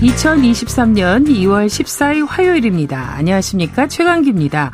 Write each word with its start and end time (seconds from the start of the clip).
2023년 0.00 1.26
2월 1.26 1.66
14일 1.66 2.26
화요일입니다. 2.28 3.14
안녕하십니까. 3.16 3.88
최강기입니다. 3.88 4.70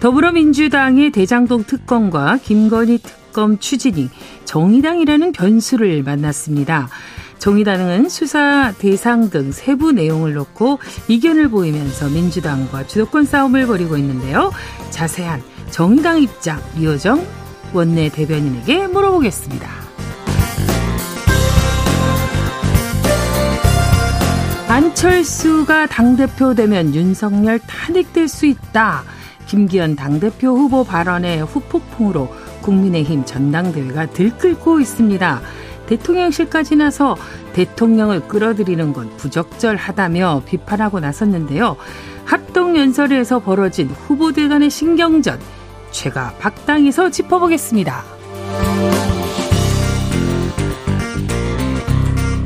더불어민주당의 0.00 1.12
대장동 1.12 1.64
특검과 1.64 2.38
김건희 2.42 2.98
특검 2.98 3.58
추진이 3.58 4.08
정의당이라는 4.46 5.32
변수를 5.32 6.02
만났습니다. 6.02 6.88
정의당은 7.38 8.08
수사 8.08 8.72
대상 8.78 9.28
등 9.28 9.52
세부 9.52 9.92
내용을 9.92 10.32
놓고 10.34 10.78
이견을 11.08 11.50
보이면서 11.50 12.08
민주당과 12.08 12.86
주도권 12.86 13.26
싸움을 13.26 13.66
벌이고 13.66 13.98
있는데요. 13.98 14.52
자세한 14.90 15.42
정의당 15.70 16.22
입장 16.22 16.62
이호정 16.78 17.26
원내 17.74 18.08
대변인에게 18.10 18.86
물어보겠습니다. 18.86 19.81
안철수가 24.72 25.88
당대표 25.88 26.54
되면 26.54 26.94
윤석열 26.94 27.58
탄핵될 27.58 28.26
수 28.26 28.46
있다. 28.46 29.02
김기현 29.44 29.96
당대표 29.96 30.48
후보 30.56 30.82
발언의 30.82 31.44
후폭풍으로 31.44 32.34
국민의힘 32.62 33.26
전당대회가 33.26 34.06
들끓고 34.06 34.80
있습니다. 34.80 35.42
대통령실까지 35.88 36.76
나서 36.76 37.18
대통령을 37.52 38.26
끌어들이는 38.28 38.94
건 38.94 39.14
부적절하다며 39.18 40.44
비판하고 40.46 41.00
나섰는데요. 41.00 41.76
합동연설에서 42.24 43.40
벌어진 43.40 43.88
후보들 43.88 44.48
간의 44.48 44.70
신경전, 44.70 45.38
제가 45.90 46.32
박당에서 46.38 47.10
짚어보겠습니다. 47.10 48.11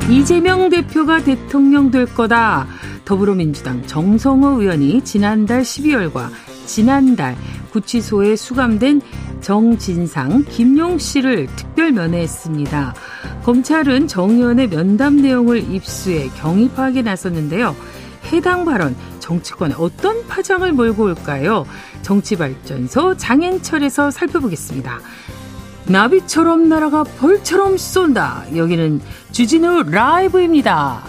이재명 0.09 0.69
대표가 0.69 1.23
대통령 1.25 1.91
될 1.91 2.07
거다. 2.07 2.69
더불어민주당 3.05 3.85
정성호 3.87 4.61
의원이 4.61 5.03
지난달 5.03 5.63
12월과 5.63 6.31
지난달 6.65 7.37
구치소에 7.73 8.37
수감된 8.37 9.01
정진상, 9.41 10.45
김용 10.49 10.99
씨를 10.99 11.49
특별 11.57 11.91
면회했습니다. 11.91 12.95
검찰은 13.43 14.07
정 14.07 14.31
의원의 14.31 14.69
면담 14.69 15.17
내용을 15.17 15.75
입수해 15.75 16.29
경위 16.37 16.69
파악에 16.69 17.03
나섰는데요. 17.03 17.75
해당 18.33 18.65
발언 18.65 18.97
정치권에 19.19 19.75
어떤 19.77 20.27
파장을 20.29 20.71
몰고 20.73 21.03
올까요? 21.05 21.67
정치발전소 22.03 23.17
장앤철에서 23.17 24.13
살펴보겠습니다. 24.13 25.01
나비처럼 25.89 26.69
날아가 26.69 27.05
벌처럼 27.05 27.77
쏜다. 27.77 28.45
여기는 28.55 29.01
주진우 29.33 29.85
라이브입니다. 29.85 31.03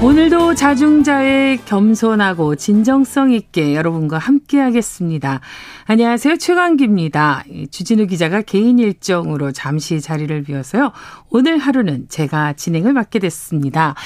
오늘도 0.00 0.54
자중자의 0.54 1.64
겸손하고 1.64 2.54
진정성 2.54 3.32
있게 3.32 3.74
여러분과 3.74 4.16
함께 4.16 4.60
하겠습니다. 4.60 5.40
안녕하세요. 5.86 6.36
최강기입니다. 6.36 7.44
주진우 7.72 8.06
기자가 8.06 8.42
개인 8.42 8.78
일정으로 8.78 9.50
잠시 9.50 10.00
자리를 10.00 10.44
비워서요. 10.44 10.92
오늘 11.30 11.58
하루는 11.58 12.06
제가 12.08 12.52
진행을 12.52 12.92
맡게 12.92 13.18
됐습니다. 13.18 13.96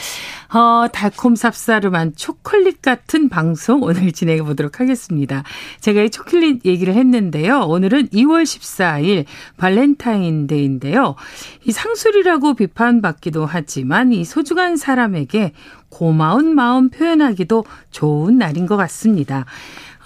어, 0.55 0.87
달콤 0.91 1.35
쌉싸름한 1.35 2.13
초콜릿 2.17 2.81
같은 2.81 3.29
방송 3.29 3.83
오늘 3.83 4.13
진행해 4.13 4.43
보도록 4.43 4.81
하겠습니다. 4.81 5.43
제가 5.81 6.03
이 6.03 6.11
초콜릿 6.11 6.65
얘기를 6.65 6.95
했는데요. 6.95 7.67
오늘은 7.67 8.09
2월 8.09 8.45
14일 8.45 9.27
발렌타인데이인데요. 9.59 11.17
이 11.67 11.73
상술이라고 11.73 12.55
비판받기도 12.55 13.45
하지만 13.45 14.13
이 14.13 14.25
소중한 14.25 14.77
사람에게 14.77 15.53
고마운 15.93 16.55
마음 16.55 16.89
표현하기도 16.89 17.65
좋은 17.91 18.39
날인 18.39 18.67
것 18.67 18.77
같습니다. 18.79 19.45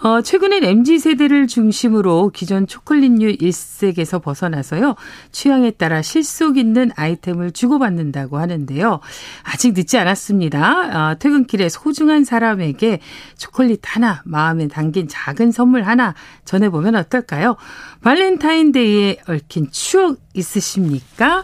어, 0.03 0.21
최근엔 0.21 0.63
MZ 0.63 0.99
세대를 0.99 1.47
중심으로 1.47 2.31
기존 2.35 2.67
초콜릿류 2.67 3.37
일색에서 3.41 4.19
벗어나서요. 4.19 4.95
취향에 5.33 5.71
따라 5.71 6.03
실속 6.03 6.59
있는 6.59 6.91
아이템을 6.97 7.53
주고받는다고 7.53 8.37
하는데요. 8.37 9.01
아직 9.43 9.73
늦지 9.73 9.97
않았습니다. 9.97 11.13
어, 11.13 11.15
퇴근길에 11.19 11.71
소중한 11.71 12.25
사람에게 12.25 12.99
초콜릿 13.39 13.81
하나, 13.85 14.23
마음에 14.27 14.69
담긴 14.69 15.09
작은 15.09 15.51
선물 15.51 15.85
하나 15.85 16.15
전해보면 16.45 16.95
어떨까요? 16.97 17.57
발렌타인데이에 18.03 19.19
얽힌 19.29 19.71
추억 19.71 20.19
있으십니까? 20.35 21.43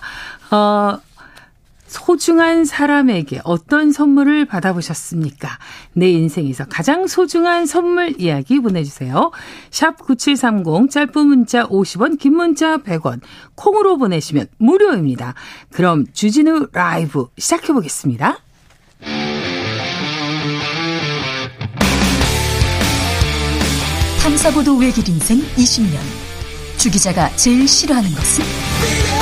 어, 0.51 0.99
소중한 1.93 2.65
사람에게 2.65 3.43
어떤 3.45 3.93
선물을 3.93 4.47
받아보셨습니까? 4.47 5.59
내 5.93 6.09
인생에서 6.09 6.65
가장 6.65 7.07
소중한 7.07 7.67
선물 7.67 8.19
이야기 8.19 8.59
보내주세요. 8.61 9.31
샵 9.71 9.99
9730 9.99 10.91
짧은 10.91 11.27
문자 11.27 11.69
50원 11.69 12.19
긴 12.19 12.35
문자 12.37 12.79
100원 12.79 13.21
콩으로 13.55 13.99
보내시면 13.99 14.47
무료입니다. 14.57 15.35
그럼 15.71 16.07
주진우 16.13 16.69
라이브 16.73 17.27
시작해보겠습니다. 17.37 18.39
탐사보도 24.23 24.79
외길 24.79 25.07
인생 25.09 25.39
20년 25.57 25.99
주 26.79 26.91
기자가 26.91 27.29
제일 27.37 27.69
싫어하는 27.69 28.11
것은? 28.11 29.22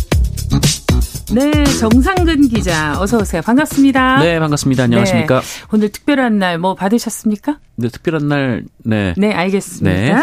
네, 1.33 1.63
정상근 1.79 2.49
기자 2.49 2.99
어서 2.99 3.17
오세요. 3.17 3.41
반갑습니다. 3.41 4.19
네, 4.19 4.37
반갑습니다. 4.39 4.83
안녕하십니까? 4.83 5.39
네, 5.39 5.45
오늘 5.71 5.89
특별한 5.89 6.37
날 6.39 6.57
뭐 6.59 6.75
받으셨습니까? 6.75 7.57
네, 7.77 7.87
특별한 7.87 8.27
날, 8.27 8.63
네. 8.83 9.13
네, 9.17 9.33
알겠습니다. 9.33 9.89
네. 9.89 10.13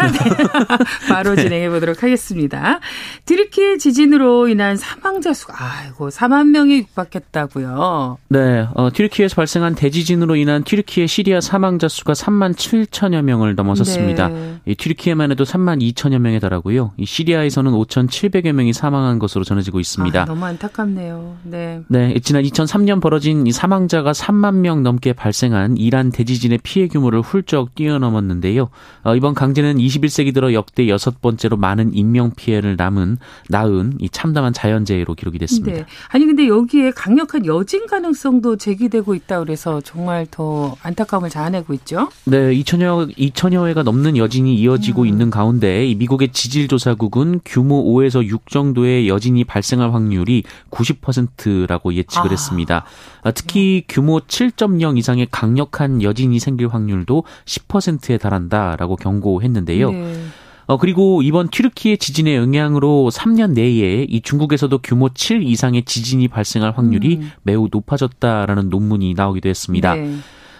바로 1.09 1.35
네. 1.35 1.41
진행해 1.43 1.69
보도록 1.69 2.03
하겠습니다. 2.03 2.79
트리키의 3.25 3.79
지진으로 3.79 4.47
인한 4.47 4.77
사망자 4.77 5.33
수가, 5.33 5.55
아이고, 5.59 6.07
4만 6.09 6.49
명이 6.51 6.77
육박했다고요. 6.77 8.17
네, 8.29 8.67
어, 8.75 8.89
튀르키에서 8.93 9.35
발생한 9.35 9.75
대지진으로 9.75 10.35
인한 10.37 10.63
튀르키의 10.63 11.07
시리아 11.09 11.41
사망자 11.41 11.87
수가 11.89 12.13
3만 12.13 12.53
7천여 12.55 13.23
명을 13.23 13.55
넘어섰습니다. 13.55 14.29
네. 14.29 14.55
이 14.65 14.75
튀르키에만 14.75 15.31
해도 15.31 15.43
3만 15.43 15.81
2천여 15.93 16.19
명에 16.19 16.39
달하고요. 16.39 16.93
이 16.97 17.05
시리아에서는 17.05 17.71
5,700여 17.71 18.53
명이 18.53 18.71
사망한 18.71 19.19
것으로 19.19 19.43
전해지고 19.43 19.79
있습니다. 19.81 20.21
아, 20.21 20.25
너무 20.25 20.45
안타깝네요. 20.45 20.98
네. 21.43 21.81
네, 21.87 22.19
지난 22.19 22.43
2003년 22.43 23.01
벌어진 23.01 23.47
이 23.47 23.51
사망자가 23.51 24.11
3만 24.11 24.55
명 24.55 24.83
넘게 24.83 25.13
발생한 25.13 25.77
이란 25.77 26.11
대지진의 26.11 26.59
피해 26.63 26.87
규모를 26.87 27.21
훌 27.21 27.39
훌쩍 27.39 27.73
뛰어넘었는데요. 27.75 28.69
어, 29.03 29.15
이번 29.15 29.33
강진은 29.33 29.77
21세기 29.77 30.33
들어 30.33 30.53
역대 30.53 30.87
여섯 30.89 31.21
번째로 31.21 31.57
많은 31.57 31.93
인명 31.93 32.31
피해를 32.35 32.75
남은 32.75 33.17
낳은 33.49 33.93
이 33.99 34.09
참담한 34.09 34.53
자연재해로 34.53 35.15
기록이 35.15 35.39
됐습니다. 35.39 35.77
네. 35.77 35.85
아니 36.09 36.25
근데 36.25 36.47
여기에 36.47 36.91
강력한 36.91 37.45
여진 37.45 37.87
가능성도 37.87 38.57
제기되고 38.57 39.15
있다 39.15 39.39
그래서 39.39 39.81
정말 39.81 40.27
더 40.29 40.75
안타까움을 40.83 41.29
자아내고 41.29 41.73
있죠. 41.75 42.09
네, 42.25 42.53
2천여 42.55 43.15
2천여 43.17 43.67
회가 43.67 43.83
넘는 43.83 44.17
여진이 44.17 44.55
이어지고 44.55 45.03
음. 45.03 45.07
있는 45.07 45.29
가운데 45.29 45.87
이 45.87 45.95
미국의 45.95 46.33
지질조사국은 46.33 47.41
규모 47.45 47.83
5에서 47.85 48.25
6 48.25 48.49
정도의 48.49 49.07
여진이 49.07 49.45
발생할 49.45 49.93
확률이 49.93 50.43
90%라고 50.79 51.93
예측을 51.93 52.27
아. 52.27 52.31
했습니다. 52.31 52.85
아, 53.23 53.31
특히 53.31 53.83
규모 53.87 54.19
7.0 54.19 54.97
이상의 54.97 55.27
강력한 55.31 56.01
여진이 56.01 56.39
생길 56.39 56.67
확률도 56.69 57.23
10%에 57.45 58.17
달한다라고 58.17 58.95
경고했는데요. 58.95 59.91
네. 59.91 60.23
어, 60.67 60.77
그리고 60.77 61.23
이번 61.23 61.49
튀르키예 61.49 61.95
지진의 61.95 62.35
영향으로 62.35 63.09
3년 63.11 63.53
내에 63.53 64.05
이 64.07 64.21
중국에서도 64.21 64.77
규모 64.83 65.09
7 65.09 65.41
이상의 65.41 65.83
지진이 65.83 66.27
발생할 66.27 66.73
확률이 66.75 67.17
음. 67.17 67.31
매우 67.41 67.67
높아졌다라는 67.71 68.69
논문이 68.69 69.15
나오기도 69.15 69.49
했습니다. 69.49 69.95
네. 69.95 70.15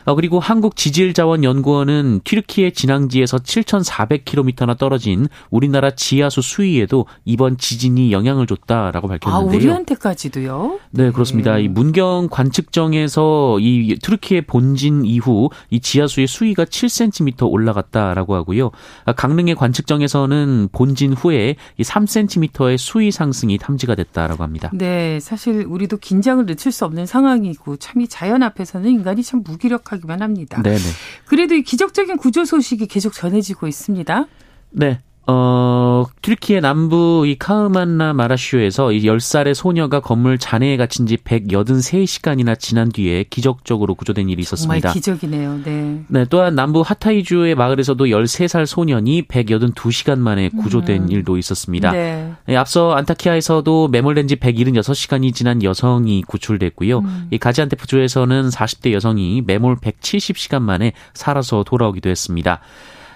어, 0.09 0.15
그리고 0.15 0.39
한국지질자원연구원은 0.39 2.21
튀르키예 2.23 2.71
진앙지에서 2.71 3.37
7,400km나 3.37 4.75
떨어진 4.77 5.27
우리나라 5.51 5.91
지하수 5.91 6.41
수위에도 6.41 7.05
이번 7.25 7.57
지진이 7.57 8.11
영향을 8.11 8.47
줬다라고 8.47 9.07
아, 9.07 9.11
밝혔는데요. 9.11 9.57
우리한테까지도요? 9.59 10.79
네, 10.91 11.11
그렇습니다. 11.11 11.55
네. 11.55 11.63
이 11.63 11.67
문경 11.67 12.29
관측정에서 12.31 13.59
이 13.59 13.97
튀르키예 14.01 14.41
본진 14.41 15.05
이후 15.05 15.49
이 15.69 15.79
지하수의 15.79 16.25
수위가 16.25 16.65
7cm 16.65 17.51
올라갔다라고 17.51 18.33
하고요. 18.33 18.71
아, 19.05 19.13
강릉의 19.13 19.53
관측정에서는 19.55 20.69
본진 20.71 21.13
후에 21.13 21.55
이 21.77 21.83
3cm의 21.83 22.77
수위 22.79 23.11
상승이 23.11 23.59
탐지가 23.59 23.93
됐다라고 23.93 24.43
합니다. 24.43 24.71
네, 24.73 25.19
사실 25.19 25.65
우리도 25.67 25.97
긴장을 25.97 26.43
늦출 26.47 26.71
수 26.71 26.85
없는 26.85 27.05
상황이고 27.05 27.77
참 27.77 27.99
이 27.99 28.07
자연 28.07 28.43
앞에서는 28.43 28.89
인간이 28.89 29.21
참 29.23 29.41
무기력하 29.43 29.97
기만 29.99 30.21
합니다. 30.21 30.61
네, 30.61 30.75
네. 30.75 30.89
그래도 31.25 31.55
이 31.55 31.63
기적적인 31.63 32.17
구조 32.17 32.45
소식이 32.45 32.87
계속 32.87 33.13
전해지고 33.13 33.67
있습니다. 33.67 34.25
네. 34.71 35.01
어, 35.31 36.05
튀르키예 36.23 36.59
남부 36.59 37.23
이 37.27 37.37
카흐만나 37.37 38.13
마라슈에서 38.13 38.91
이 38.91 39.03
10살의 39.03 39.53
소녀가 39.53 39.99
건물 39.99 40.39
잔해에 40.39 40.75
갇힌 40.75 41.05
지 41.05 41.17
183시간이나 41.17 42.57
지난 42.57 42.89
뒤에 42.89 43.25
기적적으로 43.29 43.93
구조된 43.93 44.27
일이 44.29 44.43
정말 44.43 44.77
있었습니다. 44.77 44.91
기적이네요. 44.93 45.61
네. 45.63 46.03
네, 46.07 46.25
또한 46.31 46.55
남부 46.55 46.81
하타이주의 46.81 47.53
마을에서도 47.53 48.03
13살 48.05 48.65
소년이 48.65 49.27
182시간 49.27 50.17
만에 50.17 50.49
구조된 50.49 51.03
음. 51.03 51.11
일도 51.11 51.37
있었습니다. 51.37 51.91
네. 51.91 52.33
예, 52.47 52.55
앞서 52.55 52.93
안타키아에서도 52.93 53.89
매몰된 53.89 54.27
지 54.27 54.35
176시간이 54.37 55.35
지난 55.35 55.61
여성이 55.61 56.23
구출됐고요. 56.23 56.99
음. 56.99 57.27
이 57.29 57.37
가지안테프주에서는 57.37 58.49
40대 58.49 58.93
여성이 58.93 59.43
매몰 59.45 59.75
170시간 59.75 60.63
만에 60.63 60.93
살아서 61.13 61.63
돌아오기도 61.63 62.09
했습니다. 62.09 62.61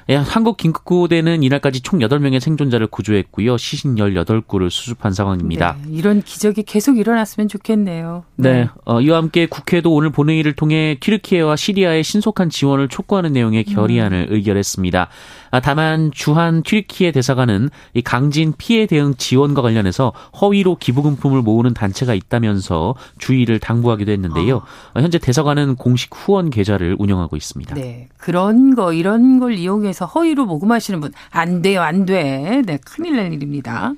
예, 0.09 0.15
한국 0.15 0.57
긴급구호대는 0.57 1.43
이날까지 1.43 1.81
총 1.81 1.99
8명의 1.99 2.39
생존자를 2.39 2.87
구조했고요. 2.87 3.57
시신 3.57 3.95
18구를 3.95 4.69
수습한 4.69 5.13
상황입니다. 5.13 5.77
네, 5.85 5.91
이런 5.91 6.21
기적이 6.21 6.63
계속 6.63 6.97
일어났으면 6.97 7.47
좋겠네요. 7.47 8.25
네, 8.35 8.67
어, 8.85 8.99
이와 8.99 9.17
함께 9.17 9.45
국회도 9.45 9.93
오늘 9.93 10.09
본회의를 10.09 10.53
통해 10.53 10.97
튀르키예와 10.99 11.55
시리아의 11.55 12.03
신속한 12.03 12.49
지원을 12.49 12.89
촉구하는 12.89 13.31
내용의 13.33 13.63
결의안을 13.63 14.27
의결했습니다. 14.29 15.07
아, 15.51 15.59
다만 15.59 16.11
주한 16.11 16.63
튀르키예 16.63 17.11
대사관은 17.11 17.69
이 17.93 18.01
강진 18.01 18.53
피해 18.57 18.85
대응 18.87 19.13
지원과 19.15 19.61
관련해서 19.61 20.11
허위로 20.41 20.77
기부금품을 20.77 21.41
모으는 21.41 21.73
단체가 21.73 22.13
있다면서 22.13 22.95
주의를 23.19 23.59
당부하기도 23.59 24.11
했는데요. 24.11 24.57
어, 24.57 24.99
현재 24.99 25.17
대사관은 25.19 25.75
공식 25.75 26.09
후원 26.13 26.49
계좌를 26.49 26.95
운영하고 26.99 27.37
있습니다. 27.37 27.75
네. 27.75 28.09
그런 28.17 28.75
거, 28.75 28.93
이런 28.93 29.39
걸 29.39 29.53
이용해 29.53 29.92
서 29.93 30.05
허위로 30.05 30.45
모금하시는 30.45 30.99
분, 30.99 31.11
안 31.29 31.61
돼요, 31.61 31.81
안 31.81 32.05
돼. 32.05 32.61
네, 32.65 32.77
큰일 32.85 33.15
날 33.17 33.33
일입니다. 33.33 33.93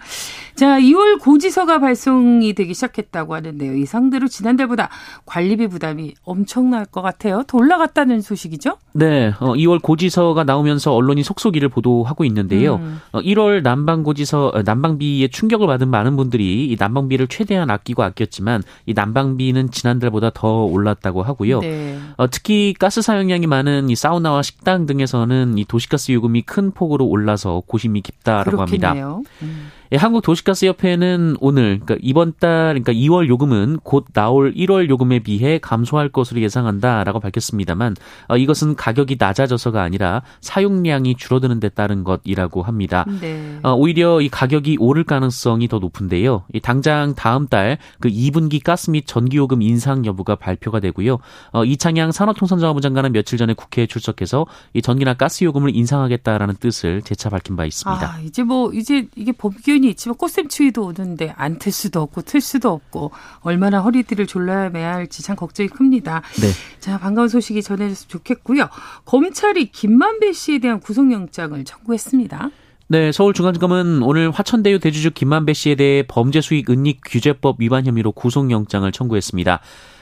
자, 0.55 0.79
2월 0.79 1.19
고지서가 1.19 1.79
발송이 1.79 2.53
되기 2.53 2.73
시작했다고 2.73 3.35
하는데요. 3.35 3.75
이 3.75 3.85
상대로 3.85 4.27
지난달보다 4.27 4.89
관리비 5.25 5.67
부담이 5.67 6.13
엄청날 6.23 6.85
것 6.85 7.01
같아요. 7.01 7.43
더 7.47 7.57
올라갔다는 7.57 8.21
소식이죠? 8.21 8.77
네, 8.93 9.33
어, 9.39 9.53
2월 9.53 9.81
고지서가 9.81 10.45
나오면서 10.45 10.93
언론이 10.93 11.23
속속이를 11.23 11.67
보도하고 11.69 12.23
있는데요. 12.25 12.75
음. 12.75 13.01
어, 13.11 13.19
1월 13.19 13.63
난방 13.63 14.03
고지서 14.03 14.51
어, 14.53 14.61
난방비에 14.63 15.27
충격을 15.27 15.67
받은 15.67 15.89
많은 15.89 16.15
분들이 16.15 16.67
이 16.67 16.77
난방비를 16.79 17.27
최대한 17.27 17.69
아끼고 17.69 18.03
아꼈지만 18.03 18.63
이 18.85 18.93
난방비는 18.93 19.71
지난달보다 19.71 20.31
더 20.33 20.63
올랐다고 20.63 21.23
하고요. 21.23 21.59
네. 21.59 21.99
어, 22.15 22.29
특히 22.29 22.73
가스 22.79 23.01
사용량이 23.01 23.47
많은 23.47 23.89
이 23.89 23.95
사우나와 23.95 24.41
식당 24.41 24.85
등에서는 24.85 25.57
이 25.57 25.65
도시 25.65 25.84
가스 25.89 26.11
요금이 26.11 26.43
큰 26.43 26.71
폭으로 26.71 27.05
올라서 27.05 27.63
고심이 27.65 28.01
깊다라고 28.01 28.61
합니다. 28.61 28.93
그렇겠네요. 28.93 29.23
음. 29.41 29.71
예, 29.91 29.97
한국도시가스협회는 29.97 31.37
오늘 31.39 31.79
그러니까 31.79 31.97
이번 32.01 32.33
달 32.39 32.79
그러니까 32.79 32.93
2월 32.93 33.27
요금은 33.27 33.79
곧 33.83 34.05
나올 34.13 34.53
1월 34.53 34.89
요금에 34.89 35.19
비해 35.19 35.59
감소할 35.59 36.09
것으로 36.09 36.41
예상한다라고 36.41 37.19
밝혔습니다만 37.19 37.95
어, 38.27 38.37
이것은 38.37 38.75
가격이 38.75 39.17
낮아져서가 39.19 39.81
아니라 39.81 40.21
사용량이 40.41 41.15
줄어드는 41.15 41.59
데 41.59 41.69
따른 41.69 42.03
것이라고 42.03 42.63
합니다. 42.63 43.05
네. 43.21 43.59
어, 43.63 43.73
오히려 43.73 44.21
이 44.21 44.29
가격이 44.29 44.77
오를 44.79 45.03
가능성이 45.03 45.67
더 45.67 45.79
높은데요. 45.79 46.43
이 46.53 46.59
당장 46.59 47.13
다음 47.15 47.47
달 47.47 47.77
그 47.99 48.09
2분기 48.09 48.61
가스 48.63 48.89
및 48.91 49.05
전기 49.05 49.37
요금 49.37 49.61
인상 49.61 50.05
여부가 50.05 50.35
발표가 50.35 50.79
되고요. 50.79 51.19
어, 51.51 51.65
이창양 51.65 52.11
산업통상자원부 52.11 52.81
장관은 52.81 53.11
며칠 53.11 53.37
전에 53.37 53.53
국회에 53.53 53.87
출석해서 53.87 54.45
이 54.73 54.81
전기나 54.81 55.13
가스 55.15 55.43
요금을 55.43 55.75
인상하겠다라는 55.75 56.55
뜻을 56.59 57.01
재차 57.01 57.29
밝힌 57.29 57.55
바 57.55 57.65
있습니다. 57.65 58.13
아, 58.13 58.19
이제 58.19 58.43
뭐, 58.43 58.71
이제 58.73 59.07
이게 59.15 59.31
법규 59.31 59.74
현이 59.75 59.89
있지만 59.89 60.15
꽃샘추위도 60.17 60.83
오는데 60.83 61.33
안 61.37 61.59
틀 61.59 61.71
수도 61.71 62.01
없고 62.01 62.21
틀 62.23 62.41
수도 62.41 62.71
없고 62.71 63.11
얼마나 63.41 63.79
허리띠를 63.79 64.27
졸라매야 64.27 64.93
할지 64.93 65.23
참 65.23 65.35
걱정이 65.35 65.69
큽니다. 65.69 66.21
네. 66.41 66.47
자, 66.79 66.97
반가운 66.97 67.27
소식이 67.27 67.61
전해졌으면 67.63 68.09
좋겠고요. 68.09 68.67
검찰이 69.05 69.71
김만배 69.71 70.33
씨에 70.33 70.59
대한 70.59 70.79
구속영장을 70.79 71.63
청구했습니다. 71.63 72.49
네, 72.87 73.11
서울중앙지검은 73.11 74.03
오늘 74.03 74.29
화천대유 74.31 74.79
대주주 74.79 75.11
김만배 75.11 75.53
씨에 75.53 75.75
대해 75.75 76.03
범죄 76.07 76.41
수익 76.41 76.69
은닉 76.69 77.01
규제법 77.03 77.55
위반 77.59 77.85
혐의로 77.87 78.11
구속영장을 78.11 78.91
청구했습니다. 78.91 79.59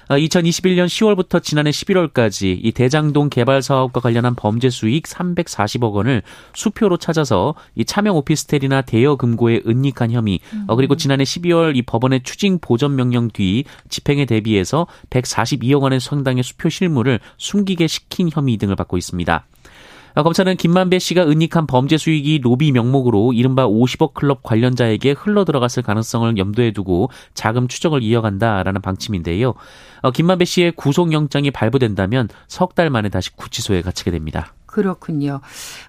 2021년 0.09 0.85
10월부터 0.87 1.41
지난해 1.41 1.71
11월까지 1.71 2.59
이 2.61 2.71
대장동 2.71 3.29
개발 3.29 3.61
사업과 3.61 3.99
관련한 3.99 4.35
범죄 4.35 4.69
수익 4.69 5.05
340억 5.05 5.93
원을 5.93 6.23
수표로 6.53 6.97
찾아서 6.97 7.55
이 7.75 7.85
차명 7.85 8.15
오피스텔이나 8.17 8.81
대여 8.81 9.15
금고에 9.15 9.61
은닉한 9.65 10.11
혐의, 10.11 10.39
어, 10.67 10.75
그리고 10.75 10.95
지난해 10.95 11.23
12월 11.23 11.75
이 11.75 11.81
법원의 11.81 12.23
추징 12.23 12.59
보전 12.59 12.95
명령 12.95 13.29
뒤 13.29 13.63
집행에 13.89 14.25
대비해서 14.25 14.87
142억 15.09 15.81
원의 15.81 15.99
상당의 15.99 16.43
수표 16.43 16.69
실물을 16.69 17.19
숨기게 17.37 17.87
시킨 17.87 18.29
혐의 18.31 18.57
등을 18.57 18.75
받고 18.75 18.97
있습니다. 18.97 19.45
아, 20.15 20.21
검찰은 20.21 20.57
김만배 20.57 20.99
씨가 20.99 21.27
은닉한 21.27 21.65
범죄 21.65 21.97
수익이 21.97 22.39
로비 22.43 22.71
명목으로 22.71 23.33
이른바 23.33 23.67
50억 23.67 24.13
클럽 24.13 24.43
관련자에게 24.43 25.11
흘러 25.11 25.43
들어갔을 25.43 25.81
가능성을 25.81 26.37
염두에 26.37 26.71
두고 26.71 27.09
자금 27.33 27.67
추적을 27.67 28.03
이어간다라는 28.03 28.81
방침인데요. 28.81 29.53
어, 30.03 30.11
김만배 30.11 30.45
씨의 30.45 30.73
구속영장이 30.73 31.51
발부된다면 31.51 32.29
석 32.47 32.73
달 32.73 32.89
만에 32.89 33.09
다시 33.09 33.35
구치소에 33.35 33.83
갇히게 33.83 34.09
됩니다. 34.09 34.53
그렇군요. 34.65 35.41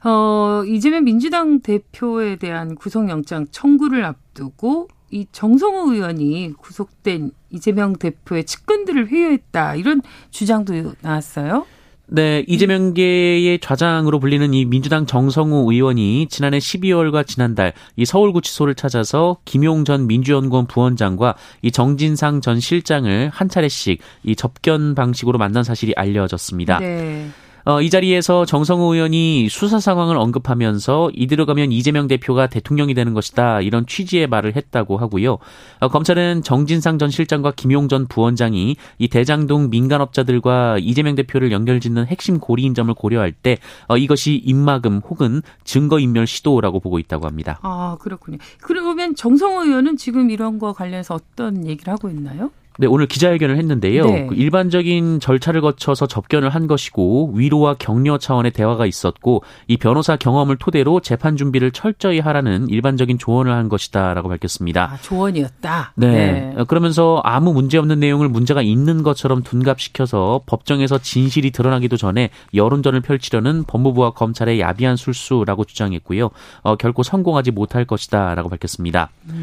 어, 0.04 0.62
이재명 0.66 1.04
민주당 1.04 1.60
대표에 1.60 2.36
대한 2.36 2.74
구속영장 2.74 3.46
청구를 3.50 4.04
앞두고 4.04 4.88
이 5.10 5.26
정성호 5.32 5.92
의원이 5.94 6.52
구속된 6.58 7.30
이재명 7.50 7.94
대표의 7.94 8.44
측근들을 8.44 9.08
회유했다 9.08 9.76
이런 9.76 10.02
주장도 10.30 10.94
나왔어요. 11.00 11.64
네, 12.06 12.44
이재명계의 12.46 13.58
좌장으로 13.60 14.20
불리는 14.20 14.52
이 14.52 14.64
민주당 14.66 15.06
정성우 15.06 15.72
의원이 15.72 16.28
지난해 16.28 16.58
12월과 16.58 17.26
지난달 17.26 17.72
이 17.96 18.04
서울구치소를 18.04 18.74
찾아서 18.74 19.38
김용 19.44 19.84
전 19.84 20.06
민주연구원 20.06 20.66
부원장과 20.66 21.34
이 21.62 21.70
정진상 21.70 22.42
전 22.42 22.60
실장을 22.60 23.30
한 23.32 23.48
차례씩 23.48 24.00
이 24.22 24.36
접견 24.36 24.94
방식으로 24.94 25.38
만난 25.38 25.64
사실이 25.64 25.94
알려졌습니다. 25.96 26.78
네. 26.80 27.30
어, 27.66 27.80
이 27.80 27.88
자리에서 27.88 28.44
정성호 28.44 28.94
의원이 28.94 29.48
수사 29.48 29.80
상황을 29.80 30.18
언급하면서 30.18 31.10
이대로 31.14 31.46
가면 31.46 31.72
이재명 31.72 32.08
대표가 32.08 32.46
대통령이 32.46 32.92
되는 32.92 33.14
것이다 33.14 33.62
이런 33.62 33.86
취지의 33.86 34.26
말을 34.26 34.54
했다고 34.54 34.98
하고요. 34.98 35.38
어, 35.80 35.88
검찰은 35.88 36.42
정진상 36.42 36.98
전 36.98 37.08
실장과 37.08 37.52
김용 37.56 37.88
전 37.88 38.06
부원장이 38.06 38.76
이 38.98 39.08
대장동 39.08 39.70
민간업자들과 39.70 40.76
이재명 40.80 41.14
대표를 41.14 41.52
연결짓는 41.52 42.06
핵심 42.06 42.38
고리인 42.38 42.74
점을 42.74 42.92
고려할 42.92 43.32
때 43.32 43.56
어, 43.88 43.96
이것이 43.96 44.34
입막음 44.44 45.00
혹은 45.08 45.40
증거인멸 45.64 46.26
시도라고 46.26 46.80
보고 46.80 46.98
있다고 46.98 47.26
합니다. 47.26 47.58
아, 47.62 47.96
그렇군요. 48.00 48.36
그러면 48.60 49.14
정성호 49.14 49.64
의원은 49.64 49.96
지금 49.96 50.30
이런 50.30 50.58
거 50.58 50.74
관련해서 50.74 51.14
어떤 51.14 51.66
얘기를 51.66 51.90
하고 51.92 52.10
있나요? 52.10 52.50
네, 52.76 52.88
오늘 52.88 53.06
기자회견을 53.06 53.56
했는데요. 53.56 54.04
네. 54.04 54.26
그 54.26 54.34
일반적인 54.34 55.20
절차를 55.20 55.60
거쳐서 55.60 56.08
접견을 56.08 56.48
한 56.48 56.66
것이고 56.66 57.32
위로와 57.34 57.74
격려 57.74 58.18
차원의 58.18 58.50
대화가 58.50 58.84
있었고 58.84 59.44
이 59.68 59.76
변호사 59.76 60.16
경험을 60.16 60.56
토대로 60.56 60.98
재판 60.98 61.36
준비를 61.36 61.70
철저히 61.70 62.18
하라는 62.18 62.68
일반적인 62.68 63.18
조언을 63.18 63.52
한 63.52 63.68
것이다라고 63.68 64.28
밝혔습니다. 64.28 64.90
아, 64.92 64.96
조언이었다. 65.02 65.92
네. 65.94 66.52
어, 66.56 66.64
그러면서 66.64 67.20
아무 67.22 67.52
문제 67.52 67.78
없는 67.78 68.00
내용을 68.00 68.28
문제가 68.28 68.60
있는 68.60 69.04
것처럼 69.04 69.44
둔갑시켜서 69.44 70.42
법정에서 70.46 70.98
진실이 70.98 71.52
드러나기도 71.52 71.96
전에 71.96 72.30
여론전을 72.54 73.02
펼치려는 73.02 73.64
법무부와 73.64 74.10
검찰의 74.10 74.58
야비한 74.58 74.96
술수라고 74.96 75.64
주장했고요. 75.64 76.30
어, 76.62 76.76
결코 76.76 77.04
성공하지 77.04 77.52
못할 77.52 77.84
것이다라고 77.84 78.48
밝혔습니다. 78.48 79.10
어, 79.28 79.34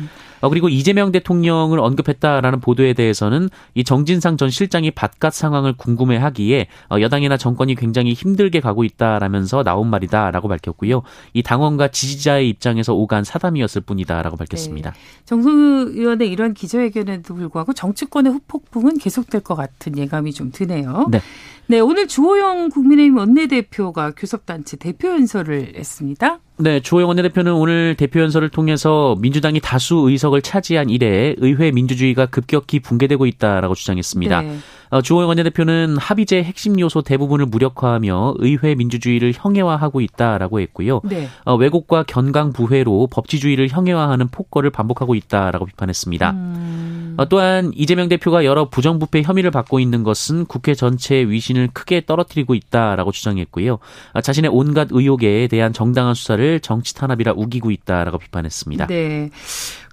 그리고 0.50 0.70
이재명 0.70 1.12
대통령을 1.12 1.80
언급했다라는 1.80 2.60
보도에 2.60 2.94
대해서는 2.94 3.50
이 3.76 3.84
정진상 3.84 4.38
전 4.38 4.50
실장이 4.50 4.92
바깥 4.92 5.34
상황을 5.34 5.74
궁금해하기에 5.74 6.68
어, 6.90 7.00
여당이나 7.00 7.38
정권이 7.38 7.76
굉장히 7.76 8.14
힘들게 8.14 8.60
가고 8.60 8.84
있다라면서 8.84 9.64
나온 9.64 9.90
말이다라고 9.90 10.48
밝혔고요. 10.48 11.04
이 11.34 11.44
당원과 11.44 11.90
지지자의 11.90 12.50
입장에서 12.50 12.94
오간 12.94 13.24
사담이었을 13.24 13.82
뿐이다라고 13.82 14.38
밝혔습니다. 14.38 14.94
정성 15.26 15.54
의원의 15.90 16.30
이런 16.30 16.54
기자회견에도 16.54 17.36
불구하고 17.36 17.74
정치권의 17.74 18.34
후폭풍은 18.34 18.98
계속될 18.98 19.42
것 19.42 19.56
같은 19.56 19.98
예감이 19.98 20.34
좀 20.34 20.52
드네요. 20.52 21.08
네. 21.12 21.22
네, 21.68 21.80
오늘 21.80 22.08
주호영 22.08 22.70
국민의힘 22.70 23.18
원내대표가 23.18 24.12
교섭단체 24.12 24.78
대표 24.78 25.08
연설을 25.10 25.74
했습니다. 25.78 26.40
네, 26.58 26.80
주호영 26.80 27.08
원내대표는 27.08 27.54
오늘 27.54 27.96
대표 27.96 28.20
연설을 28.20 28.50
통해서 28.50 29.16
민주당이 29.20 29.62
다수 29.62 29.96
의석을 30.08 30.42
차지한 30.42 30.90
이래 30.90 31.34
의회 31.38 31.72
민주주의가 31.72 32.26
급격히 32.26 32.80
붕괴되고 32.80 33.26
있다라고 33.26 33.74
주장했습니다. 33.74 34.42
네. 34.42 34.58
어, 34.92 35.02
주호영 35.02 35.30
원내대표는 35.30 35.96
합의제 35.98 36.44
핵심 36.44 36.78
요소 36.78 37.04
대부분을 37.04 37.46
무력화하며 37.46 38.36
의회 38.40 38.76
민주주의를 38.76 39.32
형해화하고 39.34 40.02
있다라고 40.02 40.60
했고요. 40.60 41.00
네. 41.06 41.30
어, 41.46 41.56
왜곡과 41.56 42.04
견강 42.04 42.52
부회로 42.52 43.08
법치주의를 43.08 43.70
형해화하는 43.70 44.28
폭거를 44.28 44.70
반복하고 44.70 45.16
있다라고 45.16 45.66
비판했습니다. 45.66 46.32
음, 46.32 46.36
어, 46.36 46.81
또한 47.26 47.72
이재명 47.76 48.08
대표가 48.08 48.46
여러 48.46 48.70
부정부패 48.70 49.24
혐의를 49.24 49.52
받고 49.52 49.80
있는 49.80 50.04
것은 50.04 50.46
국회 50.46 50.74
전체의 50.74 51.30
위신을 51.30 51.70
크게 51.74 52.06
떨어뜨리고 52.06 52.56
있다라고 52.56 53.12
주장했고요. 53.12 53.80
어, 54.14 54.22
자신의 54.22 54.52
온갖 54.54 54.88
의혹에 54.92 55.48
대한 55.48 55.74
정당한 55.74 56.14
수사를 56.14 56.60
정치 56.62 56.94
탄압이라 56.96 57.34
우기고 57.36 57.72
있다라고 57.72 58.18
비판했습니다. 58.20 58.88
네. 58.88 59.30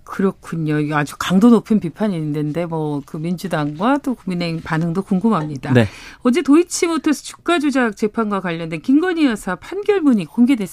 그렇군요. 0.04 0.80
이게 0.80 0.94
아주 0.94 1.16
강도 1.18 1.50
높은 1.50 1.80
비판이 1.80 2.16
있는데 2.16 2.64
뭐 2.64 3.02
그 3.04 3.16
민주당과 3.16 3.99
또 3.99 4.14
국민의힘 4.14 4.61
반응도 4.62 5.02
궁금합니다. 5.02 5.73
네. 5.73 5.88
어제 6.23 6.42
도이치모터스 6.42 7.25
주가 7.25 7.58
조작 7.58 7.97
재판과 7.97 8.40
관련된 8.40 8.82
김건희 8.82 9.26
여사 9.26 9.54
판결문이 9.54 10.26
공개됐 10.26 10.68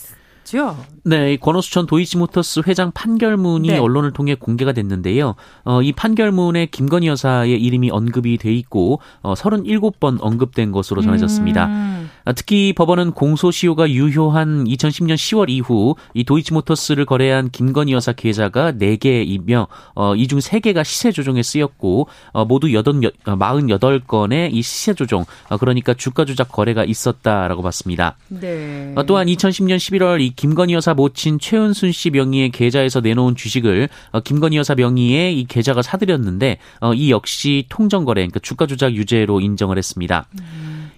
죠. 0.46 0.78
네, 1.04 1.34
이 1.34 1.38
권오수 1.38 1.72
전 1.72 1.86
도이치모터스 1.88 2.62
회장 2.68 2.92
판결문이 2.92 3.68
네. 3.68 3.78
언론을 3.78 4.14
통해 4.14 4.36
공개가 4.36 4.72
됐는데요. 4.72 5.36
어, 5.66 5.82
이 5.82 5.92
판결문에 5.92 6.68
김건희 6.68 7.08
여사의 7.08 7.62
이름이 7.62 7.90
언급이 7.92 8.38
돼 8.38 8.54
있고 8.54 9.02
어, 9.22 9.34
37번 9.34 10.18
언급된 10.22 10.72
것으로 10.72 11.02
전해졌습니다. 11.02 11.66
음, 11.66 11.72
아, 11.72 12.05
특히 12.34 12.74
법원은 12.74 13.12
공소시효가 13.12 13.90
유효한 13.90 14.66
2010년 14.66 15.16
10월 15.16 15.50
이후 15.50 15.96
이 16.14 16.24
도이치모터스를 16.24 17.06
거래한 17.06 17.50
김건희 17.52 17.94
여사 17.94 18.14
계좌가 18.14 18.72
4개이며 18.74 19.68
어, 19.96 20.16
이 20.16 20.28
중 20.28 20.40
3개가 20.40 20.84
시세 20.84 21.12
조종에 21.12 21.44
쓰였고 21.44 22.08
어, 22.32 22.46
모두 22.46 22.68
8, 22.72 22.82
48건의 22.82 24.50
이 24.54 24.62
시세 24.62 24.94
조종 24.94 25.26
어, 25.50 25.58
그러니까 25.58 25.94
주가 25.94 26.26
조작 26.26 26.50
거래가 26.52 26.84
있었다라고 26.84 27.62
봤습니다. 27.62 28.18
네. 28.30 28.92
어, 28.96 29.04
또한 29.06 29.28
2010년 29.28 29.78
11월 29.78 30.22
이 30.22 30.32
김건희 30.36 30.74
여사 30.74 30.94
모친 30.94 31.40
최은순 31.40 31.92
씨 31.92 32.10
명의의 32.10 32.50
계좌에서 32.52 33.02
내놓은 33.02 33.36
주식을 33.36 33.90
어, 34.12 34.20
김건희 34.20 34.58
여사 34.58 34.76
명의의 34.76 35.40
이 35.40 35.46
계좌가 35.46 35.82
사들였는데 35.82 36.58
어, 36.82 36.94
이 36.94 37.12
역시 37.12 37.66
통정거래, 37.70 38.22
그러니까 38.22 38.40
주가 38.40 38.66
조작 38.66 38.94
유죄로 38.94 39.42
인정을 39.42 39.78
했습니다. 39.78 40.28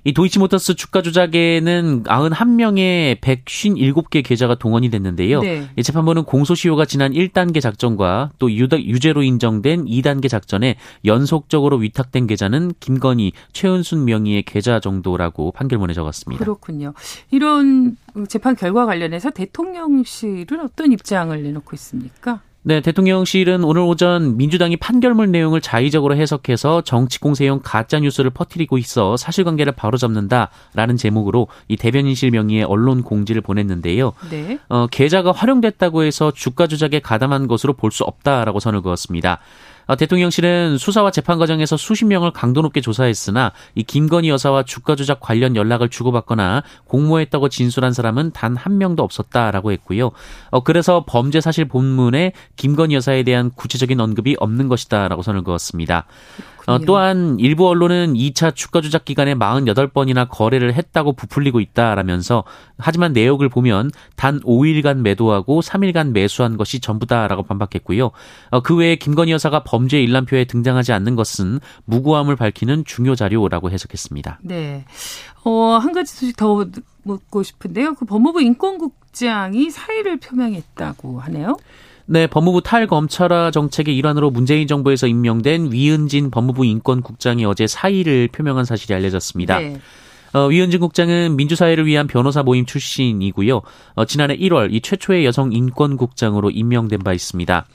이 0.07 0.13
도이치모터스 0.13 0.75
주가 0.75 1.01
조작에는 1.01 2.03
91명의 2.03 3.19
157개 3.19 4.23
계좌가 4.23 4.55
동원이 4.55 4.89
됐는데요. 4.89 5.41
네. 5.41 5.67
이 5.75 5.83
재판부는 5.83 6.23
공소시효가 6.23 6.85
지난 6.85 7.11
1단계 7.11 7.59
작전과 7.59 8.31
또 8.39 8.49
유죄로 8.49 9.21
인정된 9.21 9.83
2단계 9.83 10.29
작전에 10.29 10.77
연속적으로 11.03 11.75
위탁된 11.75 12.25
계좌는 12.25 12.71
김건희, 12.79 13.33
최은순 13.51 14.05
명의의 14.05 14.43
계좌 14.43 14.79
정도라고 14.79 15.51
판결문에 15.51 15.93
적었습니다. 15.93 16.41
그렇군요. 16.41 16.93
이런 17.29 17.97
재판 18.29 18.55
결과 18.55 18.85
관련해서 18.85 19.31
대통령실은 19.31 20.61
어떤 20.61 20.93
입장을 20.93 21.43
내놓고 21.43 21.71
있습니까? 21.73 22.39
네, 22.67 22.81
대통령실은 22.81 23.63
오늘 23.63 23.81
오전 23.81 24.35
민주당이 24.35 24.75
판결문 24.75 25.31
내용을 25.31 25.61
자의적으로 25.61 26.17
해석해서 26.17 26.81
정치 26.81 27.17
공세용 27.17 27.61
가짜 27.63 27.97
뉴스를 27.97 28.29
퍼뜨리고 28.29 28.77
있어 28.77 29.15
사실관계를 29.15 29.71
바로잡는다라는 29.71 30.97
제목으로 30.97 31.47
이 31.69 31.77
대변인실 31.77 32.31
명의의 32.31 32.65
언론 32.65 33.03
공지를 33.03 33.41
보냈는데요. 33.41 34.11
네. 34.29 34.59
어, 34.67 34.85
계좌가 34.87 35.31
활용됐다고 35.31 36.03
해서 36.03 36.31
주가 36.31 36.67
조작에 36.67 36.99
가담한 36.99 37.47
것으로 37.47 37.71
볼 37.71 37.87
수 37.89 38.03
없다라고 38.03 38.59
선을 38.59 38.81
그었습니다. 38.81 39.39
어, 39.87 39.95
대통령실은 39.95 40.77
수사와 40.77 41.11
재판 41.11 41.39
과정에서 41.39 41.77
수십 41.77 42.05
명을 42.05 42.31
강도 42.31 42.61
높게 42.61 42.81
조사했으나 42.81 43.53
이 43.75 43.83
김건희 43.83 44.29
여사와 44.29 44.63
주가 44.63 44.95
조작 44.95 45.19
관련 45.21 45.55
연락을 45.55 45.89
주고받거나 45.89 46.63
공모했다고 46.85 47.49
진술한 47.49 47.93
사람은 47.93 48.31
단 48.31 48.57
한 48.57 48.77
명도 48.77 49.03
없었다라고 49.03 49.71
했고요. 49.71 50.11
어, 50.49 50.59
그래서 50.61 51.05
범죄 51.07 51.39
사실 51.39 51.65
본문에 51.65 52.33
김건희 52.57 52.95
여사에 52.95 53.23
대한 53.23 53.51
구체적인 53.51 53.99
언급이 53.99 54.35
없는 54.39 54.67
것이다라고 54.67 55.21
선을 55.21 55.43
그었습니다. 55.43 56.05
어, 56.67 56.73
그렇군요. 56.73 56.85
또한 56.85 57.39
일부 57.39 57.67
언론은 57.67 58.13
2차 58.13 58.53
주가 58.53 58.81
조작 58.81 59.05
기간에 59.05 59.33
48번이나 59.35 60.27
거래를 60.29 60.73
했다고 60.73 61.13
부풀리고 61.13 61.61
있다라면서 61.61 62.43
하지만 62.77 63.13
내역을 63.13 63.47
보면 63.47 63.89
단 64.17 64.41
5일간 64.41 64.97
매도하고 64.97 65.61
3일간 65.61 66.11
매수한 66.11 66.57
것이 66.57 66.81
전부다라고 66.81 67.43
반박했고요. 67.43 68.11
어, 68.51 68.59
그 68.61 68.75
외에 68.75 68.97
김건희 68.97 69.31
여사가 69.31 69.63
범죄 69.63 70.01
일람표에 70.01 70.43
등장하지 70.43 70.91
않는 70.91 71.15
것은 71.15 71.61
무고함을 71.85 72.35
밝히는 72.35 72.83
중요 72.83 73.15
자료라고 73.15 73.71
해석했습니다. 73.71 74.39
네. 74.43 74.83
어, 75.45 75.79
한 75.81 75.93
가지 75.93 76.13
소식 76.13 76.35
더 76.35 76.65
묻고 77.03 77.43
싶은데요. 77.43 77.95
그 77.95 78.03
법무부 78.03 78.41
인권국장이 78.41 79.69
사의를 79.71 80.17
표명했다고 80.17 81.21
하네요. 81.21 81.55
네, 82.09 82.25
법무부 82.25 82.61
탈검찰화 82.61 83.51
정책의 83.51 83.95
일환으로 83.97 84.31
문재인 84.31 84.65
정부에서 84.65 85.07
임명된 85.07 85.73
위은진 85.73 86.31
법무부 86.31 86.65
인권국장이 86.65 87.43
어제 87.43 87.67
사의를 87.67 88.29
표명한 88.29 88.63
사실이 88.63 88.93
알려졌습니다. 88.93 89.59
네. 89.59 89.77
어, 90.33 90.47
위은진 90.47 90.79
국장은 90.79 91.35
민주사회를 91.35 91.85
위한 91.85 92.07
변호사 92.07 92.43
모임 92.43 92.65
출신이고요. 92.65 93.61
어, 93.95 94.05
지난해 94.05 94.37
1월 94.37 94.73
이 94.73 94.79
최초의 94.79 95.25
여성 95.25 95.51
인권국장으로 95.51 96.49
임명된 96.49 96.99
바 96.99 97.11
있습니다. 97.11 97.65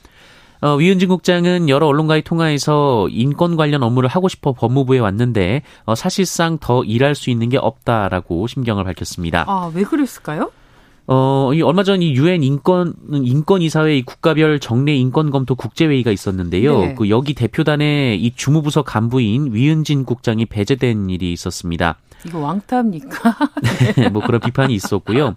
어, 0.62 0.77
위은진 0.77 1.09
국장은 1.09 1.69
여러 1.69 1.87
언론과의 1.89 2.23
통화에서 2.23 3.09
인권 3.11 3.57
관련 3.57 3.83
업무를 3.83 4.09
하고 4.09 4.29
싶어 4.29 4.53
법무부에 4.53 4.99
왔는데 4.99 5.62
어, 5.85 5.95
사실상 5.95 6.57
더 6.59 6.85
일할 6.85 7.15
수 7.15 7.29
있는 7.29 7.51
게 7.51 7.59
없다라고 7.59 8.47
심경을 8.47 8.85
밝혔습니다. 8.85 9.45
아, 9.47 9.71
왜 9.75 9.83
그랬을까요? 9.83 10.53
어, 11.06 11.50
이 11.52 11.62
얼마 11.62 11.82
전 11.82 12.00
이 12.02 12.14
유엔 12.14 12.42
인권 12.42 12.94
인권 13.12 13.61
이사회 13.62 13.97
이 13.99 14.02
국가별 14.02 14.61
정례 14.61 14.94
인권 14.94 15.30
검토 15.30 15.54
국제 15.54 15.87
회의가 15.87 16.11
있었는데요. 16.11 16.78
네. 16.80 16.94
그 16.94 17.11
여기 17.11 17.35
대표단에 17.35 18.14
이 18.16 18.32
주무부서 18.35 18.82
간부인 18.82 19.52
위은진 19.52 20.04
국장이 20.04 20.47
배제된 20.47 21.11
일이 21.11 21.32
있었습니다. 21.32 21.97
이거 22.26 22.38
왕따입니까? 22.38 23.37
뭐 24.12 24.23
그런 24.25 24.40
비판이 24.40 24.75
있었고요. 24.75 25.35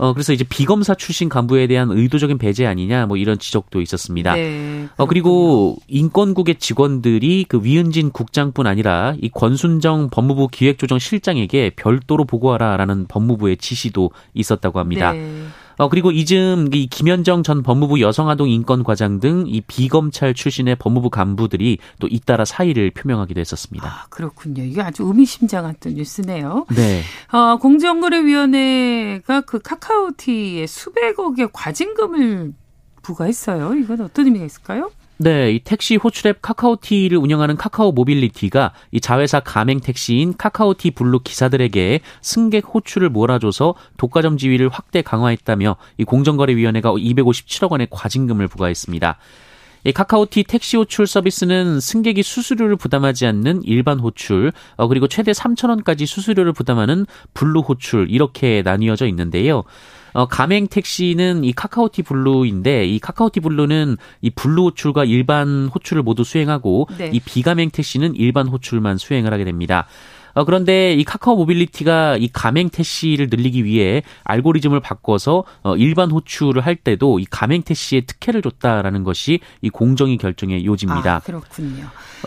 어, 0.00 0.14
그래서 0.14 0.32
이제 0.32 0.44
비검사 0.44 0.94
출신 0.94 1.28
간부에 1.28 1.66
대한 1.66 1.90
의도적인 1.90 2.38
배제 2.38 2.64
아니냐 2.64 3.04
뭐 3.04 3.18
이런 3.18 3.38
지적도 3.38 3.82
있었습니다. 3.82 4.32
네. 4.32 4.88
어, 4.96 5.04
그리고 5.04 5.76
인권국의 5.88 6.54
직원들이 6.54 7.44
그 7.46 7.60
위은진 7.62 8.10
국장뿐 8.10 8.66
아니라 8.66 9.14
이 9.20 9.28
권순정 9.28 10.08
법무부 10.08 10.48
기획조정실장에게 10.48 11.72
별도로 11.76 12.24
보고하라라는 12.24 13.08
법무부의 13.08 13.58
지시도 13.58 14.12
있었다고 14.32 14.78
합니다. 14.78 15.12
네. 15.12 15.44
어, 15.80 15.88
그리고 15.88 16.10
이즘 16.10 16.68
이 16.74 16.86
김현정 16.88 17.42
전 17.42 17.62
법무부 17.62 18.02
여성아동 18.02 18.50
인권과장 18.50 19.18
등 19.20 19.46
이 19.46 19.62
비검찰 19.62 20.34
출신의 20.34 20.76
법무부 20.76 21.08
간부들이 21.08 21.78
또 21.98 22.06
잇따라 22.10 22.44
사의를 22.44 22.90
표명하기도 22.90 23.40
했었습니다. 23.40 23.86
아, 23.88 24.06
그렇군요. 24.10 24.62
이게 24.62 24.82
아주 24.82 25.04
의미심장한 25.04 25.76
또 25.80 25.88
뉴스네요. 25.88 26.66
네. 26.76 27.02
어, 27.32 27.56
공정거래위원회가 27.56 29.40
그 29.42 29.58
카카오티에 29.60 30.66
수백억의 30.66 31.48
과징금을 31.52 32.52
부과했어요. 33.02 33.74
이건 33.76 34.02
어떤 34.02 34.26
의미가 34.26 34.44
있을까요? 34.44 34.90
네, 35.22 35.52
이 35.52 35.58
택시 35.58 35.96
호출앱 35.96 36.40
카카오티를 36.40 37.18
운영하는 37.18 37.58
카카오 37.58 37.92
모빌리티가 37.92 38.72
이 38.90 39.02
자회사 39.02 39.40
가맹 39.40 39.80
택시인 39.80 40.34
카카오티 40.34 40.92
블루 40.92 41.20
기사들에게 41.20 42.00
승객 42.22 42.64
호출을 42.72 43.10
몰아줘서 43.10 43.74
독과점 43.98 44.38
지위를 44.38 44.70
확대 44.70 45.02
강화했다며 45.02 45.76
이 45.98 46.04
공정거래위원회가 46.04 46.92
257억 46.92 47.70
원의 47.70 47.88
과징금을 47.90 48.48
부과했습니다. 48.48 49.18
이 49.84 49.92
카카오티 49.92 50.44
택시 50.44 50.78
호출 50.78 51.06
서비스는 51.06 51.80
승객이 51.80 52.22
수수료를 52.22 52.76
부담하지 52.76 53.26
않는 53.26 53.60
일반 53.64 53.98
호출, 54.00 54.52
어, 54.76 54.88
그리고 54.88 55.06
최대 55.06 55.32
3,000원까지 55.32 56.06
수수료를 56.06 56.54
부담하는 56.54 57.04
블루 57.34 57.60
호출 57.60 58.06
이렇게 58.10 58.62
나뉘어져 58.62 59.06
있는데요. 59.08 59.64
어, 60.12 60.26
가맹 60.26 60.66
택시는 60.68 61.44
이 61.44 61.52
카카오티 61.52 62.02
블루인데 62.02 62.86
이 62.86 62.98
카카오티 62.98 63.40
블루는 63.40 63.96
이 64.22 64.30
블루 64.30 64.64
호출과 64.64 65.04
일반 65.04 65.68
호출을 65.74 66.02
모두 66.02 66.24
수행하고 66.24 66.88
네. 66.98 67.10
이 67.12 67.20
비가맹 67.20 67.70
택시는 67.70 68.14
일반 68.16 68.48
호출만 68.48 68.98
수행을 68.98 69.32
하게 69.32 69.44
됩니다. 69.44 69.86
어, 70.34 70.44
그런데 70.44 70.94
이 70.94 71.04
카카오 71.04 71.36
모빌리티가 71.36 72.16
이 72.18 72.28
가맹 72.32 72.70
택시를 72.70 73.28
늘리기 73.30 73.64
위해 73.64 74.02
알고리즘을 74.24 74.80
바꿔서 74.80 75.44
어, 75.62 75.76
일반 75.76 76.10
호출을 76.10 76.64
할 76.64 76.76
때도 76.76 77.18
이 77.18 77.24
가맹 77.24 77.62
택시에 77.62 78.02
특혜를 78.02 78.42
줬다라는 78.42 79.04
것이 79.04 79.40
이 79.62 79.70
공정위 79.70 80.16
결정의 80.16 80.64
요지입니다. 80.64 81.16
아, 81.16 81.18
그렇군요. 81.20 81.86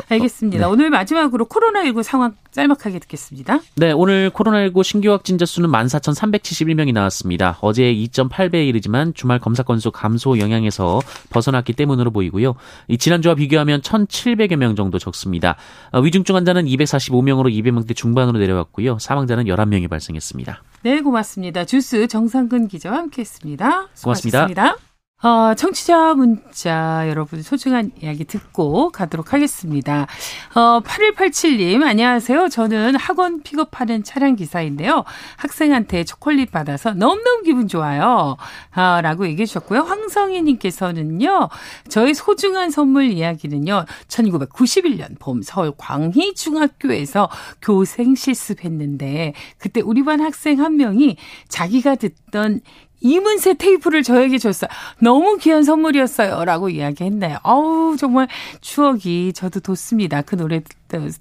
알겠습니다. 0.09 0.69
오늘 0.69 0.89
마지막으로 0.89 1.45
코로나19 1.45 2.03
상황 2.03 2.35
짤막하게 2.51 2.99
듣겠습니다. 2.99 3.59
네, 3.75 3.91
오늘 3.91 4.29
코로나19 4.31 4.83
신규 4.83 5.11
확진자 5.11 5.45
수는 5.45 5.69
14,371명이 5.69 6.93
나왔습니다. 6.93 7.57
어제 7.61 7.83
2.8배에 7.83 8.67
이르지만 8.67 9.13
주말 9.13 9.39
검사 9.39 9.63
건수 9.63 9.91
감소 9.91 10.39
영향에서 10.39 10.99
벗어났기 11.29 11.73
때문으로 11.73 12.11
보이고요. 12.11 12.55
이 12.87 12.97
지난주와 12.97 13.35
비교하면 13.35 13.81
1,700여 13.81 14.55
명 14.55 14.75
정도 14.75 14.99
적습니다. 14.99 15.55
어, 15.91 15.99
위중증 15.99 16.35
환자는 16.35 16.65
245명으로 16.65 17.51
200명대 17.51 17.95
중반으로 18.03 18.37
내려왔고요. 18.39 18.99
사망자는 18.99 19.45
11명이 19.45 19.89
발생했습니다. 19.89 20.61
네, 20.83 21.01
고맙습니다. 21.01 21.63
주스 21.63 22.07
정상근 22.07 22.67
기자와 22.67 22.97
함께했습니다. 22.97 23.65
고맙습니다. 23.65 23.89
수고하셨습니다. 23.95 24.92
어, 25.23 25.53
청취자 25.55 26.15
문자 26.15 27.05
여러분 27.07 27.41
소중한 27.41 27.91
이야기 28.01 28.25
듣고 28.25 28.89
가도록 28.89 29.31
하겠습니다. 29.31 30.05
어, 30.53 30.81
8187님, 30.81 31.81
안녕하세요. 31.81 32.49
저는 32.49 32.97
학원 32.97 33.41
픽업하는 33.41 34.03
차량 34.03 34.35
기사인데요. 34.35 35.05
학생한테 35.37 36.03
초콜릿 36.03 36.51
받아서 36.51 36.93
너무너무 36.93 37.43
기분 37.45 37.69
좋아요. 37.69 38.35
아, 38.71 38.99
라고 38.99 39.25
얘기해 39.25 39.45
주셨고요. 39.45 39.83
황성희님께서는요, 39.83 41.47
저의 41.87 42.15
소중한 42.15 42.69
선물 42.69 43.05
이야기는요, 43.05 43.85
1991년 44.09 45.17
봄 45.19 45.41
서울 45.41 45.71
광희중학교에서 45.77 47.29
교생 47.61 48.15
실습했는데, 48.15 49.31
그때 49.57 49.79
우리 49.79 50.03
반 50.03 50.19
학생 50.19 50.59
한 50.59 50.75
명이 50.75 51.15
자기가 51.47 51.95
듣던 51.95 52.59
이문세 53.03 53.55
테이프를 53.55 54.01
저에게 54.01 54.37
줬어요. 54.39 54.69
너무 54.99 55.37
귀한 55.37 55.63
선물이었어요. 55.63 56.45
라고 56.45 56.69
이야기했나요? 56.69 57.37
어우, 57.43 57.97
정말 57.97 58.27
추억이 58.61 59.33
저도 59.33 59.59
돋습니다. 59.59 60.21
그 60.21 60.35
노래 60.35 60.61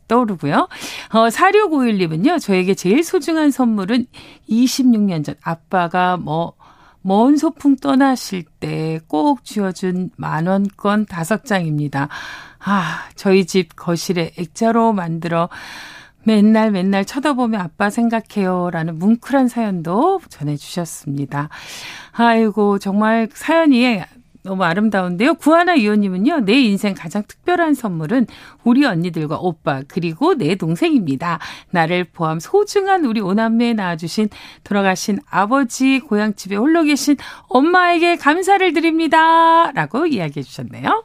떠오르고요. 0.09 0.69
어, 1.13 1.29
4651님은요, 1.29 2.41
저에게 2.41 2.75
제일 2.75 3.03
소중한 3.03 3.51
선물은 3.51 4.07
26년 4.49 5.25
전 5.25 5.35
아빠가 5.43 6.17
뭐, 6.17 6.55
먼 7.05 7.37
소풍 7.37 7.77
떠나실 7.77 8.45
때 8.61 9.01
꼭 9.09 9.45
쥐어준 9.45 10.11
만원권 10.17 11.07
다섯 11.07 11.45
장입니다. 11.45 12.09
아, 12.61 13.09
저희 13.17 13.45
집 13.45 13.75
거실에 13.75 14.31
액자로 14.39 14.93
만들어 14.93 15.49
맨날 16.25 16.71
맨날 16.71 17.05
쳐다보며 17.05 17.59
아빠 17.59 17.91
생각해요. 17.91 18.71
라는 18.71 18.99
뭉클한 18.99 19.49
사연도 19.49 20.21
전해주셨습니다. 20.29 21.49
아이고, 22.13 22.79
정말 22.79 23.29
사연이 23.33 24.01
너무 24.45 24.65
아름다운데요. 24.65 25.35
구하나 25.35 25.75
위원님은요, 25.75 26.41
내 26.41 26.55
인생 26.61 26.95
가장 26.95 27.23
특별한 27.27 27.75
선물은 27.75 28.27
우리 28.65 28.85
언니들과 28.85 29.39
오빠, 29.39 29.83
그리고 29.87 30.35
내 30.35 30.57
동생입니다. 30.57 31.39
나를 31.71 32.05
포함 32.05 32.41
소중한 32.41 33.05
우리 33.05 33.21
오남매에 33.21 33.75
낳아주신 33.75 34.29
돌아가신 34.65 35.21
아버지 35.31 36.01
고향집에 36.01 36.57
홀로 36.57 36.83
계신 36.83 37.17
엄마에게 37.49 38.17
감사를 38.17 38.73
드립니다. 38.73 39.71
라고 39.73 40.07
이야기해 40.07 40.43
주셨네요. 40.43 41.05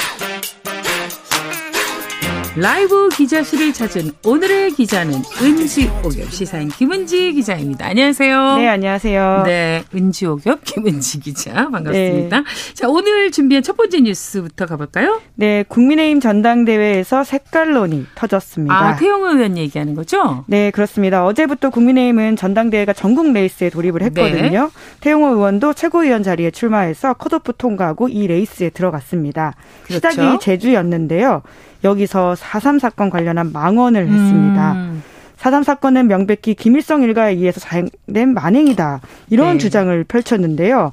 라이브 2.57 3.07
기자실을 3.07 3.71
찾은 3.71 4.11
오늘의 4.25 4.71
기자는 4.71 5.13
은지옥엽 5.41 6.31
시사인 6.31 6.67
김은지 6.67 7.31
기자입니다. 7.31 7.85
안녕하세요. 7.87 8.57
네, 8.57 8.67
안녕하세요. 8.67 9.43
네, 9.45 9.83
은지옥엽 9.95 10.65
김은지 10.65 11.21
기자 11.21 11.53
반갑습니다. 11.69 12.37
네. 12.39 12.43
자, 12.73 12.89
오늘 12.89 13.31
준비한 13.31 13.63
첫 13.63 13.77
번째 13.77 14.01
뉴스부터 14.01 14.65
가볼까요? 14.65 15.21
네, 15.35 15.63
국민의힘 15.65 16.19
전당대회에서 16.19 17.23
색깔론이 17.23 18.07
터졌습니다. 18.15 18.75
아, 18.75 18.95
태용 18.97 19.23
의원 19.23 19.57
얘기하는 19.57 19.95
거죠? 19.95 20.43
네, 20.47 20.71
그렇습니다. 20.71 21.25
어제부터 21.25 21.69
국민의힘은 21.69 22.35
전당대회가 22.35 22.91
전국 22.91 23.31
레이스에 23.31 23.69
돌입을 23.69 24.01
했거든요. 24.01 24.63
네. 24.65 24.69
태용호 24.99 25.35
의원도 25.35 25.71
최고위원 25.71 26.21
자리에 26.21 26.51
출마해서 26.51 27.13
컷오프 27.13 27.53
통과하고 27.57 28.09
이 28.09 28.27
레이스에 28.27 28.71
들어갔습니다. 28.71 29.55
그렇죠. 29.83 30.09
시작이 30.09 30.39
제주였는데요. 30.41 31.43
여기서 31.83 32.35
4.3 32.37 32.79
사건 32.79 33.09
관련한 33.09 33.51
망언을 33.51 34.07
했습니다. 34.07 34.73
음. 34.73 35.03
4.3 35.39 35.63
사건은 35.63 36.07
명백히 36.07 36.53
김일성 36.53 37.01
일가에 37.01 37.33
의해서 37.33 37.59
자행된 37.59 38.33
만행이다. 38.33 39.01
이런 39.29 39.53
네. 39.53 39.57
주장을 39.57 40.03
펼쳤는데요. 40.03 40.91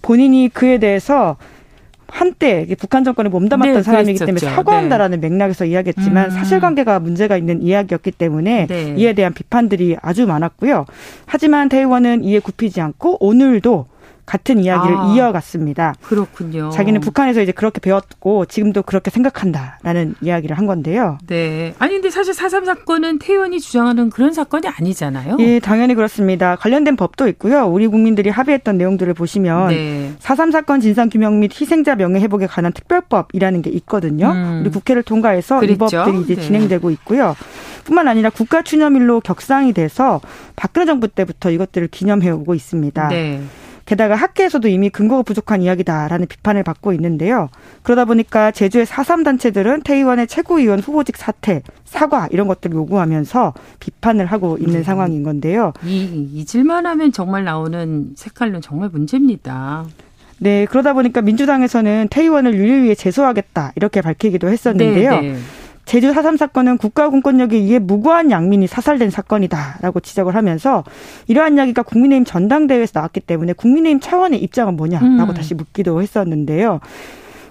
본인이 0.00 0.48
그에 0.52 0.78
대해서 0.78 1.36
한때 2.06 2.66
북한 2.78 3.02
정권에 3.02 3.28
몸담았던 3.28 3.74
네, 3.74 3.82
사람이기 3.82 4.18
때문에 4.20 4.38
사과한다라는 4.38 5.20
네. 5.20 5.28
맥락에서 5.28 5.64
이야기했지만 5.64 6.26
음. 6.26 6.30
사실관계가 6.30 7.00
문제가 7.00 7.36
있는 7.36 7.60
이야기였기 7.60 8.12
때문에 8.12 8.66
네. 8.68 8.94
이에 8.96 9.14
대한 9.14 9.34
비판들이 9.34 9.96
아주 10.00 10.26
많았고요. 10.26 10.86
하지만 11.26 11.68
대의원은 11.68 12.22
이에 12.22 12.38
굽히지 12.38 12.80
않고 12.80 13.24
오늘도 13.24 13.86
같은 14.26 14.58
이야기를 14.58 14.96
아, 14.96 15.12
이어갔습니다. 15.14 15.94
그렇군요. 16.02 16.70
자기는 16.70 17.00
북한에서 17.00 17.42
이제 17.42 17.52
그렇게 17.52 17.80
배웠고 17.80 18.46
지금도 18.46 18.82
그렇게 18.82 19.10
생각한다라는 19.10 20.14
이야기를 20.20 20.56
한 20.56 20.66
건데요. 20.66 21.18
네. 21.26 21.74
아니 21.78 21.94
근데 21.94 22.10
사실 22.10 22.32
4.3 22.34 22.64
사건은 22.64 23.18
태원이 23.18 23.60
주장하는 23.60 24.10
그런 24.10 24.32
사건이 24.32 24.66
아니잖아요. 24.68 25.36
예, 25.40 25.60
당연히 25.60 25.94
그렇습니다. 25.94 26.56
관련된 26.56 26.96
법도 26.96 27.28
있고요. 27.28 27.66
우리 27.66 27.86
국민들이 27.86 28.30
합의했던 28.30 28.78
내용들을 28.78 29.12
보시면 29.14 29.68
네. 29.68 30.12
4.3 30.20 30.52
사건 30.52 30.80
진상 30.80 31.08
규명 31.10 31.40
및 31.40 31.50
희생자 31.58 31.94
명예 31.94 32.20
회복에 32.20 32.46
관한 32.46 32.72
특별법이라는 32.72 33.62
게 33.62 33.70
있거든요. 33.70 34.30
음. 34.30 34.60
우리 34.62 34.70
국회를 34.70 35.02
통과해서 35.02 35.60
그랬죠? 35.60 35.84
이 35.84 35.90
법들이 35.90 36.20
이제 36.22 36.34
네. 36.36 36.42
진행되고 36.42 36.90
있고요. 36.90 37.36
뿐만 37.84 38.08
아니라 38.08 38.30
국가 38.30 38.62
추념일로 38.62 39.20
격상이 39.20 39.72
돼서 39.74 40.20
박근혜 40.56 40.86
정부 40.86 41.08
때부터 41.08 41.50
이것들을 41.50 41.88
기념해 41.88 42.30
오고 42.30 42.54
있습니다. 42.54 43.08
네. 43.08 43.42
게다가 43.84 44.14
학계에서도 44.14 44.66
이미 44.68 44.90
근거가 44.90 45.22
부족한 45.22 45.62
이야기다라는 45.62 46.26
비판을 46.26 46.62
받고 46.62 46.92
있는데요. 46.94 47.48
그러다 47.82 48.04
보니까 48.04 48.50
제주의 48.50 48.86
사삼 48.86 49.22
단체들은 49.22 49.82
태의원의 49.82 50.26
최고위원 50.26 50.80
후보직 50.80 51.16
사퇴, 51.16 51.62
사과 51.84 52.28
이런 52.30 52.48
것들을 52.48 52.74
요구하면서 52.74 53.54
비판을 53.80 54.26
하고 54.26 54.56
있는 54.58 54.76
음. 54.76 54.82
상황인 54.82 55.22
건데요. 55.22 55.72
이 55.84 56.28
잊을만 56.32 56.86
하면 56.86 57.12
정말 57.12 57.44
나오는 57.44 58.12
색깔론 58.16 58.62
정말 58.62 58.88
문제입니다. 58.90 59.84
네, 60.38 60.66
그러다 60.66 60.92
보니까 60.92 61.22
민주당에서는 61.22 62.08
태의원을 62.10 62.54
윤리위에 62.54 62.94
제소하겠다 62.94 63.72
이렇게 63.76 64.00
밝히기도 64.00 64.48
했었는데요. 64.48 65.10
네, 65.20 65.32
네. 65.32 65.38
제주 65.84 66.12
4.3 66.12 66.36
사건은 66.36 66.78
국가 66.78 67.08
공권력에 67.08 67.56
의해 67.56 67.78
무고한 67.78 68.30
양민이 68.30 68.66
사살된 68.66 69.10
사건이다라고 69.10 70.00
지적을 70.00 70.34
하면서 70.34 70.84
이러한 71.26 71.56
이야기가 71.56 71.82
국민의힘 71.82 72.24
전당대회에서 72.24 72.92
나왔기 72.94 73.20
때문에 73.20 73.52
국민의힘 73.52 74.00
차원의 74.00 74.42
입장은 74.42 74.76
뭐냐라고 74.76 75.32
음. 75.32 75.34
다시 75.34 75.54
묻기도 75.54 76.00
했었는데요. 76.00 76.80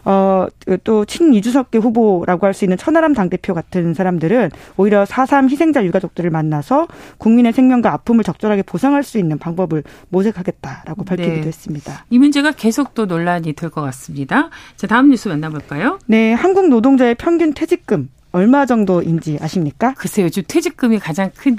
어, 0.06 0.48
또 0.84 1.06
친 1.06 1.34
이주석계 1.34 1.78
후보라고 1.78 2.46
할 2.46 2.54
수 2.54 2.66
있는 2.66 2.76
천하람 2.76 3.14
당대표 3.14 3.54
같은 3.54 3.94
사람들은 3.94 4.50
오히려 4.76 5.06
4.3 5.06 5.50
희생자 5.50 5.86
유가족들을 5.86 6.30
만나서 6.30 6.88
국민의 7.20 7.54
생명과 7.54 7.94
아픔을 7.94 8.26
적절하게 8.26 8.64
보상할 8.64 9.04
수 9.04 9.18
있는 9.18 9.38
방법을 9.38 9.84
모색하겠다라고 10.10 11.06
밝히기도 11.06 11.36
네. 11.42 11.48
했습니다. 11.48 12.06
이 12.10 12.20
문제가 12.20 12.52
계속 12.52 12.94
또 12.96 13.06
논란이 13.06 13.54
될 13.54 13.70
것 13.70 13.82
같습니다. 13.82 14.50
자, 14.76 14.88
다음 14.88 15.10
뉴스 15.10 15.30
만나볼까요? 15.30 16.00
네, 16.08 16.34
한국 16.34 16.68
노동자의 16.68 17.16
평균 17.16 17.54
퇴직금 17.54 18.10
얼마 18.34 18.66
정도인지 18.66 19.38
아십니까? 19.40 19.94
글쎄요, 19.96 20.26
요즘 20.26 20.44
퇴직금이 20.48 21.00
가장 21.00 21.32
큰 21.36 21.58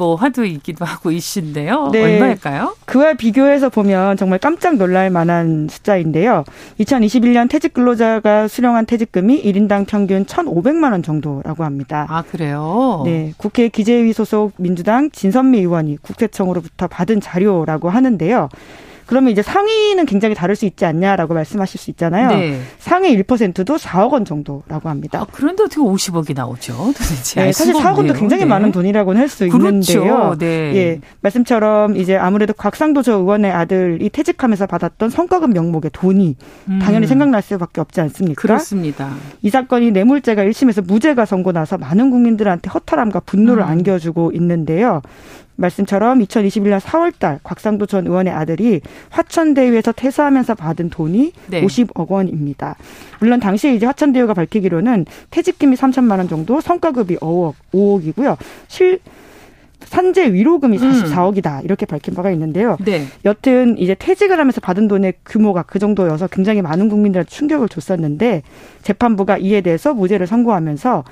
뭐 0.00 0.14
화두이기도 0.14 0.84
하고 0.84 1.10
이신데요. 1.10 1.90
네. 1.92 2.02
얼마일까요? 2.02 2.74
그와 2.86 3.14
비교해서 3.14 3.68
보면 3.68 4.16
정말 4.16 4.38
깜짝 4.38 4.76
놀랄 4.76 5.10
만한 5.10 5.68
숫자인데요. 5.68 6.44
2021년 6.80 7.48
퇴직 7.48 7.74
근로자가 7.74 8.48
수령한 8.48 8.86
퇴직금이 8.86 9.42
1인당 9.42 9.86
평균 9.86 10.24
1,500만 10.24 10.92
원 10.92 11.02
정도라고 11.02 11.64
합니다. 11.64 12.06
아, 12.08 12.22
그래요? 12.22 13.02
네. 13.04 13.34
국회 13.36 13.68
기재위 13.68 14.12
소속 14.12 14.52
민주당 14.56 15.10
진선미 15.10 15.58
의원이 15.58 15.98
국세청으로부터 16.02 16.86
받은 16.88 17.20
자료라고 17.20 17.90
하는데요. 17.90 18.48
그러면 19.10 19.32
이제 19.32 19.42
상위는 19.42 20.06
굉장히 20.06 20.36
다를 20.36 20.54
수 20.54 20.66
있지 20.66 20.84
않냐라고 20.84 21.34
말씀하실 21.34 21.80
수 21.80 21.90
있잖아요. 21.90 22.28
네. 22.28 22.60
상위 22.78 23.20
1%도 23.20 23.76
4억 23.76 24.12
원 24.12 24.24
정도라고 24.24 24.88
합니다. 24.88 25.22
아, 25.22 25.26
그런데 25.32 25.64
어떻게 25.64 25.80
50억이 25.80 26.32
나오죠? 26.32 26.72
도대체 26.96 27.42
네, 27.42 27.50
사실 27.50 27.74
4억 27.74 27.96
원도 27.96 28.14
굉장히 28.14 28.44
네. 28.44 28.48
많은 28.48 28.70
돈이라고는 28.70 29.20
할수 29.20 29.48
그렇죠. 29.48 29.66
있는데요. 29.66 30.36
네. 30.38 30.46
예, 30.76 31.00
말씀처럼 31.22 31.96
이제 31.96 32.16
아무래도 32.16 32.52
곽상도 32.52 33.02
저 33.02 33.14
의원의 33.14 33.50
아들이 33.50 34.08
퇴직하면서 34.10 34.68
받았던 34.68 35.10
성과급 35.10 35.50
명목의 35.54 35.90
돈이 35.92 36.36
음. 36.68 36.78
당연히 36.80 37.08
생각날 37.08 37.42
수밖에 37.42 37.80
없지 37.80 38.00
않습니까? 38.02 38.40
그렇습니다. 38.40 39.10
이 39.42 39.50
사건이 39.50 39.90
뇌물죄가 39.90 40.44
1심에서 40.44 40.86
무죄가 40.86 41.24
선고 41.24 41.50
나서 41.50 41.78
많은 41.78 42.10
국민들한테 42.12 42.70
허탈함과 42.70 43.18
분노를 43.26 43.64
음. 43.64 43.68
안겨주고 43.70 44.30
있는데요. 44.34 45.02
말씀처럼 45.60 46.20
2021년 46.20 46.80
4월달 46.80 47.38
곽상도 47.42 47.86
전 47.86 48.06
의원의 48.06 48.32
아들이 48.32 48.80
화천대유에서 49.10 49.92
퇴사하면서 49.92 50.54
받은 50.54 50.90
돈이 50.90 51.32
네. 51.48 51.62
50억 51.62 52.08
원입니다. 52.08 52.76
물론 53.20 53.40
당시에 53.40 53.74
이제 53.74 53.86
화천대유가 53.86 54.34
밝히기로는 54.34 55.06
퇴직금이 55.30 55.76
3천만 55.76 56.18
원 56.18 56.28
정도, 56.28 56.60
성과급이 56.60 57.16
5억, 57.16 57.54
5억이고요. 57.72 58.36
실 58.68 59.00
산재 59.84 60.32
위로금이 60.32 60.78
44억이다 60.78 61.60
음. 61.60 61.64
이렇게 61.64 61.86
밝힌 61.86 62.14
바가 62.14 62.30
있는데요. 62.32 62.76
네. 62.84 63.06
여튼 63.24 63.76
이제 63.78 63.94
퇴직을 63.94 64.38
하면서 64.38 64.60
받은 64.60 64.88
돈의 64.88 65.14
규모가 65.24 65.62
그 65.62 65.78
정도여서 65.78 66.28
굉장히 66.28 66.62
많은 66.62 66.88
국민들한테 66.88 67.28
충격을 67.30 67.68
줬었는데 67.68 68.42
재판부가 68.82 69.38
이에 69.38 69.62
대해서 69.62 69.94
무죄를 69.94 70.26
선고하면서 70.26 71.04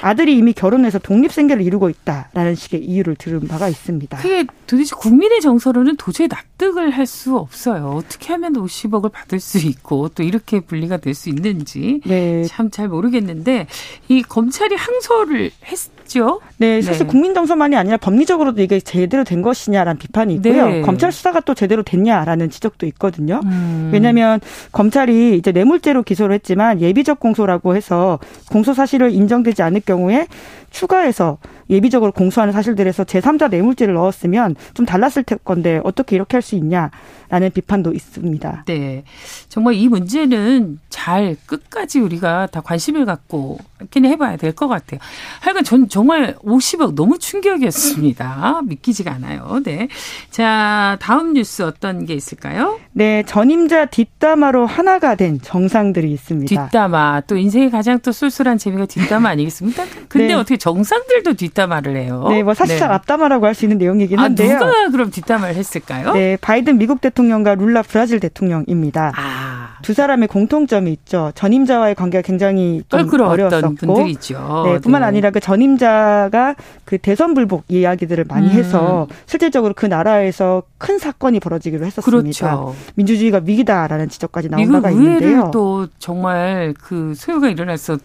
아들이 0.00 0.36
이미 0.36 0.52
결혼해서 0.52 0.98
독립생계를 0.98 1.62
이루고 1.64 1.88
있다라는 1.88 2.54
식의 2.54 2.84
이유를 2.84 3.16
들은 3.16 3.46
바가 3.48 3.68
있습니다. 3.68 4.18
그게 4.18 4.44
도대체 4.66 4.94
국민의 4.96 5.40
정서로는 5.40 5.96
도저히 5.96 6.28
납득을 6.28 6.90
할 6.90 7.04
수 7.06 7.36
없어요. 7.36 7.90
어떻게 7.96 8.32
하면 8.32 8.54
50억을 8.54 9.12
받을 9.12 9.38
수 9.38 9.58
있고 9.58 10.08
또 10.10 10.22
이렇게 10.22 10.60
분리가 10.60 10.96
될 10.96 11.14
수 11.14 11.28
있는지 11.28 12.00
네. 12.06 12.44
참잘 12.44 12.88
모르겠는데 12.88 13.66
이 14.08 14.22
검찰이 14.22 14.74
항소를 14.74 15.50
했 15.66 15.78
죠. 16.06 16.40
네, 16.58 16.80
사실 16.82 17.06
네. 17.06 17.10
국민 17.10 17.34
정서만이 17.34 17.76
아니라 17.76 17.96
법리적으로도 17.96 18.62
이게 18.62 18.80
제대로 18.80 19.24
된 19.24 19.42
것이냐라는 19.42 19.98
비판이 19.98 20.34
있고요. 20.34 20.66
네. 20.66 20.80
검찰 20.82 21.12
수사가 21.12 21.40
또 21.40 21.54
제대로 21.54 21.82
됐냐라는 21.82 22.50
지적도 22.50 22.86
있거든요. 22.86 23.40
음. 23.44 23.90
왜냐하면 23.92 24.40
검찰이 24.72 25.36
이제 25.36 25.52
뇌물죄로 25.52 26.02
기소를 26.02 26.34
했지만 26.34 26.80
예비적 26.80 27.20
공소라고 27.20 27.76
해서 27.76 28.18
공소 28.50 28.74
사실을 28.74 29.12
인정되지 29.12 29.62
않을 29.62 29.80
경우에 29.80 30.26
추가해서 30.70 31.38
예비적으로 31.70 32.12
공소하는 32.12 32.52
사실들에서 32.52 33.04
제3자 33.04 33.50
뇌물죄를 33.50 33.94
넣었으면 33.94 34.54
좀 34.74 34.84
달랐을 34.86 35.22
건데 35.44 35.80
어떻게 35.84 36.16
이렇게 36.16 36.36
할 36.36 36.42
수 36.44 36.56
있냐라는 36.56 37.50
비판도 37.54 37.92
있습니다. 37.94 38.64
네. 38.66 39.02
정말 39.48 39.74
이 39.74 39.88
문제는 39.88 40.78
잘 40.90 41.36
끝까지 41.46 42.00
우리가 42.00 42.48
다 42.48 42.60
관심을 42.60 43.06
갖고 43.06 43.58
이렇게 43.80 44.00
해봐야 44.08 44.36
될 44.36 44.52
것 44.54 44.68
같아요. 44.68 45.00
하여간 45.40 45.64
전 45.64 45.88
정말 45.88 46.36
50억 46.44 46.94
너무 46.94 47.18
충격이었습니다. 47.18 48.60
믿기지가 48.68 49.12
않아요. 49.14 49.60
네. 49.64 49.88
자, 50.30 50.96
다음 51.00 51.32
뉴스 51.32 51.62
어떤 51.62 52.04
게 52.04 52.14
있을까요? 52.14 52.78
네. 52.92 53.22
전임자 53.26 53.86
뒷담화로 53.86 54.66
하나가 54.66 55.14
된 55.14 55.40
정상들이 55.40 56.12
있습니다. 56.12 56.64
뒷담화. 56.64 57.22
또 57.26 57.36
인생의 57.36 57.70
가장 57.70 57.98
또 58.00 58.12
쏠쏠한 58.12 58.58
재미가 58.58 58.86
뒷담화 58.86 59.28
아니겠습니까? 59.30 59.84
근데 60.08 60.28
네. 60.28 60.34
어떻게 60.34 60.56
정상들도 60.56 61.32
뒷담화 61.34 61.53
뒷담화를 61.54 61.96
해요. 61.96 62.26
네, 62.28 62.42
뭐 62.42 62.52
사실상 62.54 62.88
네. 62.88 62.94
앞담화라고 62.94 63.46
할 63.46 63.54
수 63.54 63.64
있는 63.64 63.78
내용이긴 63.78 64.18
아, 64.18 64.24
한데요. 64.24 64.56
아, 64.56 64.58
누가 64.58 64.90
그럼 64.90 65.10
뒷담화를 65.12 65.54
했을까요? 65.54 66.12
네, 66.12 66.36
바이든 66.40 66.76
미국 66.76 67.00
대통령과 67.00 67.54
룰라 67.54 67.82
브라질 67.82 68.18
대통령입니다. 68.18 69.12
아. 69.16 69.76
두 69.82 69.94
사람의 69.94 70.26
공통점이 70.26 70.90
있죠. 70.92 71.30
전임자와의 71.36 71.94
관계가 71.94 72.22
굉장히 72.22 72.82
좀 72.88 73.08
어려웠었고, 73.20 73.74
분들이죠. 73.76 74.62
네, 74.66 74.78
뿐만 74.80 75.02
네. 75.02 75.06
아니라 75.06 75.30
그 75.30 75.38
전임자가 75.38 76.56
그 76.84 76.98
대선 76.98 77.34
불복 77.34 77.64
이야기들을 77.68 78.24
많이 78.26 78.48
음. 78.48 78.52
해서 78.52 79.06
실질적으로 79.26 79.74
그 79.76 79.86
나라에서 79.86 80.64
큰 80.78 80.98
사건이 80.98 81.38
벌어지기로 81.38 81.86
했었습니다. 81.86 82.56
그렇죠. 82.56 82.74
민주주의가 82.96 83.40
위기다라는 83.44 84.08
지적까지 84.08 84.48
나온 84.48 84.72
바가 84.72 84.90
있는데요. 84.90 85.50
또 85.52 85.86
정말 86.00 86.74
그 86.80 87.12
소요가 87.14 87.48
일어나서 87.48 87.98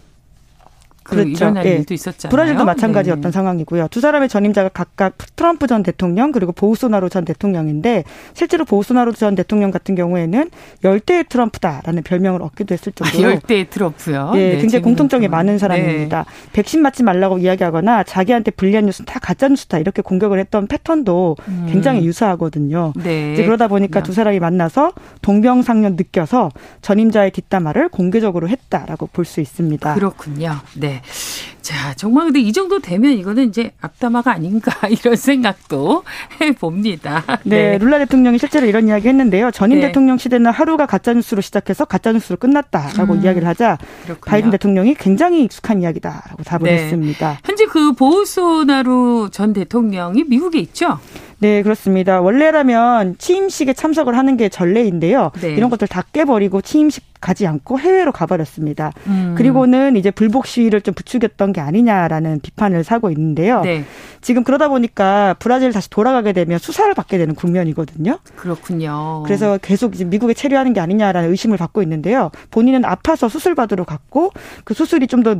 그 1.09 1.15
그렇죠. 1.15 1.29
일어날 1.45 1.65
예. 1.65 1.75
일도 1.77 1.93
있었잖아요. 1.93 2.29
브라질도 2.29 2.65
마찬가지였던 2.65 3.23
네. 3.23 3.31
상황이고요. 3.31 3.87
두 3.89 4.01
사람의 4.01 4.29
전임자가 4.29 4.69
각각 4.69 5.17
트럼프 5.35 5.65
전 5.67 5.81
대통령 5.81 6.31
그리고 6.31 6.51
보우소나로 6.51 7.09
전 7.09 7.25
대통령인데 7.25 8.03
실제로 8.33 8.65
보우소나로 8.65 9.13
전 9.13 9.35
대통령 9.35 9.71
같은 9.71 9.95
경우에는 9.95 10.49
열대의 10.83 11.25
트럼프다라는 11.29 12.03
별명을 12.03 12.41
얻기도 12.43 12.73
했을 12.73 12.91
아, 12.99 13.05
정도로 13.05 13.29
아, 13.29 13.31
열대의 13.33 13.69
트럼프요. 13.69 14.33
예, 14.35 14.53
네, 14.53 14.57
굉장히 14.57 14.83
공통점이 14.83 15.27
많은 15.27 15.57
사람입니다. 15.57 16.25
네. 16.27 16.49
백신 16.53 16.81
맞지 16.81 17.03
말라고 17.03 17.37
이야기하거나 17.37 18.03
자기한테 18.03 18.51
불리한 18.51 18.85
뉴스는 18.85 19.05
다 19.05 19.19
가짜 19.19 19.47
뉴스다 19.47 19.79
이렇게 19.79 20.01
공격을 20.01 20.39
했던 20.39 20.67
패턴도 20.67 21.37
음. 21.47 21.67
굉장히 21.71 22.05
유사하거든요. 22.05 22.93
네. 22.97 23.33
이제 23.33 23.45
그러다 23.45 23.67
보니까 23.67 24.03
두 24.03 24.11
사람이 24.11 24.39
만나서 24.39 24.91
동병상련 25.21 25.95
느껴서 25.95 26.49
전임자의 26.81 27.31
뒷담화를 27.31 27.87
공개적으로 27.89 28.49
했다라고 28.49 29.07
볼 29.07 29.29
수 29.29 29.39
있습니다. 29.41 29.93
그렇군요. 29.93 30.55
네. 30.75 30.98
자, 31.61 31.93
정말 31.93 32.25
근데 32.25 32.39
이 32.39 32.51
정도 32.51 32.79
되면 32.79 33.11
이거는 33.11 33.49
이제 33.49 33.71
앞담화가 33.79 34.31
아닌가 34.31 34.71
이런 34.89 35.15
생각도 35.15 36.03
해봅니다. 36.41 37.23
네, 37.43 37.71
네. 37.71 37.77
룰라 37.77 37.99
대통령이 37.99 38.39
실제로 38.39 38.65
이런 38.65 38.87
이야기 38.87 39.07
했는데요. 39.07 39.51
전임 39.51 39.79
네. 39.79 39.87
대통령 39.87 40.17
시대는 40.17 40.51
하루가 40.51 40.85
가짜뉴스로 40.87 41.41
시작해서 41.41 41.85
가짜뉴스로 41.85 42.37
끝났다라고 42.37 43.13
음, 43.13 43.23
이야기를 43.23 43.47
하자 43.47 43.77
그렇군요. 44.03 44.31
바이든 44.31 44.49
대통령이 44.51 44.95
굉장히 44.95 45.43
익숙한 45.43 45.81
이야기다라고 45.81 46.43
답을 46.43 46.63
네. 46.63 46.83
했습니다. 46.83 47.37
현재 47.45 47.65
그 47.65 47.93
보우소나루 47.93 49.29
전 49.31 49.53
대통령이 49.53 50.23
미국에 50.23 50.59
있죠? 50.59 50.99
네, 51.39 51.61
그렇습니다. 51.61 52.21
원래라면 52.21 53.17
취임식에 53.17 53.73
참석을 53.73 54.17
하는 54.17 54.35
게 54.37 54.49
전례인데요. 54.49 55.31
네. 55.41 55.49
이런 55.51 55.69
것들 55.69 55.87
다 55.87 56.03
깨버리고 56.11 56.61
취임식 56.61 57.03
가지 57.21 57.45
않고 57.45 57.79
해외로 57.79 58.11
가버렸습니다. 58.13 58.91
음. 59.07 59.35
그리고는 59.37 59.97
이제 59.97 60.09
불복 60.09 60.45
시위를 60.47 60.79
좀 60.81 60.93
부추겼던 60.93 61.51
게 61.51 61.59
아니냐라는 61.59 62.39
비판을 62.41 62.85
사고 62.85 63.11
있는데요. 63.11 63.61
네. 63.61 63.83
지금 64.21 64.43
그러다 64.43 64.69
보니까 64.69 65.35
브라질 65.39 65.71
다시 65.73 65.89
돌아가게 65.89 66.31
되면 66.33 66.59
수사를 66.59 66.93
받게 66.93 67.17
되는 67.17 67.35
국면이거든요. 67.35 68.19
그렇군요. 68.37 69.23
그래서 69.25 69.57
계속 69.61 69.95
이제 69.95 70.05
미국에 70.05 70.33
체류하는 70.33 70.71
게 70.73 70.79
아니냐라는 70.79 71.29
의심을 71.29 71.57
받고 71.57 71.81
있는데요. 71.83 72.31
본인은 72.51 72.85
아파서 72.85 73.27
수술 73.29 73.53
받으러 73.53 73.83
갔고 73.83 74.31
그 74.63 74.73
수술이 74.73 75.07
좀 75.07 75.19
더 75.19 75.35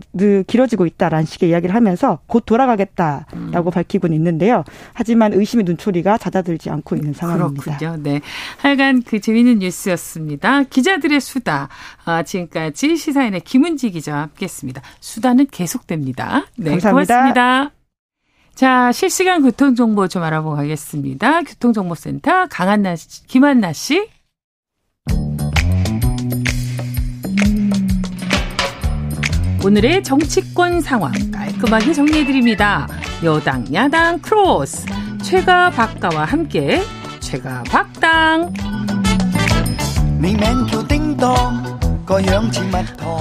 길어지고 0.46 0.86
있다라는 0.86 1.26
식의 1.26 1.50
이야기를 1.50 1.74
하면서 1.74 2.20
곧 2.28 2.44
돌아가겠다라고 2.46 3.70
음. 3.70 3.72
밝히고는 3.72 4.14
있는데요. 4.18 4.66
하지만 4.92 5.32
의심의 5.32 5.64
눈초리 5.64 5.89
가 6.04 6.18
잦아들지 6.18 6.70
않고 6.70 6.96
있는 6.96 7.14
상황입니다. 7.14 7.78
그렇군요. 7.78 7.98
네. 8.02 8.22
하여간 8.58 9.04
그 9.04 9.20
재미있는 9.20 9.60
뉴스였습니다. 9.60 10.64
기자들의 10.64 11.20
수다. 11.20 11.68
아, 12.06 12.24
지금까지 12.24 12.96
시사인의 12.96 13.42
김은지 13.42 13.92
기자와 13.92 14.22
함께했습니다. 14.22 14.82
수다는 15.00 15.48
계속됩니다. 15.52 16.46
네, 16.56 16.72
감사합니다. 16.72 17.16
고맙습니다. 17.16 17.72
자, 18.56 18.92
실시간 18.92 19.42
교통 19.42 19.74
정보 19.74 20.08
좀 20.08 20.22
알아보고 20.22 20.56
가겠습니다. 20.58 21.44
교통정보센터 21.44 22.48
강한나 22.48 22.96
씨, 22.96 23.26
김한나 23.26 23.74
씨. 23.74 24.08
오늘의 29.64 30.04
정치권 30.04 30.80
상황 30.82 31.12
깔끔하게 31.32 31.94
정리해드립니다. 31.94 32.88
여당, 33.24 33.66
야당, 33.74 34.20
크로스. 34.20 34.86
최가 35.24 35.70
박가와 35.72 36.26
함께 36.26 36.80
최가 37.20 37.64
박당. 37.70 38.52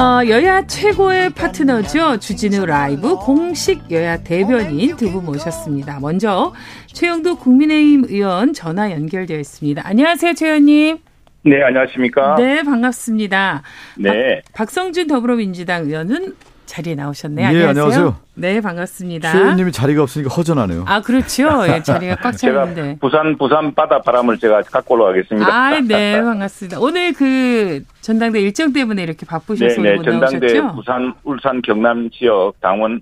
어, 0.00 0.20
여야 0.28 0.66
최고의 0.66 1.30
파트너죠. 1.30 2.18
주진우 2.18 2.64
라이브 2.66 3.16
공식 3.16 3.90
여야 3.90 4.16
대변인 4.18 4.96
두 4.96 5.10
분 5.12 5.26
모셨습니다. 5.26 5.98
먼저 6.00 6.54
최형두 6.86 7.36
국민의힘 7.36 8.04
의원 8.08 8.52
전화 8.54 8.90
연결되어 8.90 9.38
있습니다. 9.38 9.82
안녕하세요, 9.84 10.34
최 10.34 10.46
의원님. 10.46 10.98
네, 11.44 11.62
안녕하십니까? 11.62 12.36
네, 12.36 12.62
반갑습니다. 12.62 13.62
네. 13.98 14.42
박, 14.52 14.66
박성준 14.66 15.06
더불어민주당 15.06 15.84
의원은 15.84 16.34
자리에 16.68 16.94
나오셨네요. 16.94 17.44
예, 17.44 17.48
안녕하세요. 17.48 17.82
안녕하세요. 17.82 18.16
네, 18.34 18.60
반갑습니다. 18.60 19.32
최 19.32 19.38
의원님이 19.38 19.72
자리가 19.72 20.02
없으니까 20.02 20.32
허전하네요. 20.32 20.84
아, 20.86 21.00
그렇죠. 21.00 21.48
예, 21.66 21.82
자리가 21.82 22.16
꽉 22.16 22.36
찼는데. 22.36 22.98
부산 23.00 23.36
부산 23.38 23.74
바다 23.74 24.00
바람을 24.00 24.38
제가 24.38 24.62
갖고 24.62 24.94
올라가겠습니다. 24.94 25.48
아, 25.52 25.80
네, 25.80 26.22
반갑습니다. 26.22 26.78
오늘 26.78 27.12
그 27.14 27.82
전당대 28.02 28.40
일정 28.40 28.72
때문에 28.72 29.02
이렇게 29.02 29.26
바쁘셔서 29.26 29.80
네, 29.80 29.90
네. 29.90 29.96
못 29.96 30.04
전당대 30.04 30.38
나오셨죠? 30.46 30.76
부산, 30.76 31.14
울산, 31.24 31.62
경남 31.62 32.10
지역 32.10 32.52
당원 32.60 33.00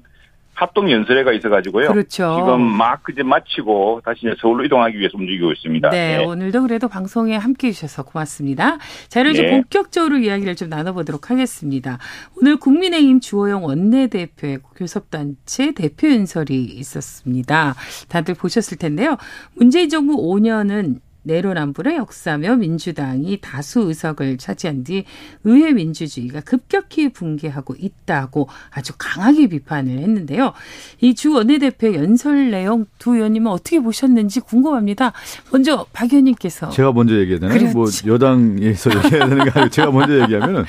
합동 0.57 0.90
연설회가 0.90 1.33
있어가지고요. 1.33 1.88
그렇죠. 1.88 2.37
지금 2.38 2.62
막 2.62 3.03
그제 3.03 3.23
마치고 3.23 4.01
다시 4.05 4.21
이제 4.23 4.35
서울로 4.40 4.64
이동하기 4.64 4.99
위해서 4.99 5.16
움직이고 5.19 5.53
있습니다. 5.53 5.90
네, 5.90 6.16
네. 6.16 6.25
오늘도 6.25 6.62
그래도 6.62 6.88
방송에 6.88 7.37
함께 7.37 7.69
해 7.69 7.73
주셔서 7.73 8.05
고맙습니다. 8.05 8.79
자, 9.09 9.21
이제 9.21 9.42
네. 9.42 9.51
본격적으로 9.51 10.16
이야기를 10.16 10.57
좀 10.57 10.71
나눠보도록 10.71 11.31
하겠습니다. 11.31 11.99
오늘 12.40 12.57
국민의힘 12.57 13.21
주호영 13.21 13.64
원내대표의 13.64 14.61
교섭단체 14.75 15.73
대표 15.73 16.09
연설이 16.09 16.64
있었습니다. 16.64 17.75
다들 18.09 18.35
보셨을 18.35 18.79
텐데요. 18.79 19.19
문재인 19.55 19.90
정부 19.90 20.16
5년은 20.16 21.01
내로남불의 21.27 21.97
역사며 21.97 22.57
민주당이 22.57 23.39
다수 23.41 23.81
의석을 23.81 24.39
차지한 24.39 24.85
뒤 24.85 25.05
의회 25.45 25.73
민주주의가 25.73 26.41
급격히 26.41 27.09
붕괴하고 27.09 27.75
있다고 27.79 28.49
아주 28.71 28.93
강하게 28.97 29.49
비판을 29.49 29.99
했는데요. 29.99 30.53
이 31.01 31.15
주 31.17 31.33
원내대표 31.33 31.95
연설 31.95 32.51
내용 32.51 32.85
두 32.99 33.17
의원님은 33.17 33.51
어떻게 33.51 33.81
보셨는지 33.81 34.41
궁금합니다. 34.41 35.12
먼저 35.51 35.87
박 35.93 36.12
의원님께서 36.12 36.71
제가 36.71 36.93
먼저 36.93 37.17
얘기해야 37.19 37.41
되나요? 37.41 37.59
그렇죠. 37.59 37.77
뭐 37.79 37.87
여당에서 38.07 38.91
얘기해야 38.97 39.29
되는 39.29 39.45
게 39.45 39.51
아니고 39.55 39.71
제가 39.71 39.91
먼저 39.91 40.21
얘기하면은 40.23 40.65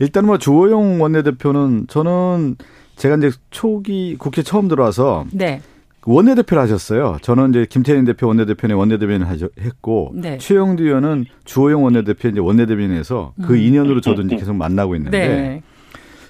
일단 0.00 0.26
뭐 0.26 0.38
주호영 0.38 1.00
원내대표는 1.00 1.86
저는 1.88 2.56
제가 2.96 3.16
이제 3.16 3.30
초기 3.50 4.16
국회 4.18 4.42
처음 4.42 4.68
들어와서 4.68 5.26
네. 5.32 5.60
원내대표를 6.04 6.62
하셨어요. 6.62 7.16
저는 7.22 7.50
이제 7.50 7.66
김태인 7.68 8.04
대표 8.04 8.26
원내대표의 8.28 8.74
원내대변인 8.76 9.26
하죠- 9.28 9.50
했고 9.60 10.12
네. 10.14 10.36
최영두 10.38 10.82
의원은 10.84 11.26
주호영 11.44 11.84
원내대표 11.84 12.28
이제 12.28 12.40
원내대변인에서 12.40 13.34
그 13.46 13.56
인연으로 13.56 14.00
저도 14.00 14.22
이제 14.22 14.36
계속 14.36 14.54
만나고 14.56 14.96
있는데 14.96 15.26
음. 15.26 15.30
네. 15.30 15.62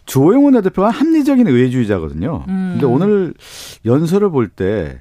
주호영 0.04 0.44
원내대표가 0.44 0.90
합리적인 0.90 1.46
의회주의자거든요. 1.46 2.44
음. 2.48 2.68
근데 2.72 2.86
오늘 2.86 3.34
연설을 3.86 4.30
볼 4.30 4.48
때 4.48 5.00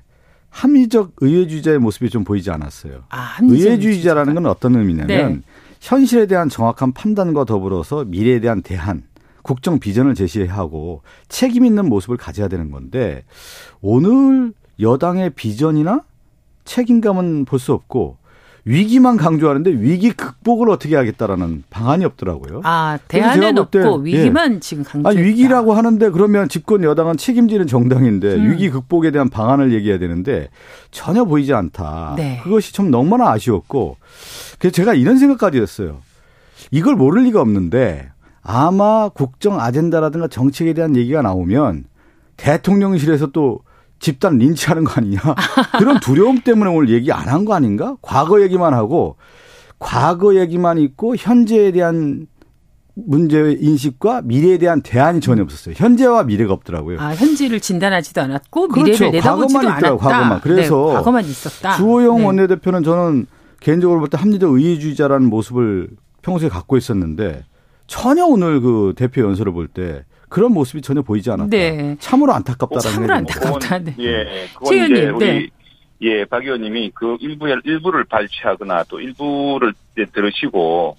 합리적 0.50 1.14
의회주의자의 1.22 1.80
모습이 1.80 2.10
좀 2.10 2.24
보이지 2.24 2.52
않았어요. 2.52 3.04
아, 3.10 3.38
의회주의자라는 3.42 4.36
건 4.36 4.46
어떤 4.48 4.76
의미냐면 4.76 5.08
네. 5.08 5.42
현실에 5.80 6.28
대한 6.28 6.50
정확한 6.50 6.92
판단과 6.92 7.46
더불어서 7.46 8.04
미래에 8.06 8.40
대한 8.42 8.62
대안, 8.62 9.04
국정 9.44 9.80
비전을 9.80 10.14
제시하고 10.14 11.02
책임 11.30 11.66
있는 11.66 11.88
모습을 11.88 12.18
가져야 12.18 12.48
되는 12.50 12.70
건데 12.70 13.24
오늘 13.82 14.54
여당의 14.82 15.32
비전이나 15.32 16.02
책임감은 16.66 17.46
볼 17.46 17.60
수 17.60 17.74
없고 17.74 18.18
위기만 18.64 19.18
강조하는데 19.18 19.72
위기 19.72 20.12
극복을 20.12 20.70
어떻게 20.70 20.96
하겠다라는 20.96 21.64
방안이 21.72 22.06
없더라고요. 22.06 22.62
아, 22.64 23.00
대안은 23.08 23.58
없고 23.58 23.98
위기만 24.02 24.60
지금 24.60 24.84
강조했다. 24.84 25.10
아니 25.10 25.28
위기라고 25.28 25.74
하는데 25.74 26.10
그러면 26.12 26.48
집권 26.48 26.84
여당은 26.84 27.18
책임지는 27.18 27.66
정당인데 27.66 28.36
음. 28.36 28.52
위기 28.52 28.70
극복에 28.70 29.10
대한 29.10 29.30
방안을 29.30 29.74
얘기해야 29.74 29.98
되는데 29.98 30.50
전혀 30.92 31.26
보이지 31.26 31.54
않다. 31.54 32.14
네. 32.18 32.40
그것이 32.44 32.72
좀 32.72 32.92
너무나 32.92 33.32
아쉬웠고 33.32 33.98
그래서 34.60 34.74
제가 34.76 34.94
이런 34.94 35.18
생각까지 35.18 35.60
했어요. 35.60 35.98
이걸 36.70 36.96
모를 36.96 37.24
리가 37.24 37.42
없는데 37.42 38.10
아마 38.44 39.10
국정 39.10 39.60
아젠다라든가 39.60 40.28
정책에 40.28 40.74
대한 40.74 40.96
얘기가 40.96 41.24
나오면 41.24 41.86
대통령실에서 42.38 43.28
또 43.28 43.62
집단 44.02 44.38
린치하는 44.38 44.84
거 44.84 44.94
아니냐 44.98 45.20
그런 45.78 46.00
두려움 46.00 46.40
때문에 46.42 46.70
오늘 46.70 46.90
얘기 46.90 47.12
안 47.12 47.28
한 47.30 47.46
거 47.46 47.54
아닌가? 47.54 47.96
과거 48.02 48.42
얘기만 48.42 48.74
하고 48.74 49.16
과거 49.80 50.36
얘기만 50.36 50.78
있고 50.80 51.16
현재에 51.16 51.72
대한 51.72 52.28
문제 52.94 53.56
인식과 53.60 54.22
미래에 54.26 54.58
대한 54.58 54.82
대안이 54.82 55.22
전혀 55.22 55.42
없었어요. 55.44 55.76
현재와 55.78 56.24
미래가 56.24 56.52
없더라고요. 56.54 57.00
아, 57.00 57.14
현지를 57.16 57.62
진단하지도 57.62 58.22
않았고 58.22 58.68
그렇죠. 58.68 58.92
미래를 58.92 59.12
내다보지도 59.12 59.60
과거만 59.60 59.66
않았다. 59.66 59.78
있더라고요, 59.80 60.10
과거만. 60.10 60.42
그래서 60.42 60.86
네, 60.90 60.94
과거만 60.96 61.24
있었다. 61.26 61.78
주호영 61.78 62.18
네. 62.18 62.26
원내대표는 62.26 62.84
저는 62.84 63.28
개인적으로 63.62 64.00
볼 64.00 64.10
때 64.10 64.18
합리적 64.18 64.52
의회주의자라는 64.52 65.30
모습을 65.30 65.90
평소에 66.22 66.50
갖고 66.50 66.76
있었는데 66.78 67.46
전혀 67.88 68.26
오늘 68.26 68.60
그 68.62 68.94
대표 68.98 69.22
연설을 69.22 69.54
볼 69.54 69.68
때 69.70 70.04
그런 70.32 70.54
모습이 70.54 70.82
전혀 70.82 71.02
보이지 71.02 71.30
않았다. 71.30 71.50
네. 71.50 71.96
참으로 72.00 72.34
안타깝다라는 72.34 72.82
참으로 72.82 73.08
생각이 73.08 73.26
듭니다. 73.26 73.50
안타깝다. 73.50 73.78
그건, 73.78 73.84
네. 73.84 73.96
예, 74.00 74.48
그건 74.54 74.70
최 74.70 74.86
이제 74.86 74.94
의원님, 75.02 75.16
우리 75.16 75.26
네. 75.28 75.50
예, 76.04 76.26
박 76.26 76.44
의원님이 76.44 76.92
그 76.96 77.18
일부의 77.20 77.58
일부를 77.66 78.06
발췌하거나 78.06 78.86
또 78.86 79.02
일부를 79.02 79.74
들으시고 80.14 80.96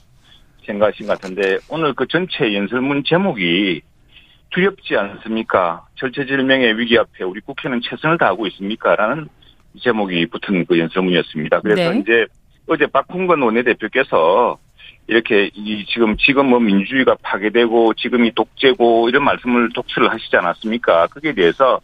생각하신 0.67 1.07
것 1.07 1.19
같은데 1.19 1.57
오늘 1.71 1.95
그 1.95 2.07
전체 2.07 2.55
연설문 2.55 3.05
제목이 3.07 3.81
두렵지 4.51 4.97
않습니까? 4.97 5.87
절체절명의 5.97 6.79
위기 6.79 6.99
앞에 6.99 7.25
우리 7.25 7.41
국회는 7.41 7.81
최선을 7.83 8.19
다하고 8.19 8.47
있습니까? 8.49 8.95
라는 8.95 9.29
제목이 9.81 10.27
붙은 10.27 10.67
그 10.67 10.79
연설문이었습니다. 10.79 11.61
그래서 11.61 11.91
네. 11.91 12.01
이제 12.01 12.27
어제 12.69 12.87
박홍건 12.87 13.41
원내대표께서 13.41 14.59
이렇게 15.13 15.51
이 15.55 15.85
지금 15.87 16.17
지금 16.17 16.47
뭐 16.49 16.59
민주주의가 16.59 17.17
파괴되고 17.23 17.93
지금이 17.95 18.33
독재고 18.35 19.11
이런 19.11 19.25
말씀을 19.25 19.69
독출을 19.75 20.11
하시지 20.11 20.35
않았습니까? 20.35 21.09
거기에 21.09 21.35
대해서 21.35 21.81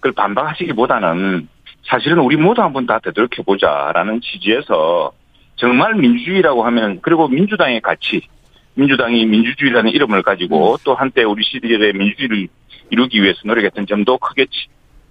그걸 0.00 0.10
반박하시기보다는 0.12 1.48
사실은 1.88 2.18
우리 2.18 2.36
모두 2.36 2.62
한번 2.62 2.84
다 2.86 2.98
되돌켜 2.98 3.44
보자라는 3.44 4.20
취지에서 4.20 5.12
정말 5.54 5.94
민주주의라고 5.94 6.64
하면 6.64 6.98
그리고 7.02 7.28
민주당의 7.28 7.80
가치 7.80 8.20
민주당이 8.74 9.24
민주주의라는 9.26 9.92
이름을 9.92 10.22
가지고 10.22 10.76
또 10.84 10.96
한때 10.96 11.22
우리 11.22 11.44
시대의 11.44 11.92
민주주의를 11.92 12.48
이루기 12.90 13.22
위해서 13.22 13.38
노력했던 13.44 13.86
점도 13.86 14.18
크게 14.18 14.46
치- 14.46 14.66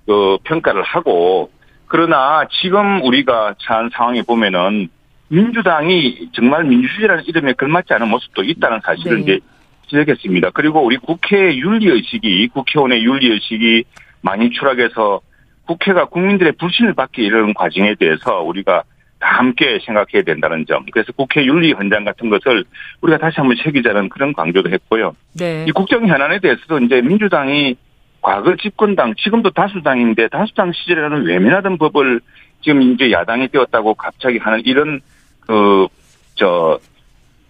그 0.06 0.38
평가를 0.44 0.84
하고 0.84 1.50
그러나 1.88 2.46
지금 2.62 3.02
우리가 3.04 3.56
처한 3.60 3.90
상황에 3.94 4.22
보면은 4.24 4.90
민주당이 5.30 6.30
정말 6.34 6.64
민주주의라는 6.66 7.24
이름에 7.26 7.54
걸맞지 7.54 7.94
않은 7.94 8.08
모습도 8.10 8.44
있다는 8.44 8.80
사실을 8.84 9.18
네. 9.18 9.22
이제 9.24 9.40
지적했습니다. 9.88 10.52
그리고 10.52 10.84
우리 10.84 10.98
국회 10.98 11.56
윤리의식이 11.56 12.50
국회의원의 12.50 13.04
윤리의식이 13.04 13.84
많이 14.22 14.50
추락해서 14.52 15.22
국회가 15.66 16.06
국민들의 16.06 16.54
불신을 16.54 16.94
받게 16.94 17.24
이르는 17.24 17.54
과정에 17.54 17.96
대해서 17.96 18.42
우리가 18.42 18.84
다 19.20 19.38
함께 19.38 19.80
생각해야 19.84 20.24
된다는 20.24 20.66
점. 20.68 20.86
그래서 20.92 21.12
국회 21.14 21.44
윤리 21.46 21.72
현장 21.74 22.04
같은 22.04 22.30
것을 22.30 22.66
우리가 23.02 23.18
다시 23.18 23.38
한번 23.38 23.56
새기자는 23.64 24.10
그런 24.10 24.34
강조도 24.34 24.70
했고요. 24.70 25.16
네. 25.38 25.66
이 25.68 25.72
국정 25.72 26.08
현안에 26.08 26.40
대해서도 26.40 26.80
이제 26.80 27.02
민주당이 27.02 27.76
과거 28.22 28.56
집권당, 28.56 29.14
지금도 29.16 29.52
다수당인데 29.52 30.28
다수당 30.30 30.72
시절에는 30.74 31.26
외면하던 31.26 31.78
법을 31.78 32.22
지금 32.62 32.82
이제 32.82 33.12
야당이 33.12 33.50
되었다고 33.50 33.94
갑자기 33.94 34.40
하는 34.40 34.62
이런 34.66 35.00
그, 35.48 35.88
저, 36.36 36.80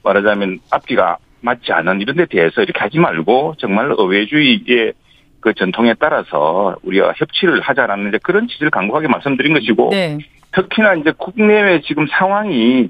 말하자면 0.04 0.60
앞뒤가 0.72 1.18
맞지 1.42 1.72
않은 1.72 2.02
이런 2.02 2.16
데 2.16 2.26
대해서 2.26 2.62
이렇게 2.62 2.80
하지 2.80 3.00
말고 3.00 3.56
정말 3.58 3.94
의회주의의 3.98 4.94
그 5.40 5.54
전통에 5.54 5.94
따라서 6.00 6.76
우리가 6.84 7.14
협치를 7.18 7.62
하자라는 7.62 8.10
이제 8.10 8.20
그런 8.24 8.48
취지를 8.48 8.72
강구하게 8.72 9.08
말씀드린 9.08 9.54
것이고 9.54 9.90
네. 9.92 10.18
특히나 10.52 10.96
이제 10.96 11.12
국내외 11.16 11.82
지금 11.82 12.08
상황이 12.08 12.90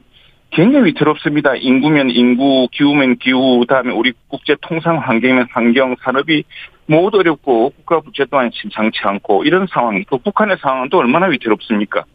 굉장히 0.51 0.85
위태롭습니다. 0.85 1.55
인구면 1.55 2.11
인구, 2.11 2.67
기후면 2.71 3.17
기후, 3.17 3.59
그다음에 3.59 3.91
우리 3.91 4.13
국제 4.29 4.55
통상 4.61 4.99
환경이면 4.99 5.47
환경, 5.51 5.95
산업이 6.01 6.43
모두 6.85 7.17
어렵고 7.17 7.71
국가 7.71 7.99
부채 7.99 8.25
또한 8.31 8.51
심상치 8.53 8.99
않고 9.03 9.43
이런 9.43 9.67
상황, 9.69 10.01
또 10.09 10.17
북한의 10.17 10.57
상황은 10.61 10.89
또 10.89 10.99
얼마나 10.99 11.25
위태롭습니까? 11.25 12.05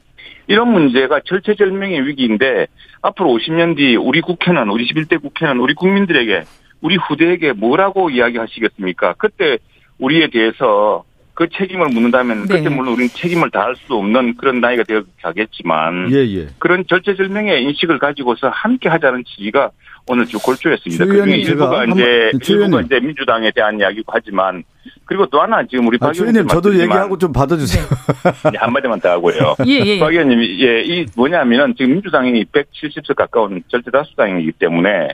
이런 0.51 0.73
문제가 0.73 1.21
절체절명의 1.25 2.09
위기인데 2.09 2.67
앞으로 3.03 3.31
50년 3.31 3.77
뒤 3.77 3.95
우리 3.95 4.21
국회는 4.21 4.69
우리 4.69 4.85
11대 4.85 5.23
국회는 5.23 5.61
우리 5.61 5.75
국민들에게 5.75 6.43
우리 6.81 6.97
후대에게 6.97 7.53
뭐라고 7.53 8.11
이야기하시겠습니까? 8.11 9.15
그때 9.17 9.59
우리에 10.01 10.29
대해서 10.29 11.05
그 11.35 11.49
책임을 11.49 11.91
묻는다면 11.91 12.49
네. 12.49 12.57
그때 12.57 12.69
물론 12.69 12.95
우리는 12.95 13.09
책임을 13.11 13.53
다할 13.53 13.77
수 13.77 13.95
없는 13.95 14.39
그런 14.39 14.61
나이가 14.61 14.83
되어 14.83 15.05
가겠지만 15.23 16.13
예, 16.13 16.17
예. 16.17 16.49
그런 16.59 16.85
절체절명의 16.85 17.63
인식을 17.63 18.01
가지고서 18.01 18.49
함께 18.49 18.89
하자는 18.89 19.23
취지가 19.25 19.71
오늘 20.09 20.27
쭉 20.27 20.43
골조했습니다. 20.43 21.05
그 21.05 21.23
중에 21.23 21.37
일부가 21.37 21.85
이제 21.85 22.33
일부가 22.49 22.81
이제 22.81 22.99
민주당에 22.99 23.53
대한 23.53 23.79
이야기고 23.79 24.13
하지만 24.13 24.65
그리고 25.11 25.27
또 25.27 25.43
하나 25.43 25.61
지금 25.65 25.89
우리 25.89 25.99
아, 26.01 26.07
박 26.07 26.17
의원님 26.17 26.47
저도 26.47 26.73
얘기하고 26.79 27.19
좀 27.19 27.33
받아주세요. 27.33 27.83
네. 28.53 28.59
한마디만 28.59 29.01
더 29.01 29.11
하고요. 29.11 29.57
예, 29.67 29.81
예. 29.85 29.99
박 29.99 30.13
의원님이 30.13 30.63
예, 30.63 30.83
이 30.83 31.05
뭐냐면은 31.17 31.75
지금 31.77 31.95
민주당이 31.95 32.45
170석 32.45 33.17
가까운 33.17 33.61
절대 33.67 33.91
다수당이기 33.91 34.53
때문에 34.53 35.09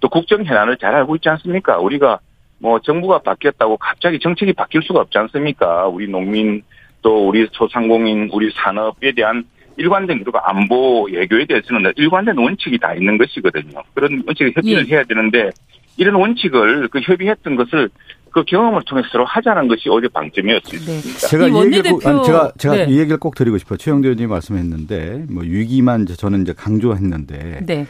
또 0.00 0.08
국정 0.08 0.44
현안을 0.44 0.76
잘 0.76 0.94
알고 0.94 1.16
있지 1.16 1.28
않습니까? 1.30 1.78
우리가 1.78 2.20
뭐 2.60 2.78
정부가 2.78 3.22
바뀌었다고 3.22 3.76
갑자기 3.78 4.20
정책이 4.20 4.52
바뀔 4.52 4.82
수가 4.82 5.00
없지 5.00 5.18
않습니까? 5.18 5.88
우리 5.88 6.06
농민 6.06 6.62
또 7.02 7.26
우리 7.26 7.48
소상공인, 7.50 8.30
우리 8.32 8.52
산업에 8.54 9.10
대한 9.10 9.42
일관된 9.78 10.20
그리고 10.20 10.38
안보 10.38 11.08
외교에 11.10 11.44
대해서는 11.46 11.92
일관된 11.96 12.38
원칙이 12.38 12.78
다 12.78 12.94
있는 12.94 13.18
것이거든요. 13.18 13.82
그런 13.94 14.22
원칙에 14.24 14.52
협의를 14.54 14.88
예. 14.88 14.94
해야 14.94 15.02
되는데 15.02 15.50
이런 15.96 16.14
원칙을 16.14 16.88
그 16.88 17.00
협의했던 17.00 17.56
것을 17.56 17.90
그 18.32 18.44
경험을 18.44 18.82
통해서 18.86 19.08
서로 19.12 19.24
하자는 19.24 19.68
것이 19.68 19.88
오히려 19.88 20.08
방점이었습니다. 20.10 20.92
네. 20.92 21.28
제가 21.28 21.48
이, 21.48 21.66
얘기를 21.66 21.92
꼭, 21.92 22.06
아니, 22.06 22.24
제가 22.24 22.52
제가 22.58 22.76
네. 22.76 22.86
이 22.88 22.98
얘기를 22.98 23.18
꼭 23.18 23.34
드리고 23.34 23.58
싶어요. 23.58 23.76
최영대 23.76 24.08
의원님이 24.08 24.28
말씀했는데 24.28 25.26
뭐 25.30 25.42
위기만 25.42 26.06
저는 26.06 26.42
이제 26.42 26.52
강조했는데 26.52 27.60
네. 27.66 27.86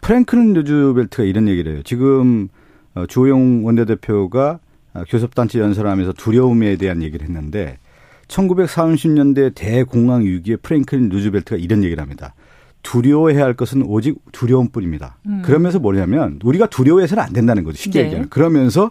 프랭클린 0.00 0.54
루즈벨트가 0.54 1.24
이런 1.24 1.48
얘기를 1.48 1.72
해요. 1.74 1.82
지금 1.84 2.48
어, 2.94 3.06
주호영 3.06 3.64
원내대표가 3.64 4.58
어, 4.94 5.02
교섭단체 5.08 5.58
연설하면서 5.60 6.14
두려움에 6.14 6.76
대한 6.76 7.02
얘기를 7.02 7.26
했는데 7.26 7.78
1930년대 8.28 9.54
대공황 9.54 10.24
위기에 10.24 10.56
프랭클린 10.56 11.08
루즈벨트가 11.08 11.56
이런 11.56 11.84
얘기를 11.84 12.02
합니다. 12.02 12.34
두려워해야 12.82 13.44
할 13.44 13.54
것은 13.54 13.82
오직 13.82 14.18
두려움뿐입니다. 14.32 15.18
음. 15.26 15.42
그러면서 15.44 15.78
뭐냐면 15.78 16.40
우리가 16.42 16.66
두려워해서는 16.66 17.22
안 17.22 17.32
된다는 17.32 17.62
거죠. 17.62 17.76
쉽게 17.78 18.00
네. 18.00 18.04
얘기하면. 18.06 18.28
그러면서 18.28 18.90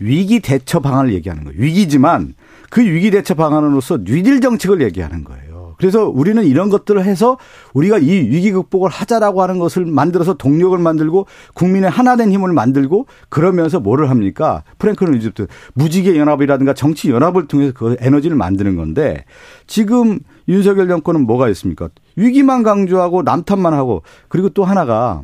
위기 0.00 0.40
대처 0.40 0.80
방안을 0.80 1.12
얘기하는 1.14 1.44
거예요. 1.44 1.60
위기지만 1.60 2.34
그 2.70 2.82
위기 2.82 3.10
대처 3.10 3.34
방안으로서 3.34 3.98
뉴딜 3.98 4.40
정책을 4.40 4.82
얘기하는 4.82 5.24
거예요. 5.24 5.48
그래서 5.78 6.08
우리는 6.08 6.44
이런 6.44 6.70
것들을 6.70 7.02
해서 7.04 7.38
우리가 7.72 7.98
이 7.98 8.10
위기 8.10 8.50
극복을 8.50 8.90
하자라고 8.90 9.42
하는 9.42 9.58
것을 9.58 9.86
만들어서 9.86 10.34
동력을 10.34 10.76
만들고 10.76 11.26
국민의 11.54 11.88
하나된 11.88 12.32
힘을 12.32 12.52
만들고 12.52 13.06
그러면서 13.28 13.78
뭐를 13.78 14.10
합니까? 14.10 14.64
프랭클린 14.78 15.14
루즈벨트 15.14 15.46
무지개 15.74 16.18
연합이라든가 16.18 16.74
정치 16.74 17.10
연합을 17.10 17.46
통해서 17.46 17.72
그 17.74 17.96
에너지를 18.00 18.36
만드는 18.36 18.74
건데 18.76 19.24
지금 19.68 20.18
윤석열 20.48 20.88
정권은 20.88 21.26
뭐가 21.26 21.48
있습니까? 21.50 21.88
위기만 22.16 22.64
강조하고 22.64 23.22
남탓만 23.22 23.72
하고 23.72 24.02
그리고 24.28 24.48
또 24.48 24.64
하나가 24.64 25.22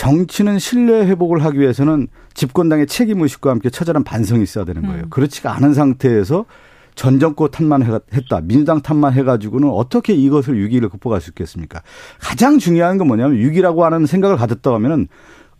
정치는 0.00 0.58
신뢰 0.58 1.04
회복을 1.04 1.44
하기 1.44 1.60
위해서는 1.60 2.08
집권당의 2.32 2.86
책임 2.86 3.20
의식과 3.20 3.50
함께 3.50 3.68
처절한 3.68 4.02
반성이 4.02 4.42
있어야 4.42 4.64
되는 4.64 4.80
거예요. 4.86 5.02
음. 5.02 5.10
그렇지가 5.10 5.54
않은 5.56 5.74
상태에서 5.74 6.46
전 6.94 7.18
정권 7.20 7.50
탓만 7.50 7.82
했다. 8.14 8.40
민주당 8.42 8.80
탓만 8.80 9.12
해가지고는 9.12 9.68
어떻게 9.68 10.14
이것을 10.14 10.58
위기를 10.58 10.88
극복할 10.88 11.20
수 11.20 11.28
있겠습니까? 11.32 11.82
가장 12.18 12.58
중요한 12.58 12.96
건 12.96 13.08
뭐냐면 13.08 13.36
위기라고 13.36 13.84
하는 13.84 14.06
생각을 14.06 14.38
가졌다 14.38 14.72
하면은 14.72 15.06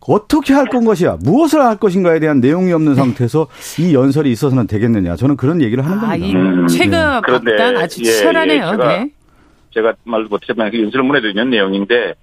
어떻게 0.00 0.54
할 0.54 0.68
건 0.68 0.86
것이야, 0.86 1.18
무엇을 1.22 1.60
할 1.60 1.76
것인가에 1.76 2.18
대한 2.18 2.40
내용이 2.40 2.72
없는 2.72 2.94
상태에서 2.94 3.46
이 3.78 3.92
연설이 3.94 4.32
있어서는 4.32 4.66
되겠느냐. 4.66 5.16
저는 5.16 5.36
그런 5.36 5.60
얘기를 5.60 5.84
하는 5.84 6.00
겁니다. 6.00 6.12
아, 6.12 6.16
이 6.16 6.66
최가 6.68 7.20
네. 7.26 7.32
박단 7.32 7.76
아주 7.76 8.02
치열하네요. 8.02 8.62
예, 8.62 8.66
예, 8.66 8.70
제가, 8.70 8.88
네. 8.88 9.10
제가 9.74 9.92
말 10.04 10.24
못했지만 10.24 10.70
그 10.70 10.82
연설문에도 10.82 11.28
있는 11.28 11.50
내용인데 11.50 12.14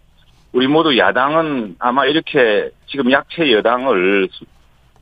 우리 0.53 0.67
모두 0.67 0.97
야당은 0.97 1.75
아마 1.79 2.05
이렇게 2.05 2.69
지금 2.87 3.11
약체 3.11 3.51
여당을 3.51 4.27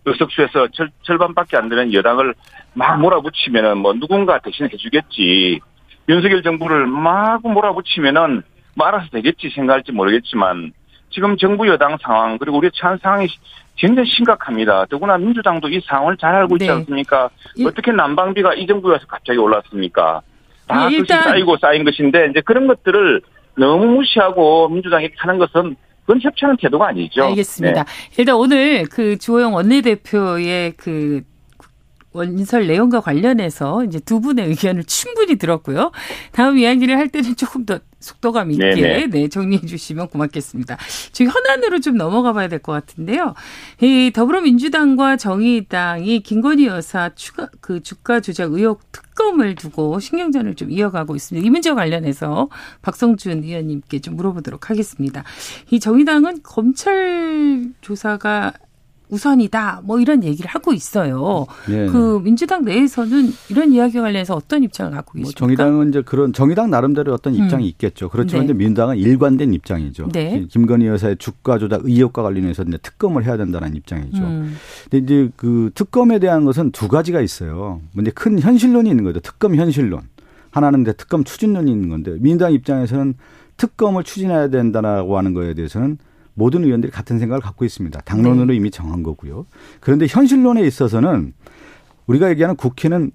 의석수에서 0.05 0.67
절, 0.73 0.89
절반밖에 1.03 1.57
안 1.57 1.69
되는 1.69 1.93
여당을 1.93 2.33
막 2.73 2.99
몰아붙이면은 2.99 3.77
뭐 3.77 3.93
누군가 3.93 4.39
대신 4.39 4.67
해주겠지. 4.71 5.59
윤석열 6.07 6.43
정부를 6.43 6.85
막 6.87 7.41
몰아붙이면은 7.41 8.43
뭐 8.75 8.87
알아서 8.87 9.07
되겠지 9.11 9.49
생각할지 9.55 9.91
모르겠지만 9.91 10.73
지금 11.09 11.37
정부 11.37 11.67
여당 11.67 11.97
상황 12.01 12.37
그리고 12.37 12.57
우리 12.57 12.69
처한 12.73 12.99
상황이 13.01 13.27
굉장히 13.77 14.09
심각합니다. 14.09 14.85
더구나 14.85 15.17
민주당도 15.17 15.69
이 15.69 15.81
상황을 15.85 16.17
잘 16.17 16.35
알고 16.35 16.55
있지 16.57 16.67
네. 16.67 16.71
않습니까? 16.73 17.29
일... 17.55 17.67
어떻게 17.67 17.91
난방비가 17.91 18.53
이 18.53 18.67
정부에 18.67 18.93
와서 18.93 19.05
갑자기 19.07 19.39
올랐습니까? 19.39 20.21
다 20.67 20.89
네, 20.89 20.97
일단... 20.97 21.23
쌓이고 21.23 21.57
쌓인 21.57 21.83
것인데 21.83 22.27
이제 22.31 22.41
그런 22.41 22.67
것들을 22.67 23.21
너무 23.57 23.85
무시하고 23.85 24.69
민주당이 24.69 25.09
하는 25.17 25.37
것은 25.37 25.75
그건 26.01 26.21
협치하는 26.21 26.57
태도가 26.57 26.89
아니죠. 26.89 27.23
알겠습니다. 27.23 27.83
네. 27.83 27.89
일단 28.17 28.35
오늘 28.35 28.85
그 28.85 29.17
주호영 29.17 29.53
원내대표의 29.55 30.73
그 30.77 31.23
원설 32.15 32.67
내용과 32.67 33.01
관련해서 33.01 33.83
이제 33.83 33.99
두 33.99 34.21
분의 34.21 34.47
의견을 34.47 34.85
충분히 34.85 35.35
들었고요. 35.35 35.91
다음 36.31 36.57
이야기를 36.57 36.97
할 36.97 37.09
때는 37.09 37.35
조금 37.35 37.65
더 37.65 37.79
속도감 37.99 38.51
있게 38.51 38.75
네네. 38.75 39.07
네, 39.07 39.27
정리해 39.27 39.65
주시면 39.65 40.09
고맙겠습니다. 40.09 40.77
지금 41.11 41.31
현안으로 41.31 41.79
좀 41.79 41.97
넘어가 41.97 42.33
봐야 42.33 42.47
될 42.47 42.59
것 42.59 42.71
같은데요. 42.71 43.33
이 43.81 44.11
더불어민주당과 44.13 45.17
정의당이 45.17 46.21
김건희 46.21 46.67
여사 46.67 47.09
추가 47.15 47.49
그 47.61 47.81
주가 47.81 48.19
조작 48.21 48.53
의혹 48.53 48.91
특검을 48.91 49.55
두고 49.55 49.99
신경전을 49.99 50.55
좀 50.55 50.71
이어가고 50.71 51.15
있습니다. 51.15 51.45
이 51.45 51.49
문제와 51.49 51.75
관련해서 51.75 52.49
박성준 52.81 53.43
의원님께 53.43 53.99
좀 53.99 54.15
물어보도록 54.15 54.69
하겠습니다. 54.69 55.23
이 55.71 55.79
정의당은 55.79 56.39
검찰 56.43 57.65
조사가 57.81 58.53
우선이다. 59.09 59.81
뭐 59.83 59.99
이런 59.99 60.23
얘기를 60.23 60.49
하고 60.49 60.73
있어요. 60.73 61.45
네. 61.67 61.87
그 61.87 62.19
민주당 62.23 62.65
내에서는 62.65 63.31
이런 63.49 63.71
이야기와 63.71 64.03
관련해서 64.03 64.35
어떤 64.35 64.63
입장을 64.63 64.91
갖고 64.91 65.17
뭐 65.17 65.23
계십니까? 65.23 65.39
뭐 65.39 65.47
정의당은 65.55 65.89
이제 65.89 66.01
그런 66.01 66.33
정의당 66.33 66.69
나름대로 66.69 67.13
어떤 67.13 67.35
입장이 67.35 67.63
음. 67.63 67.67
있겠죠. 67.69 68.09
그렇지만 68.09 68.41
네. 68.41 68.45
이제 68.45 68.53
민주당은 68.53 68.97
일관된 68.97 69.53
입장이죠. 69.53 70.09
네. 70.11 70.45
김건희 70.49 70.87
여사의 70.87 71.17
주가 71.17 71.57
조작 71.57 71.81
의혹과 71.83 72.23
관련해서 72.23 72.63
이제 72.63 72.77
특검을 72.77 73.25
해야 73.25 73.37
된다는 73.37 73.75
입장이죠. 73.75 74.23
음. 74.23 74.55
근데 74.89 75.03
이제 75.03 75.31
그 75.35 75.71
특검에 75.75 76.19
대한 76.19 76.45
것은 76.45 76.71
두 76.71 76.87
가지가 76.87 77.21
있어요. 77.21 77.81
근데 77.95 78.11
큰 78.11 78.39
현실론이 78.39 78.89
있는 78.89 79.03
거죠. 79.03 79.19
특검 79.19 79.55
현실론. 79.55 80.01
하나는 80.51 80.83
이제 80.83 80.93
특검 80.93 81.25
추진론이 81.25 81.69
있는 81.69 81.89
건데 81.89 82.15
민주당 82.19 82.53
입장에서는 82.53 83.15
특검을 83.57 84.03
추진해야 84.03 84.47
된다라고 84.49 85.17
하는 85.17 85.33
거에 85.33 85.53
대해서는 85.53 85.97
모든 86.35 86.63
의원들이 86.63 86.91
같은 86.91 87.17
생각을 87.17 87.41
갖고 87.41 87.65
있습니다. 87.65 87.99
당론으로 88.01 88.47
네. 88.47 88.55
이미 88.55 88.69
정한 88.69 89.01
거고요. 89.01 89.45
그런데 89.79 90.05
현실론에 90.07 90.61
있어서는 90.61 91.33
우리가 92.05 92.29
얘기하는 92.29 92.55
국회는 92.55 93.11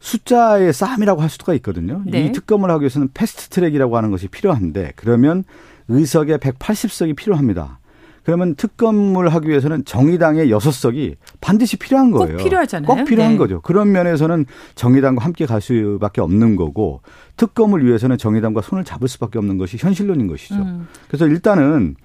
숫자의 0.00 0.72
싸움이라고 0.74 1.22
할 1.22 1.30
수가 1.30 1.54
있거든요. 1.54 2.02
네. 2.04 2.26
이 2.26 2.32
특검을 2.32 2.70
하기 2.70 2.82
위해서는 2.82 3.08
패스트 3.14 3.48
트랙이라고 3.48 3.96
하는 3.96 4.10
것이 4.10 4.28
필요한데 4.28 4.92
그러면 4.96 5.44
의석에 5.88 6.36
180석이 6.36 7.16
필요합니다. 7.16 7.78
그러면 8.24 8.54
특검을 8.54 9.28
하기 9.34 9.48
위해서는 9.48 9.84
정의당의 9.84 10.48
6석이 10.48 11.16
반드시 11.40 11.76
필요한 11.76 12.10
거예요. 12.10 12.38
꼭 12.38 12.44
필요하잖아요. 12.44 12.86
꼭 12.86 13.04
필요한 13.04 13.32
네. 13.32 13.38
거죠. 13.38 13.60
그런 13.60 13.92
면에서는 13.92 14.46
정의당과 14.74 15.24
함께 15.24 15.46
갈 15.46 15.60
수밖에 15.60 16.22
없는 16.22 16.56
거고 16.56 17.02
특검을 17.36 17.84
위해서는 17.84 18.16
정의당과 18.16 18.62
손을 18.62 18.84
잡을 18.84 19.08
수밖에 19.08 19.38
없는 19.38 19.58
것이 19.58 19.76
현실론인 19.78 20.26
것이죠. 20.26 20.56
음. 20.56 20.88
그래서 21.08 21.26
일단은 21.26 21.96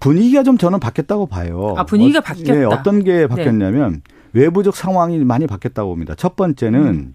분위기가 0.00 0.42
좀 0.42 0.58
저는 0.58 0.80
바뀌었다고 0.80 1.26
봐요. 1.26 1.74
아, 1.76 1.84
분위기가 1.84 2.20
어, 2.20 2.22
바뀌었다. 2.22 2.54
네, 2.54 2.64
어떤 2.64 3.02
게 3.02 3.26
바뀌었냐면 3.26 4.02
네. 4.32 4.40
외부적 4.40 4.76
상황이 4.76 5.18
많이 5.18 5.46
바뀌었다고 5.46 5.90
봅니다. 5.90 6.14
첫 6.14 6.36
번째는 6.36 6.80
음. 6.80 7.14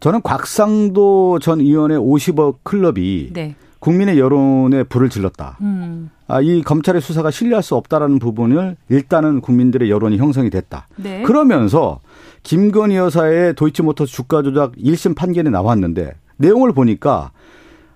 저는 0.00 0.22
곽상도 0.22 1.38
전 1.38 1.60
의원의 1.60 1.98
50억 1.98 2.56
클럽이 2.64 3.30
네. 3.32 3.54
국민의 3.78 4.18
여론에 4.18 4.84
불을 4.84 5.10
질렀다. 5.10 5.58
음. 5.60 6.10
아, 6.28 6.40
이 6.40 6.62
검찰의 6.62 7.00
수사가 7.00 7.30
신뢰할 7.30 7.62
수 7.62 7.74
없다라는 7.74 8.18
부분을 8.18 8.76
일단은 8.88 9.40
국민들의 9.40 9.90
여론이 9.90 10.18
형성이 10.18 10.50
됐다. 10.50 10.88
네. 10.96 11.22
그러면서 11.22 12.00
김건희 12.42 12.96
여사의 12.96 13.54
도이치모터 13.54 14.06
주가 14.06 14.42
조작 14.42 14.72
1심 14.76 15.14
판결이 15.14 15.50
나왔는데 15.50 16.14
내용을 16.36 16.72
보니까 16.72 17.30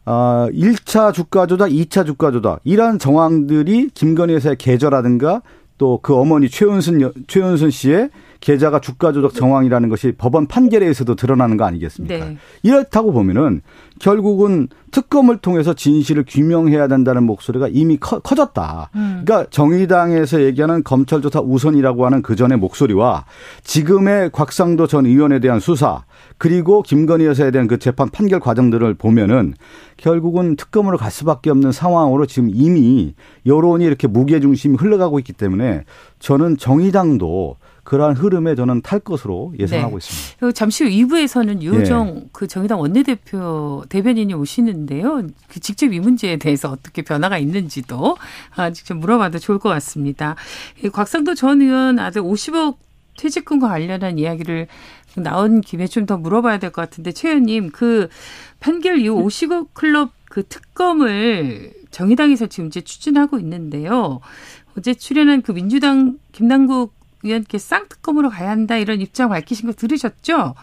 어, 0.06 0.46
1차 0.52 1.12
주가 1.12 1.46
조작, 1.46 1.68
2차 1.68 2.06
주가 2.06 2.30
조작. 2.30 2.60
이러한 2.64 2.98
정황들이 2.98 3.90
김건희 3.92 4.34
여사의 4.34 4.56
계좌라든가 4.56 5.42
또 5.78 5.98
그 6.02 6.14
어머니 6.14 6.48
최은순 6.48 7.12
최은순 7.26 7.70
씨의 7.70 8.10
계좌가 8.40 8.80
주가 8.80 9.12
조작 9.12 9.34
정황이라는 9.34 9.88
것이 9.88 10.12
법원 10.16 10.46
판결에 10.46 10.84
의해서도 10.84 11.14
드러나는 11.14 11.56
거 11.56 11.64
아니겠습니까? 11.64 12.24
네. 12.24 12.36
이렇다고 12.62 13.12
보면은 13.12 13.62
결국은 13.98 14.68
특검을 14.90 15.38
통해서 15.38 15.74
진실을 15.74 16.24
규명해야 16.26 16.88
된다는 16.88 17.24
목소리가 17.24 17.68
이미 17.68 17.96
커, 17.98 18.20
졌다 18.20 18.90
음. 18.94 19.22
그러니까 19.24 19.48
정의당에서 19.50 20.42
얘기하는 20.42 20.84
검찰 20.84 21.22
조사 21.22 21.40
우선이라고 21.40 22.04
하는 22.04 22.22
그 22.22 22.36
전의 22.36 22.58
목소리와 22.58 23.24
지금의 23.64 24.30
곽상도 24.32 24.86
전 24.86 25.06
의원에 25.06 25.40
대한 25.40 25.60
수사 25.60 26.04
그리고 26.38 26.82
김건희 26.82 27.24
여사에 27.26 27.50
대한 27.50 27.66
그 27.66 27.78
재판 27.78 28.10
판결 28.10 28.40
과정들을 28.40 28.94
보면은 28.94 29.54
결국은 29.96 30.56
특검으로 30.56 30.98
갈 30.98 31.10
수밖에 31.10 31.50
없는 31.50 31.72
상황으로 31.72 32.26
지금 32.26 32.50
이미 32.52 33.14
여론이 33.46 33.84
이렇게 33.84 34.06
무게 34.06 34.40
중심이 34.40 34.76
흘러가고 34.76 35.18
있기 35.18 35.32
때문에 35.32 35.84
저는 36.18 36.58
정의당도 36.58 37.56
그러한 37.86 38.16
흐름에 38.16 38.56
저는 38.56 38.82
탈 38.82 38.98
것으로 38.98 39.54
예상하고 39.58 39.98
네. 39.98 40.04
있습니다. 40.04 40.52
잠시 40.52 40.84
후 40.84 40.90
2부에서는 40.90 41.62
유호정 41.62 42.16
예. 42.16 42.28
그 42.32 42.48
정의당 42.48 42.80
원내대표 42.80 43.84
대변인이 43.88 44.34
오시는데요. 44.34 45.22
그 45.48 45.60
직접 45.60 45.92
이 45.92 46.00
문제에 46.00 46.36
대해서 46.36 46.68
어떻게 46.70 47.02
변화가 47.02 47.38
있는지도 47.38 48.16
아, 48.56 48.70
직접 48.72 48.94
물어봐도 48.96 49.38
좋을 49.38 49.58
것 49.60 49.68
같습니다. 49.68 50.34
곽상도 50.92 51.34
전 51.36 51.62
의원 51.62 51.98
아들 52.00 52.22
50억 52.22 52.76
퇴직금과 53.16 53.68
관련한 53.68 54.18
이야기를 54.18 54.66
나온 55.16 55.60
김에 55.60 55.86
좀 55.86 56.06
더 56.06 56.18
물어봐야 56.18 56.58
될 56.58 56.70
것 56.72 56.82
같은데 56.82 57.12
최 57.12 57.28
의원님 57.28 57.70
그 57.70 58.08
판결 58.60 58.98
이후 59.00 59.14
50억 59.24 59.68
클럽 59.74 60.10
그 60.28 60.42
특검을 60.46 61.72
정의당에서 61.92 62.46
지금 62.48 62.66
이제 62.66 62.80
추진하고 62.80 63.38
있는데요. 63.38 64.20
어제 64.76 64.92
출연한 64.92 65.40
그 65.40 65.52
민주당 65.52 66.18
김남국 66.32 66.95
의원께 67.26 67.58
쌍특검으로 67.58 68.30
가야 68.30 68.50
한다 68.50 68.76
이런 68.76 69.00
입장 69.00 69.28
밝히신 69.28 69.68
거 69.68 69.74
들으셨죠? 69.74 70.54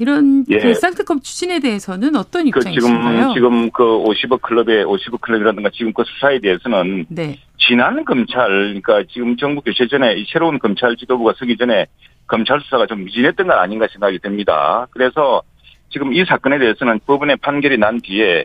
이런 0.00 0.46
예. 0.48 0.58
그 0.58 0.74
쌍특검 0.74 1.20
추진에 1.20 1.60
대해서는 1.60 2.16
어떤 2.16 2.46
입장이신가요? 2.46 3.28
그 3.28 3.34
지금 3.34 3.34
지금 3.34 3.70
그 3.70 3.84
50억 3.84 4.40
클럽의 4.40 4.86
50억 4.86 5.20
클럽이라든가 5.20 5.68
지금 5.74 5.92
그 5.92 6.02
수사에 6.04 6.38
대해서는 6.40 7.04
네. 7.10 7.38
지난 7.58 8.04
검찰 8.06 8.48
그러니까 8.48 9.02
지금 9.12 9.36
정부 9.36 9.60
교체 9.60 9.86
전에 9.86 10.14
이 10.14 10.24
새로운 10.32 10.58
검찰 10.58 10.96
지도부가 10.96 11.34
서기 11.36 11.58
전에 11.58 11.86
검찰 12.26 12.60
수사가 12.62 12.86
좀 12.86 13.04
미진했던 13.04 13.46
건 13.46 13.58
아닌가 13.58 13.86
생각이 13.92 14.20
듭니다. 14.20 14.86
그래서 14.90 15.42
지금 15.90 16.14
이 16.14 16.24
사건에 16.24 16.58
대해서는 16.58 17.00
법원의 17.06 17.36
판결이 17.36 17.76
난 17.76 18.00
뒤에 18.00 18.44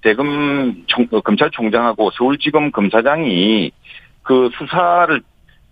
대검 0.00 0.84
총, 0.86 1.06
어, 1.10 1.20
검찰총장하고 1.20 2.12
서울지검 2.12 2.70
검사장이 2.70 3.72
그 4.22 4.50
수사를 4.56 5.20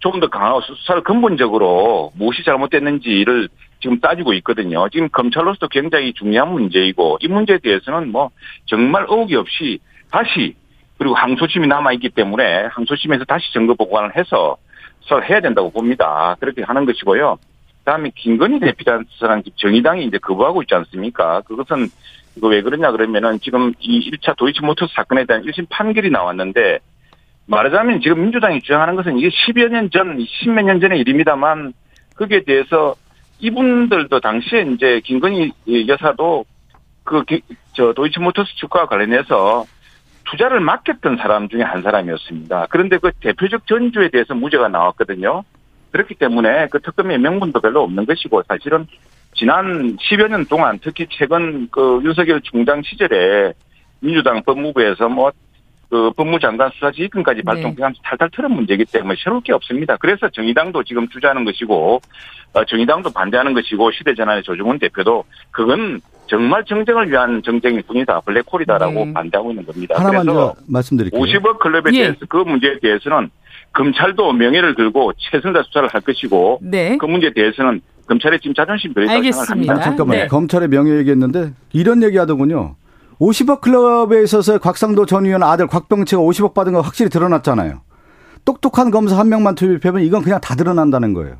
조금 0.02 0.18
더 0.18 0.26
강하고 0.26 0.60
수사를 0.62 1.00
근본적으로 1.04 2.12
무엇이 2.16 2.42
잘못됐는지를 2.44 3.48
지금 3.80 4.00
따지고 4.00 4.32
있거든요. 4.34 4.88
지금 4.88 5.08
검찰로서도 5.08 5.68
굉장히 5.68 6.12
중요한 6.12 6.52
문제이고 6.52 7.18
이 7.20 7.28
문제에 7.28 7.58
대해서는 7.58 8.10
뭐 8.10 8.30
정말 8.66 9.06
의혹이 9.08 9.36
없이 9.36 9.78
다시 10.10 10.56
그리고 10.98 11.14
항소심이 11.14 11.68
남아있기 11.68 12.10
때문에 12.10 12.64
항소심에서 12.72 13.24
다시 13.24 13.52
증거 13.52 13.74
보관을 13.74 14.16
해서 14.16 14.56
해야 15.28 15.40
된다고 15.40 15.70
봅니다. 15.70 16.36
그렇게 16.40 16.62
하는 16.62 16.84
것이고요. 16.84 17.38
그다음에 17.78 18.10
김건희 18.16 18.58
대표라는 18.58 19.42
정의당이 19.56 20.04
이제 20.06 20.18
거부하고 20.18 20.62
있지 20.62 20.74
않습니까? 20.74 21.42
그것은 21.42 21.88
이거 22.36 22.48
왜 22.48 22.62
그러냐 22.62 22.90
그러면은 22.90 23.38
지금 23.40 23.72
이 23.78 24.10
1차 24.10 24.36
도이치모터스 24.36 24.94
사건에 24.94 25.24
대한 25.26 25.44
1심 25.44 25.68
판결이 25.68 26.10
나왔는데 26.10 26.78
말하자면 27.46 28.00
지금 28.00 28.22
민주당이 28.22 28.60
주장하는 28.62 28.96
것은 28.96 29.18
이게 29.18 29.28
10여 29.28 29.68
년 29.68 29.90
전, 29.90 30.18
10몇 30.18 30.64
년 30.64 30.80
전의 30.80 31.00
일입니다만 31.00 31.72
거기에 32.16 32.42
대해서 32.44 32.94
이분들도 33.40 34.20
당시에 34.20 34.62
이제 34.74 35.00
김건희 35.04 35.52
여사도 35.88 36.44
그, 37.04 37.24
저, 37.72 37.92
도이치모터스 37.92 38.54
주가와 38.56 38.86
관련해서 38.86 39.64
투자를 40.24 40.60
맡겼던 40.60 41.16
사람 41.16 41.48
중에 41.48 41.62
한 41.62 41.82
사람이었습니다. 41.82 42.66
그런데 42.70 42.98
그 42.98 43.10
대표적 43.20 43.66
전주에 43.66 44.08
대해서 44.10 44.34
무죄가 44.34 44.68
나왔거든요. 44.68 45.42
그렇기 45.90 46.14
때문에 46.14 46.68
그 46.70 46.80
특검의 46.80 47.18
명분도 47.18 47.60
별로 47.60 47.82
없는 47.82 48.06
것이고 48.06 48.42
사실은 48.48 48.86
지난 49.34 49.96
10여 49.96 50.28
년 50.28 50.44
동안 50.46 50.78
특히 50.80 51.06
최근 51.10 51.68
그 51.70 52.00
윤석열 52.04 52.40
총장 52.42 52.82
시절에 52.82 53.52
민주당 54.00 54.42
법무부에서 54.42 55.08
뭐 55.08 55.32
그 55.92 56.10
법무장관 56.16 56.70
수사지휘권까지 56.72 57.42
발동하면서 57.42 57.98
네. 57.98 58.00
탈탈 58.02 58.30
털은 58.30 58.50
문제이기 58.50 58.86
때문에 58.86 59.14
새로울 59.22 59.42
게 59.42 59.52
없습니다. 59.52 59.98
그래서 59.98 60.26
정의당도 60.30 60.84
지금 60.84 61.06
주저하는 61.06 61.44
것이고 61.44 62.00
어, 62.54 62.64
정의당도 62.64 63.10
반대하는 63.12 63.52
것이고 63.52 63.90
시대전환의 63.92 64.42
조중훈 64.42 64.78
대표도 64.78 65.24
그건 65.50 66.00
정말 66.28 66.64
정쟁을 66.64 67.10
위한 67.10 67.42
정쟁일 67.44 67.82
뿐이다. 67.82 68.20
블랙홀이다라고 68.20 69.04
네. 69.04 69.12
반대하고 69.12 69.50
있는 69.50 69.66
겁니다. 69.66 69.96
하나만 69.98 70.24
더 70.24 70.54
말씀드릴게요. 70.66 71.20
50억 71.20 71.58
클럽에 71.58 71.82
예. 71.92 72.04
대해서 72.04 72.20
그 72.26 72.38
문제에 72.38 72.78
대해서는 72.80 73.28
검찰도 73.74 74.32
명예를 74.32 74.74
들고 74.74 75.12
최선을 75.18 75.52
다 75.52 75.62
수사를 75.66 75.86
할 75.92 76.00
것이고 76.00 76.60
네. 76.62 76.96
그 76.96 77.04
문제에 77.04 77.34
대해서는 77.34 77.82
검찰의 78.06 78.40
지금 78.40 78.54
자존심 78.54 78.94
별이라고 78.94 79.22
생각합니다. 79.22 79.74
아, 79.74 79.80
잠깐만요. 79.80 80.20
네. 80.22 80.26
검찰의 80.28 80.68
명예 80.68 80.96
얘기했는데 80.96 81.52
이런 81.74 82.02
얘기 82.02 82.16
하더군요. 82.16 82.76
50억 83.22 83.60
클럽에 83.60 84.22
있어서 84.24 84.58
곽상도 84.58 85.06
전 85.06 85.24
의원 85.26 85.44
아들 85.44 85.68
곽병채가 85.68 86.20
50억 86.20 86.54
받은 86.54 86.72
거 86.72 86.80
확실히 86.80 87.08
드러났잖아요. 87.08 87.82
똑똑한 88.44 88.90
검사 88.90 89.16
한 89.16 89.28
명만 89.28 89.54
투입하면 89.54 90.02
이건 90.02 90.22
그냥 90.22 90.40
다 90.40 90.56
드러난다는 90.56 91.14
거예요. 91.14 91.36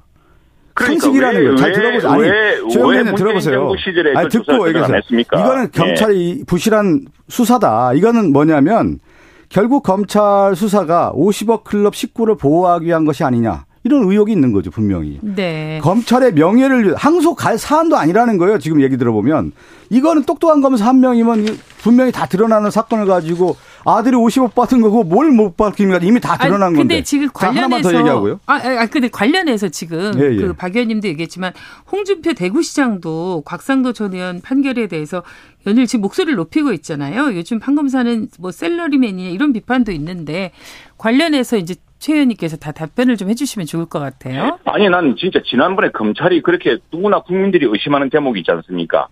그러니까 0.75 1.03
상식이라는 1.03 1.41
거예요. 1.43 1.57
잘 1.57 1.73
들어보세요. 1.73 2.13
아니, 2.13 2.73
조영래님 2.73 3.15
들어보세요. 3.17 3.73
아니, 4.15 4.29
듣고 4.29 4.69
얘기해서. 4.69 4.93
이거는 5.11 5.71
네. 5.73 5.79
검찰이 5.79 6.37
네. 6.39 6.45
부실한 6.47 7.07
수사다. 7.29 7.95
이거는 7.95 8.33
뭐냐면 8.33 9.01
결국 9.49 9.83
검찰 9.83 10.55
수사가 10.55 11.13
50억 11.17 11.65
클럽 11.65 11.97
식구를 11.97 12.37
보호하기 12.37 12.87
위한 12.87 13.05
것이 13.05 13.25
아니냐. 13.25 13.65
이런 13.85 14.05
의혹이 14.09 14.31
있는 14.33 14.53
거죠, 14.53 14.71
분명히. 14.71 15.19
네. 15.23 15.81
검찰의 15.83 16.35
명예를 16.35 16.95
항소 16.95 17.35
갈 17.35 17.59
사안도 17.59 17.97
아니라는 17.97 18.39
거예요, 18.39 18.59
지금 18.59 18.81
얘기 18.81 18.97
들어보면. 18.97 19.53
이거는 19.91 20.23
똑똑한 20.23 20.61
검사 20.61 20.87
한 20.87 21.01
명이면 21.01 21.47
분명히 21.83 22.13
다 22.13 22.27
드러나는 22.27 22.71
사건을 22.71 23.07
가지고 23.07 23.57
아들이 23.85 24.17
50억 24.17 24.55
받은 24.55 24.81
거고 24.81 25.03
뭘 25.03 25.33
못 25.33 25.57
받습니까? 25.57 25.99
이미 26.03 26.21
다 26.21 26.37
드러난 26.39 26.69
아니, 26.69 26.77
근데 26.77 26.95
건데. 26.95 27.03
지금 27.03 27.29
관련해서 27.35 27.91
더 27.91 27.99
얘기하고요. 27.99 28.41
아, 28.47 28.55
아, 28.55 28.87
근데 28.87 29.09
관련해서 29.09 29.69
지금 29.69 30.13
예, 30.17 30.31
예. 30.33 30.37
그박 30.37 30.75
의원님도 30.77 31.09
얘기했지만 31.09 31.53
홍준표 31.91 32.35
대구시장도 32.35 33.43
곽상도 33.45 33.93
전 33.93 34.15
의원 34.15 34.41
판결에 34.41 34.87
대해서 34.87 35.23
연일 35.67 35.87
지금 35.87 36.03
목소리를 36.03 36.37
높이고 36.37 36.73
있잖아요. 36.75 37.35
요즘 37.35 37.59
판검사는 37.59 38.29
뭐 38.39 38.53
셀러리맨이냐 38.53 39.31
이런 39.31 39.53
비판도 39.53 39.91
있는데 39.93 40.53
관련해서 40.99 41.57
이제 41.57 41.75
최 42.03 42.15
의원님께서 42.15 42.57
다 42.57 42.73
답변을 42.73 43.17
좀 43.17 43.31
해주시면 43.31 43.67
좋을 43.67 43.87
것 43.87 44.01
같아요. 44.01 44.59
아니, 44.65 44.89
난 44.89 45.15
진짜 45.17 45.41
지난번에 45.47 45.91
검찰이 45.91 46.43
그렇게 46.43 46.79
누구나 46.93 47.21
국민들이 47.21 47.65
의심하는 47.65 48.11
대목이 48.11 48.41
있지 48.41 48.51
않습니까? 48.51 49.07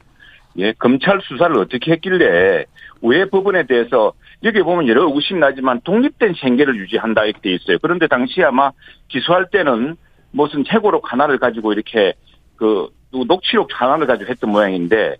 예, 0.58 0.72
검찰 0.72 1.20
수사를 1.22 1.56
어떻게 1.56 1.92
했길래 1.92 2.64
왜 3.02 3.24
법원에 3.30 3.66
대해서 3.66 4.12
여기 4.42 4.60
보면 4.62 4.88
여러 4.88 5.08
의심 5.14 5.38
나지만 5.38 5.80
독립된 5.84 6.34
생계를 6.40 6.76
유지한다 6.78 7.26
이렇게 7.26 7.40
돼 7.40 7.54
있어요. 7.54 7.78
그런데 7.80 8.08
당시 8.08 8.42
아마 8.42 8.72
기소할 9.06 9.50
때는 9.52 9.94
무슨 10.32 10.64
최고록 10.64 11.12
하나를 11.12 11.38
가지고 11.38 11.72
이렇게 11.72 12.14
그 12.56 12.88
녹취록 13.12 13.68
하나를 13.72 14.08
가지고 14.08 14.30
했던 14.32 14.50
모양인데 14.50 15.14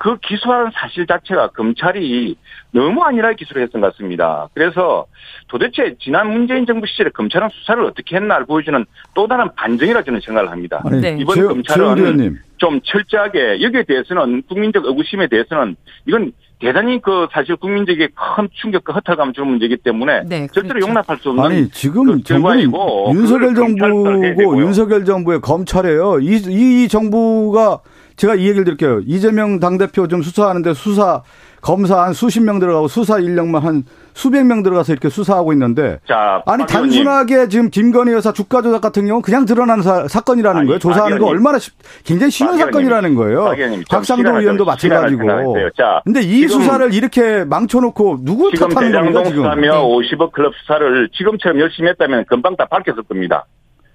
그 0.00 0.16
기소한 0.22 0.70
사실 0.74 1.06
자체가 1.06 1.48
검찰이 1.48 2.34
너무 2.70 3.02
아니라 3.02 3.34
기소를 3.34 3.64
했던 3.64 3.82
것 3.82 3.92
같습니다. 3.92 4.48
그래서 4.54 5.04
도대체 5.46 5.94
지난 6.00 6.32
문재인 6.32 6.64
정부 6.64 6.86
시절에 6.86 7.10
검찰은 7.10 7.50
수사를 7.50 7.84
어떻게 7.84 8.16
했나를 8.16 8.46
보여주는 8.46 8.82
또 9.12 9.28
다른 9.28 9.54
반증이라 9.54 10.02
저는 10.02 10.20
생각을 10.24 10.50
합니다. 10.50 10.80
아니, 10.86 11.02
네. 11.02 11.18
이번 11.20 11.34
제, 11.34 11.42
검찰은 11.42 12.38
좀 12.56 12.80
철저하게 12.82 13.60
여기에 13.60 13.82
대해서는 13.82 14.42
국민적 14.48 14.86
의구심에 14.86 15.26
대해서는 15.26 15.76
이건 16.06 16.32
대단히 16.60 17.02
그 17.02 17.26
사실 17.30 17.56
국민적인 17.56 18.08
큰 18.14 18.48
충격과 18.52 18.94
허탈감을 18.94 19.34
주는 19.34 19.50
문제이기 19.50 19.76
때문에 19.78 20.22
네, 20.22 20.46
절대로 20.46 20.80
그렇죠. 20.80 20.88
용납할 20.88 21.18
수 21.18 21.28
없는 21.28 21.44
아니 21.44 21.68
지금 21.68 22.06
그 22.06 22.22
정부이고 22.22 23.12
윤석열 23.12 23.54
정부고 23.54 24.60
윤석열 24.62 25.04
정부의 25.04 25.40
검찰이에요. 25.42 26.20
이, 26.20 26.36
이 26.36 26.88
정부가 26.88 27.80
제가 28.20 28.34
이 28.34 28.42
얘기를 28.48 28.64
드릴게요. 28.64 29.00
이재명 29.06 29.60
당대표 29.60 30.06
좀 30.06 30.20
수사하는데 30.20 30.74
수사 30.74 31.22
검사 31.62 32.02
한 32.02 32.12
수십 32.12 32.40
명 32.40 32.58
들어가고 32.58 32.86
수사 32.86 33.18
인력만 33.18 33.62
한 33.62 33.84
수백 34.12 34.44
명 34.44 34.62
들어가서 34.62 34.92
이렇게 34.92 35.08
수사하고 35.08 35.54
있는데 35.54 36.00
자, 36.06 36.42
아니. 36.44 36.66
단순하게 36.66 37.48
지금 37.48 37.70
김건희 37.70 38.12
여사 38.12 38.30
주가 38.32 38.60
조작 38.60 38.82
같은 38.82 39.06
경우 39.06 39.20
는 39.20 39.22
그냥 39.22 39.46
드러난 39.46 39.80
사, 39.80 40.04
건이라는 40.20 40.66
거예요. 40.66 40.78
조사하는 40.78 41.16
박 41.16 41.24
거. 41.24 41.30
얼마나 41.30 41.58
쉽, 41.58 41.72
굉장히 42.04 42.30
쉬운. 42.30 42.58
사건이라는 42.58 43.14
거예요. 43.14 43.44
박 43.44 43.56
박상도 43.90 44.38
의원도 44.38 44.66
마찬가지고. 44.66 45.26
자, 45.74 46.02
근데 46.04 46.20
이 46.20 46.46
수사를 46.46 46.92
이렇게 46.92 47.44
망쳐놓고 47.44 48.18
누굴 48.22 48.52
지금 48.52 48.68
탓하는 48.68 48.92
겁니까 48.92 49.24
지금? 49.24 49.44
수사며 49.44 49.82
50억 49.86 50.32
클럽 50.32 50.52
수사를 50.60 51.08
지금처럼 51.14 51.58
열심히 51.58 51.88
했다면 51.88 52.26
금방 52.28 52.54
다 52.56 52.66
밝혔을 52.66 53.02
겁니다. 53.04 53.46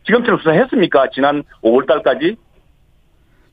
지금처럼 0.07 0.39
수사했습니까? 0.39 1.09
지난 1.13 1.43
5월 1.63 1.87
달까지? 1.87 2.37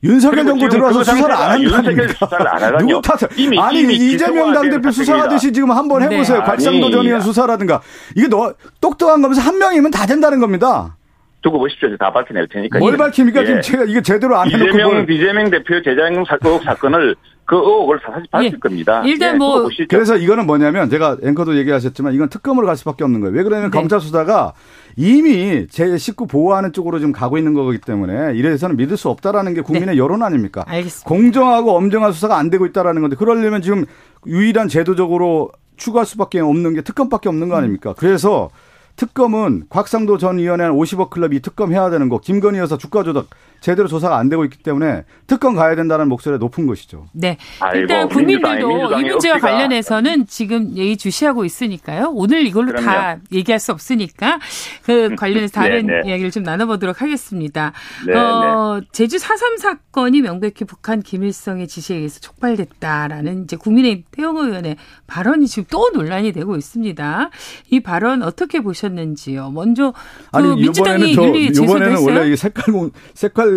윤석열 0.03 0.43
그리고 0.43 0.59
정부 0.59 0.69
들어와서 0.69 0.99
그 0.99 1.05
수사를 1.05 1.33
안 1.33 1.41
한다니까. 1.51 1.71
윤석열 1.79 2.09
수사를 2.09 2.47
안 2.47 2.55
하다니요. 2.63 2.87
누구 2.87 3.01
탓을? 3.01 3.29
이미- 3.37 3.59
아니 3.59 3.79
이미 3.81 3.95
이재명 3.95 4.51
당대표 4.53 4.81
된 4.81 4.91
수사하듯이 4.91 5.51
지금 5.53 5.71
한번 5.71 5.99
네. 6.07 6.15
해보세요. 6.15 6.39
아니. 6.39 6.45
곽상도 6.47 6.91
전 6.91 7.05
의원 7.05 7.21
수사라든가 7.21 7.81
이게 8.15 8.27
너 8.27 8.53
똑똑한 8.81 9.21
거면서 9.21 9.41
한 9.41 9.57
명이면 9.57 9.91
다 9.91 10.05
된다는 10.05 10.39
겁니다. 10.39 10.97
두고 11.41 11.59
보십시오. 11.59 11.95
다 11.97 12.11
밝혀낼 12.11 12.47
테니까. 12.47 12.79
뭘 12.79 12.95
밝힙니까? 12.97 13.41
예. 13.41 13.45
지금 13.45 13.61
제가 13.61 13.83
이게 13.85 14.01
제대로 14.01 14.37
안 14.37 14.49
해놓고 14.49 14.69
이재명, 14.69 14.89
그걸. 14.91 15.11
이재명 15.11 15.49
대표 15.49 15.81
재장용 15.83 16.23
사- 16.25 16.37
의혹 16.41 16.63
사건을 16.63 17.15
그 17.45 17.57
의혹을 17.57 17.99
사실 18.05 18.23
밝힐 18.31 18.53
예. 18.53 18.57
겁니다. 18.59 19.01
일단 19.05 19.33
예, 19.33 19.37
뭐-. 19.37 19.69
그래서 19.89 20.15
이거는 20.15 20.45
뭐냐면 20.45 20.89
제가 20.89 21.17
앵커도 21.21 21.57
얘기하셨지만 21.57 22.13
이건 22.13 22.29
특검으로 22.29 22.65
갈 22.65 22.77
수밖에 22.77 23.03
없는 23.03 23.19
거예요. 23.19 23.35
왜 23.35 23.43
그러냐면 23.43 23.71
네. 23.71 23.77
검찰 23.77 23.99
수사가 23.99 24.53
이미 24.95 25.67
제 25.69 25.97
식구 25.97 26.27
보호하는 26.27 26.73
쪽으로 26.73 26.99
지금 26.99 27.11
가고 27.11 27.37
있는 27.37 27.53
거기 27.53 27.79
때문에 27.79 28.35
이래서는 28.35 28.77
믿을 28.77 28.97
수 28.97 29.09
없다라는 29.09 29.53
게 29.53 29.61
국민의 29.61 29.97
여론 29.97 30.23
아닙니까? 30.23 30.63
네. 30.67 30.77
알겠습니다. 30.77 31.07
공정하고 31.07 31.75
엄정한 31.75 32.11
수사가 32.11 32.37
안 32.37 32.49
되고 32.49 32.65
있다라는 32.65 33.01
건데 33.01 33.15
그러려면 33.15 33.61
지금 33.61 33.85
유일한 34.27 34.67
제도적으로 34.67 35.51
추구할 35.77 36.05
수밖에 36.05 36.39
없는 36.39 36.75
게 36.75 36.81
특검밖에 36.81 37.29
없는 37.29 37.49
거 37.49 37.55
아닙니까? 37.55 37.93
그래서 37.97 38.49
특검은 38.95 39.63
곽상도 39.69 40.17
전 40.19 40.37
의원의 40.37 40.69
50억 40.69 41.09
클럽 41.09 41.33
이 41.33 41.41
특검 41.41 41.73
해야 41.73 41.89
되는 41.89 42.09
거, 42.09 42.19
김건희 42.19 42.59
여사 42.59 42.77
주가 42.77 43.03
조작 43.03 43.25
제대로 43.63 43.87
조사가 43.87 44.17
안 44.17 44.27
되고 44.27 44.43
있기 44.43 44.57
때문에 44.57 45.05
특검 45.25 45.55
가야 45.55 45.73
된다는 45.77 46.09
목소리가 46.09 46.37
높은 46.37 46.67
것이죠. 46.67 47.05
네. 47.13 47.37
아이고, 47.61 47.79
일단 47.79 48.09
민주당이- 48.09 48.13
국민들도 48.13 48.67
민주당이 48.67 49.01
이 49.05 49.09
문제와 49.11 49.37
억지가- 49.37 49.41
관련해서는 49.41 50.27
지금 50.27 50.75
예의 50.75 50.97
주시하고 50.97 51.45
있으니까요. 51.45 52.11
오늘 52.13 52.45
이걸로 52.45 52.73
다 52.73 53.17
얘기할 53.31 53.59
수 53.61 53.71
없으니까 53.71 54.39
그 54.85 55.15
관련해서 55.15 55.53
다른 55.53 55.87
네, 55.87 56.01
네. 56.03 56.09
이야기를 56.09 56.31
좀 56.31 56.43
나눠보도록 56.43 57.01
하겠습니다. 57.01 57.71
네, 58.05 58.13
어, 58.13 58.81
제주 58.91 59.15
4.3 59.17 59.57
사건이 59.57 60.21
명백히 60.21 60.65
북한 60.65 61.01
김일성의 61.01 61.69
지시에 61.69 61.95
의해서 61.95 62.19
촉발됐다라는 62.19 63.45
이제 63.45 63.55
국민의힘 63.55 64.03
태영호 64.11 64.43
의원의 64.43 64.75
발언이 65.07 65.47
지금 65.47 65.63
또 65.71 65.89
논란이 65.93 66.33
되고 66.33 66.57
있습니다. 66.57 67.29
이 67.69 67.79
발언 67.79 68.23
어떻게 68.23 68.59
보셨는지요? 68.59 69.51
먼저 69.51 69.93
그 70.33 70.41
민주당이 70.41 71.15
저 71.15 71.23
윤리 71.23 71.47
제소도 71.53 71.63
이번에는 71.77 71.91
했어요. 71.93 72.05
원래 72.19 72.29
이 72.31 72.35
색깔 72.35 72.73
공- 72.73 72.91
색깔 73.13 73.52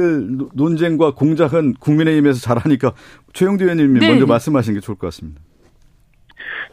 논쟁과 0.54 1.14
공작은 1.14 1.74
국민의힘에서 1.74 2.40
잘하니까 2.40 2.92
최영두 3.32 3.64
의원님이 3.64 4.00
네, 4.00 4.08
먼저 4.08 4.24
네. 4.24 4.30
말씀하시는 4.30 4.78
게 4.78 4.84
좋을 4.84 4.96
것 4.98 5.08
같습니다. 5.08 5.40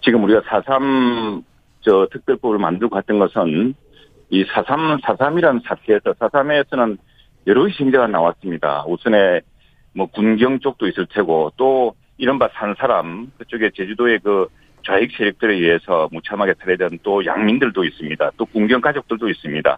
지금 0.02 0.24
우리가 0.24 0.42
4.3, 0.42 1.44
저, 1.82 2.08
특별법을 2.12 2.58
만들고 2.58 2.98
했던 2.98 3.20
것은 3.20 3.74
이 4.30 4.44
4.3, 4.46 5.02
4.3이라는 5.02 5.62
사태에서 5.66 6.14
4.3에서는 6.14 6.98
여러 7.48 7.68
희생자가 7.68 8.08
나왔습니다. 8.08 8.86
우선에 8.88 9.42
뭐 9.94 10.08
군경 10.08 10.60
쪽도 10.60 10.88
있을 10.88 11.06
테고 11.08 11.52
또 11.58 11.96
이른바 12.18 12.50
산 12.54 12.76
사람, 12.78 13.32
그쪽에 13.38 13.72
제주도의 13.76 14.20
그 14.24 14.48
좌익 14.86 15.12
세력들에 15.16 15.56
의해서 15.56 16.10
무참하게 16.12 16.56
살해된 16.60 17.00
또 17.04 17.26
양민들도 17.26 17.84
있습니다. 17.84 18.32
또 18.38 18.46
군경 18.46 18.82
가족들도 18.82 19.30
있습니다. 19.30 19.78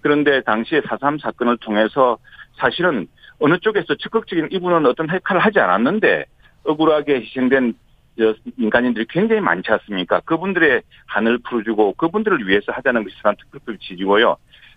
그런데 0.00 0.40
당시에 0.42 0.80
4.3 0.80 1.20
사건을 1.20 1.58
통해서 1.58 2.18
사실은 2.56 3.06
어느 3.38 3.58
쪽에서 3.58 3.94
적극적인 3.96 4.48
이분은 4.50 4.86
어떤 4.86 5.08
역할을 5.08 5.40
하지 5.40 5.60
않았는데 5.60 6.24
억울하게 6.64 7.20
희생된 7.20 7.74
저 8.18 8.34
민간인들이 8.56 9.06
굉장히 9.10 9.42
많지 9.42 9.70
않습니까? 9.72 10.20
그분들의 10.20 10.82
한을 11.06 11.38
풀어주고 11.38 11.94
그분들을 11.94 12.48
위해서 12.48 12.72
하자는 12.72 13.04
것이 13.04 13.14
사람 13.20 13.36
특별법 13.36 13.78
지지고요. 13.80 14.36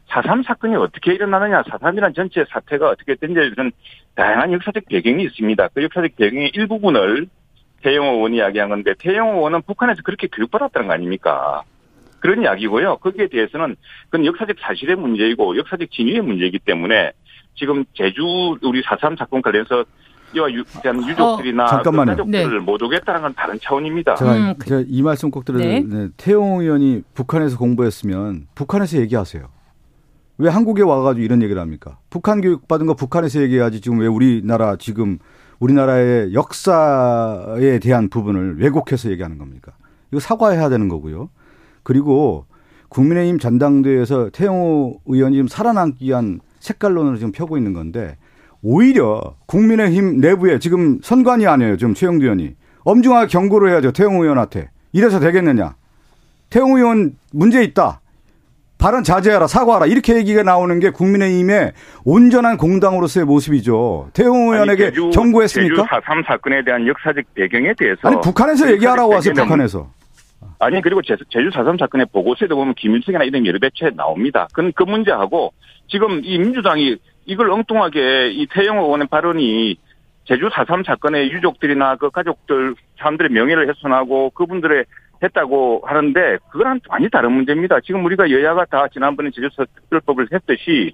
4.3 0.10 0.46
사건이 0.46 0.76
어떻게 0.76 1.14
일어나느냐, 1.14 1.62
4.3이라는 1.64 2.16
전체 2.16 2.44
사태가 2.50 2.90
어떻게 2.90 3.16
대한 3.16 3.72
다양한 4.16 4.52
역사적 4.54 4.86
배경이 4.90 5.24
있습니다. 5.24 5.68
그 5.70 5.84
역사적 5.84 6.16
배경의 6.18 6.52
일부분을 6.54 7.28
태영호 7.84 8.16
의원이 8.16 8.38
이야기한 8.38 8.70
건데 8.70 8.94
태영호 9.00 9.38
의원은 9.38 9.62
북한에서 9.62 10.02
그렇게 10.04 10.28
교육받았다는 10.28 10.88
거 10.88 10.94
아닙니까? 10.94 11.64
그런 12.20 12.42
이야기고요. 12.42 12.98
거기에 12.98 13.28
대해서는 13.28 13.78
그건 14.10 14.26
역사적 14.26 14.58
사실의 14.60 14.98
문제이고 14.98 15.58
역사적 15.58 15.90
진위의 15.92 16.22
문제이기 16.22 16.60
때문에 16.60 17.14
지금 17.60 17.84
제주 17.94 18.22
우리 18.64 18.82
4.3 18.82 19.18
사건 19.20 19.42
관련해서 19.42 19.84
이와 20.34 20.52
유, 20.54 20.64
대한 20.82 21.06
유족들이나 21.06 21.66
어, 21.66 21.68
잠깐만요. 21.68 22.16
그 22.16 22.18
가족들을 22.18 22.60
못 22.62 22.82
오겠다는 22.82 23.22
건 23.22 23.34
다른 23.36 23.60
차원입니다. 23.62 24.16
제가, 24.16 24.34
음, 24.34 24.54
제가 24.64 24.84
이 24.88 25.02
말씀 25.02 25.30
꼭 25.32 25.44
드려야 25.44 25.64
네. 25.64 25.82
되는데 25.82 26.14
태용 26.18 26.62
의원이 26.62 27.04
북한에서 27.14 27.58
공부했으면 27.58 28.48
북한에서 28.56 29.00
얘기하세요. 29.00 29.50
왜 30.38 30.50
한국에 30.50 30.84
와가지고 30.84 31.24
이런 31.24 31.42
얘기를 31.42 31.62
합니까? 31.62 31.98
북한 32.10 32.40
교육 32.42 32.68
받은 32.68 32.86
거 32.86 32.94
북한에서 32.94 33.42
얘기해야지 33.42 33.82
지금 33.82 34.00
왜 34.00 34.08
우리나라 34.08 34.78
지금 34.78 35.18
우리나라의 35.60 36.34
역사에 36.34 37.80
대한 37.80 38.10
부분을 38.10 38.60
왜곡해서 38.60 39.12
얘기하는 39.12 39.38
겁니까? 39.38 39.74
이거 40.12 40.20
사과해야 40.20 40.70
되는 40.70 40.88
거고요. 40.88 41.30
그리고 41.84 42.46
국민의힘 42.88 43.40
전당대회에서 43.40 44.30
태영호 44.30 45.02
의원이 45.06 45.48
살아남기 45.50 46.06
위한 46.06 46.40
색깔론을 46.60 47.18
지금 47.18 47.32
펴고 47.32 47.58
있는 47.58 47.74
건데 47.74 48.18
오히려 48.62 49.36
국민의힘 49.46 50.20
내부에 50.20 50.60
지금 50.60 51.00
선관위 51.02 51.48
아니에요. 51.48 51.78
지금 51.78 51.94
최영두 51.94 52.24
의원이. 52.26 52.56
엄중하게 52.84 53.28
경고를 53.28 53.72
해야죠. 53.72 53.92
태영호 53.92 54.24
의원한테. 54.24 54.70
이래서 54.92 55.20
되겠느냐. 55.20 55.76
태영호 56.50 56.78
의원 56.78 57.16
문제 57.32 57.64
있다. 57.64 58.02
발언 58.78 59.04
자제하라, 59.04 59.48
사과하라. 59.48 59.88
이렇게 59.88 60.16
얘기가 60.16 60.42
나오는 60.44 60.80
게 60.80 60.90
국민의힘의 60.90 61.74
온전한 62.06 62.56
공당으로서의 62.58 63.26
모습이죠. 63.26 64.10
태영호 64.14 64.54
의원에게 64.54 64.84
아니, 64.86 64.94
제주- 64.94 65.10
경고했습니까? 65.12 65.76
제주 65.76 65.84
4.3 65.88 66.26
사건에 66.26 66.64
대한 66.64 66.88
역사적 66.88 67.24
배경에 67.36 67.74
대해서 67.78 68.00
아니, 68.08 68.20
북한에서 68.22 68.72
얘기하라고 68.72 69.14
하세요, 69.16 69.34
북한에서. 69.34 69.92
아니 70.60 70.82
그리고 70.82 71.02
제, 71.02 71.16
제주 71.30 71.50
4.3 71.54 71.78
사건의 71.80 72.08
보고서에도 72.12 72.56
보면 72.56 72.74
김일성이나 72.76 73.24
이런 73.26 73.46
여러 73.46 73.60
배치에 73.60 73.92
나옵니다. 73.96 74.48
그건 74.54 74.72
그 74.76 74.84
문제하고 74.84 75.54
지금 75.90 76.22
이 76.24 76.38
민주당이 76.38 76.98
이걸 77.26 77.52
엉뚱하게 77.52 78.32
이 78.32 78.48
태영호 78.48 78.86
의원의 78.86 79.08
발언이 79.08 79.78
제주 80.26 80.48
4.3 80.50 80.86
사건의 80.86 81.32
유족들이나 81.32 81.96
그 81.96 82.10
가족들 82.10 82.76
사람들의 82.98 83.32
명예를 83.32 83.68
훼손하고 83.70 84.30
그분들의 84.32 84.86
했다고 85.22 85.82
하는데 85.86 86.38
그거랑 86.50 86.80
완전히 86.88 87.10
다른 87.10 87.32
문제입니다. 87.34 87.80
지금 87.82 88.06
우리가 88.06 88.30
여야가 88.30 88.66
다 88.66 88.88
지난번에 88.88 89.32
제주 89.32 89.50
특별법을 89.50 90.30
했듯이 90.32 90.94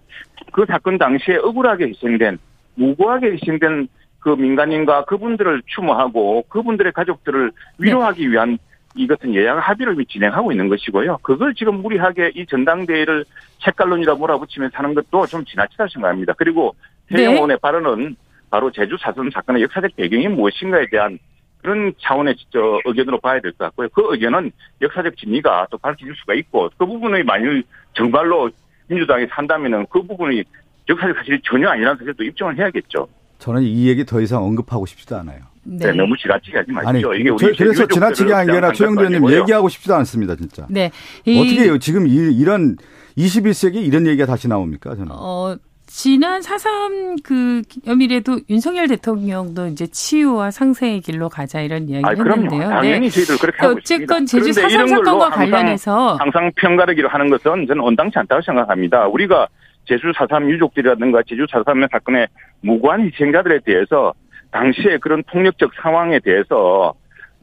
그 0.52 0.66
사건 0.68 0.98
당시에 0.98 1.38
억울하게 1.38 1.90
희생된 1.90 2.40
무고하게 2.76 3.34
희생된 3.34 3.88
그 4.20 4.30
민간인과 4.30 5.06
그분들을 5.06 5.62
추모하고 5.68 6.44
그분들의 6.50 6.92
가족들을 6.94 7.52
위로하기 7.78 8.32
위한 8.32 8.58
이것은 8.96 9.36
여야가 9.36 9.60
합의를 9.62 10.04
진행하고 10.06 10.52
있는 10.52 10.70
것이고요. 10.70 11.18
그걸 11.22 11.54
지금 11.54 11.82
무리하게 11.82 12.32
이 12.36 12.46
전당대회를 12.46 13.26
색깔론이라 13.64 14.16
몰아붙이면서 14.16 14.78
하는 14.78 14.94
것도 14.94 15.26
좀 15.28 15.44
지나치다 15.46 15.88
생각합니다. 15.94 16.34
그리고 16.34 16.76
네. 17.10 17.18
태영원의 17.18 17.58
발언은 17.62 18.16
바로 18.50 18.72
제주 18.72 18.96
사선 19.00 19.30
사건의 19.34 19.64
역사적 19.64 19.96
배경이 19.96 20.28
무엇인가에 20.30 20.88
대한 20.90 21.20
그런 21.62 21.94
차원의 22.00 22.36
저 22.52 22.80
의견으로 22.86 23.20
봐야 23.20 23.40
될 23.42 23.52
것 23.54 23.66
같고요. 23.66 23.90
그 23.90 24.04
의견은 24.12 24.52
역사적 24.82 25.18
진위가 25.18 25.68
또 25.72 25.78
밝혀질 25.78 26.16
수가 26.16 26.34
있고 26.36 26.70
그 26.78 26.86
부분이 26.86 27.24
만일 27.24 27.64
정말로 27.94 28.50
민주당이 28.88 29.28
산다면은 29.32 29.88
그 29.90 30.02
부분이 30.04 30.44
역사적 30.88 31.18
사실이 31.18 31.42
전혀 31.44 31.68
아니라는 31.70 31.98
사실도 31.98 32.24
입증을 32.24 32.58
해야겠죠. 32.58 33.08
저는 33.40 33.64
이 33.64 33.88
얘기 33.88 34.06
더 34.06 34.22
이상 34.22 34.44
언급하고 34.44 34.86
싶지도 34.86 35.18
않아요. 35.18 35.40
네, 35.66 35.92
너무 35.94 36.16
지나치게 36.18 36.58
하지 36.58 36.72
마십시오. 36.72 37.10
아니, 37.12 37.20
이게 37.22 37.30
우리 37.30 37.40
저, 37.40 37.64
그래서 37.64 37.88
지나치게 37.88 38.32
한게 38.34 38.52
아니라 38.52 38.60
대한 38.68 38.74
최영두 38.76 39.02
의원님 39.02 39.24
아니고요. 39.26 39.42
얘기하고 39.42 39.68
싶지도 39.70 39.96
않습니다, 39.96 40.36
진짜. 40.36 40.66
네. 40.70 40.92
이- 41.26 41.40
어떻게 41.40 41.64
해요? 41.64 41.78
지금 41.80 42.06
이, 42.08 42.14
이런 42.14 42.76
21세기 43.18 43.76
이런 43.86 44.06
얘기가 44.08 44.26
다시 44.28 44.48
나옵니까? 44.48 44.96
저는. 44.96 45.08
어, 45.12 45.56
지난 45.88 46.42
4.3그 46.42 47.64
기념일에도 47.70 48.40
윤석열 48.50 48.88
대통령도 48.88 49.68
이제 49.68 49.88
치유와 49.88 50.52
상생의 50.52 51.02
길로 51.02 51.30
가자 51.30 51.62
이런 51.62 51.88
이야기를 51.90 52.10
아, 52.10 52.14
그럼요. 52.16 52.44
했는데요. 52.44 52.70
당연히 52.70 53.10
저희들 53.10 53.38
그렇게 53.38 53.58
하고 53.60 53.80
있습니다. 53.80 54.04
어쨌건 54.16 54.26
제주 54.26 54.52
그런데 54.52 54.62
4.3 54.62 54.72
이런 54.72 54.86
걸로 54.88 55.06
사건과 55.06 55.26
항상- 55.26 55.52
관련해서 55.52 56.16
항상 56.20 56.52
편가르기로 56.56 57.08
하는 57.10 57.30
것은 57.30 57.68
저는 57.68 57.82
온당치 57.84 58.18
않다고 58.20 58.42
생각합니다. 58.42 59.08
우리가 59.08 59.48
제주 59.88 60.12
4.3 60.18 60.50
유족들이라든가 60.50 61.22
제주 61.28 61.46
4.3 61.52 61.88
사건의 61.92 62.28
무고한 62.62 63.02
희생자들에 63.06 63.60
대해서 63.66 64.14
당시에 64.60 64.98
그런 65.02 65.22
폭력적 65.30 65.72
상황에 65.82 66.20
대해서 66.20 66.94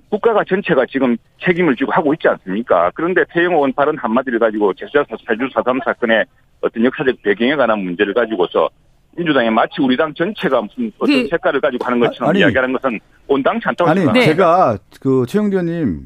국가가 0.08 0.42
전체가 0.48 0.84
지금 0.90 1.16
책임을 1.44 1.76
지고 1.76 1.92
하고 1.92 2.12
있지 2.14 2.26
않습니까? 2.28 2.90
그런데 2.94 3.22
태영호 3.32 3.56
의원 3.56 3.72
발언 3.74 3.96
한마디를 3.98 4.38
가지고 4.38 4.72
제주사 4.74 5.04
제주 5.28 5.48
4.3 5.54 5.84
사건의 5.84 6.24
어떤 6.62 6.84
역사적 6.84 7.16
배경에 7.22 7.54
관한 7.56 7.80
문제를 7.80 8.14
가지고서 8.14 8.68
민주당이 9.16 9.50
마치 9.50 9.74
우리 9.82 9.96
당 9.96 10.12
전체가 10.14 10.62
무슨 10.62 10.90
어떤 10.98 11.22
그- 11.22 11.28
색깔을 11.28 11.60
가지고 11.60 11.84
하는 11.84 12.00
것처럼 12.00 12.30
아니. 12.30 12.40
이야기하는 12.40 12.72
것은 12.72 12.98
온당치 13.28 13.68
않다고 13.68 13.90
아니 13.90 14.00
생각합니다. 14.00 14.26
네. 14.26 14.32
제가 14.34 14.78
그 15.00 15.24
최영두 15.28 15.56
의원님 15.58 16.00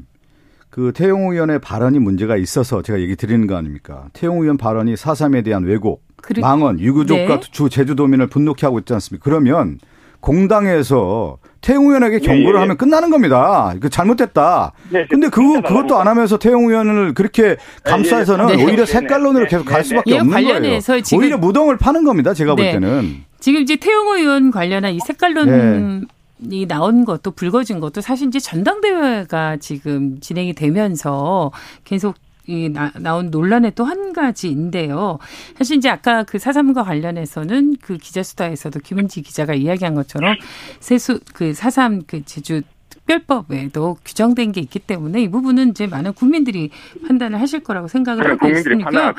그 0.69 0.91
태용 0.93 1.31
의원의 1.31 1.59
발언이 1.59 1.99
문제가 1.99 2.35
있어서 2.35 2.81
제가 2.81 2.99
얘기 2.99 3.15
드리는 3.15 3.47
거 3.47 3.55
아닙니까? 3.55 4.07
태용 4.13 4.41
의원 4.41 4.57
발언이 4.57 4.95
4.3에 4.95 5.43
대한 5.45 5.63
왜곡, 5.63 6.03
그리- 6.21 6.41
망언, 6.41 6.79
유구족과 6.81 7.39
네. 7.39 7.51
주 7.51 7.69
제주도민을 7.69 8.27
분노케 8.27 8.65
하고 8.65 8.79
있지 8.79 8.93
않습니까? 8.93 9.23
그러면 9.23 9.79
공당에서 10.27 11.37
태용 11.61 11.85
의원에게 11.87 12.19
경고를 12.19 12.55
예, 12.55 12.57
예. 12.57 12.59
하면 12.59 12.77
끝나는 12.77 13.09
겁니다. 13.09 13.73
그 13.79 13.89
잘못됐다. 13.89 14.73
네, 14.89 15.05
근데 15.09 15.29
그거 15.29 15.61
그것도 15.61 15.97
안 15.97 16.07
하면서 16.07 16.37
태용 16.37 16.65
의원을 16.69 17.13
그렇게 17.13 17.55
감싸서는 17.85 18.47
네. 18.47 18.53
오히려 18.55 18.85
네, 18.85 18.91
색깔론으로 18.91 19.45
네, 19.45 19.49
계속 19.49 19.63
네, 19.63 19.71
갈 19.71 19.83
네. 19.83 19.87
수밖에 19.87 20.11
이와 20.11 20.19
없는 20.19 20.33
거예요. 20.33 20.47
관련해서 20.53 20.99
지금- 20.99 21.23
오히려 21.23 21.37
무덤을 21.37 21.77
파는 21.77 22.03
겁니다. 22.03 22.33
제가 22.33 22.55
볼 22.55 22.65
네. 22.65 22.73
때는. 22.73 23.23
지금 23.39 23.61
이제 23.61 23.77
태용호 23.77 24.17
의원 24.17 24.51
관련한 24.51 24.93
이 24.93 24.99
색깔론 24.99 26.07
이 26.51 26.67
나온 26.67 27.05
것도 27.05 27.31
불거진 27.31 27.79
것도 27.79 28.01
사실 28.01 28.27
이제 28.27 28.39
전당대회가 28.39 29.57
지금 29.57 30.19
진행이 30.19 30.53
되면서 30.53 31.51
계속 31.85 32.15
이 32.47 32.69
나, 32.69 32.91
나온 32.95 33.29
논란의 33.29 33.73
또 33.75 33.87
한 33.87 34.11
가지인데요. 34.11 35.17
사실 35.57 35.77
이제 35.77 35.89
아까 35.89 36.23
그 36.23 36.39
사삼과 36.39 36.83
관련해서는 36.83 37.77
그 37.81 37.97
기자수다에서도 37.97 38.79
김은지 38.79 39.21
기자가 39.21 39.53
이야기한 39.53 39.95
것처럼 39.95 40.35
세수 40.79 41.19
그 41.33 41.53
사삼 41.53 42.01
그 42.05 42.25
제주 42.25 42.61
특별법에도 42.89 43.97
규정된 44.03 44.51
게 44.51 44.61
있기 44.61 44.79
때문에 44.79 45.21
이 45.21 45.29
부분은 45.29 45.69
이제 45.69 45.87
많은 45.87 46.13
국민들이 46.13 46.69
판단을 47.07 47.39
하실 47.39 47.61
거라고 47.61 47.87
생각을 47.87 48.23
그런 48.23 48.37
하고. 48.83 49.13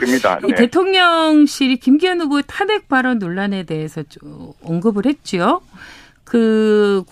이 0.46 0.50
네. 0.50 0.54
대통령실이 0.54 1.78
김기현 1.78 2.20
후보의 2.20 2.44
탄핵 2.46 2.88
발언 2.88 3.18
논란에 3.18 3.64
대해서 3.64 4.02
좀 4.02 4.52
언급을 4.62 5.06
했죠. 5.06 5.62
그, 6.24 7.04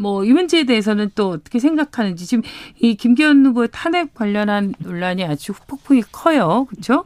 뭐, 0.00 0.24
이 0.24 0.32
문제에 0.32 0.64
대해서는 0.64 1.10
또 1.14 1.30
어떻게 1.30 1.58
생각하는지 1.58 2.26
지금 2.26 2.42
이 2.80 2.94
김기현 2.94 3.44
후보의 3.46 3.68
탄핵 3.72 4.14
관련한 4.14 4.74
논란이 4.78 5.24
아주 5.24 5.52
폭풍이 5.66 6.02
커요. 6.12 6.66
그렇죠? 6.70 7.04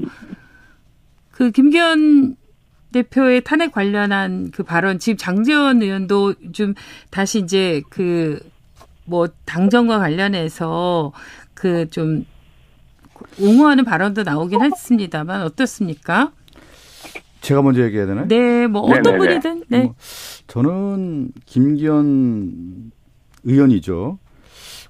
그 1.30 1.51
김기현 1.51 2.36
대표의 2.92 3.42
탄핵 3.42 3.72
관련한 3.72 4.51
그 4.53 4.62
발언 4.62 4.99
지금 5.01 5.16
장재원 5.16 5.82
의원도 5.82 6.34
좀 6.53 6.74
다시 7.11 7.40
이제 7.40 7.82
그 7.90 8.38
뭐 9.07 9.28
당정과 9.45 9.99
관련해서 9.99 11.12
그 11.55 11.88
좀 11.90 12.24
옹호하는 13.40 13.84
발언도 13.84 14.22
나오긴 14.22 14.62
했습니다만 14.62 15.42
어떻습니까? 15.42 16.32
제가 17.45 17.62
먼저 17.62 17.82
얘기해야 17.84 18.07
되나요? 18.07 18.26
네, 18.26 18.66
뭐 18.66 18.82
어떤 18.82 19.03
네네네. 19.03 19.18
분이든 19.18 19.64
네. 19.68 19.82
뭐, 19.84 19.95
저는 20.47 21.30
김기현 21.45 22.90
의원이죠. 23.45 24.18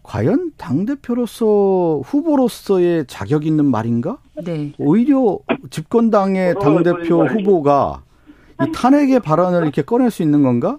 과연 0.05 0.53
당 0.57 0.85
대표로서 0.87 2.01
후보로서의 2.05 3.07
자격 3.09 3.47
있는 3.47 3.65
말인가? 3.65 4.19
네. 4.45 4.73
오히려 4.79 5.39
집권당의 5.71 6.55
당 6.61 6.83
대표 6.83 7.25
후보가 7.27 8.03
이 8.63 8.73
탄핵의 8.73 9.21
발언을 9.21 9.63
이렇게 9.63 9.83
꺼낼 9.83 10.11
수 10.11 10.23
있는 10.23 10.43
건가? 10.43 10.79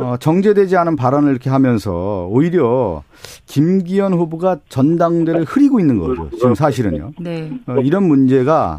어, 0.00 0.16
정제되지 0.18 0.76
않은 0.76 0.96
발언을 0.96 1.30
이렇게 1.30 1.50
하면서 1.50 2.26
오히려 2.30 3.02
김기현 3.46 4.12
후보가 4.12 4.58
전당대를 4.68 5.44
흐리고 5.44 5.80
있는 5.80 5.98
거죠. 5.98 6.28
지금 6.36 6.54
사실은요. 6.54 7.12
네. 7.20 7.50
어, 7.66 7.76
이런 7.82 8.04
문제가 8.04 8.78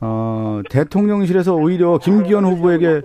어, 0.00 0.60
대통령실에서 0.70 1.54
오히려 1.54 1.98
김기현 1.98 2.44
후보에게 2.44 3.02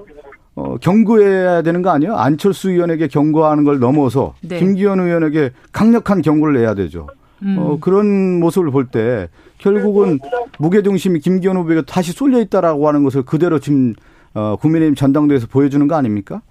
어, 0.56 0.76
경고해야 0.78 1.62
되는 1.62 1.82
거 1.82 1.90
아니에요? 1.92 2.16
안철수 2.16 2.70
의원에게 2.72 3.08
경고하는 3.08 3.64
걸 3.64 3.80
넘어서 3.80 4.36
네. 4.42 4.60
김기현 4.60 5.00
의원에게 5.00 5.52
강력한 5.72 6.22
경고를 6.22 6.56
내야 6.60 6.74
되죠. 6.74 7.08
음. 7.42 7.56
어, 7.58 7.78
그런 7.80 8.40
모습을 8.40 8.70
볼 8.72 8.86
때 8.92 9.30
결국은 9.60 10.20
무게중심이 10.58 11.20
김기현 11.20 11.56
후보에게 11.58 11.82
다시 11.84 12.12
쏠려 12.12 12.40
있다라고 12.42 12.88
하는 12.88 13.04
것을 13.04 13.24
그대로 13.24 13.60
지금 13.60 13.94
어, 14.34 14.56
국민의힘 14.58 14.96
전당대회에서 14.96 15.48
보여주는 15.48 15.88
거 15.88 15.96
아닙니까? 15.96 16.42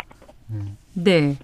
네. 0.94 1.36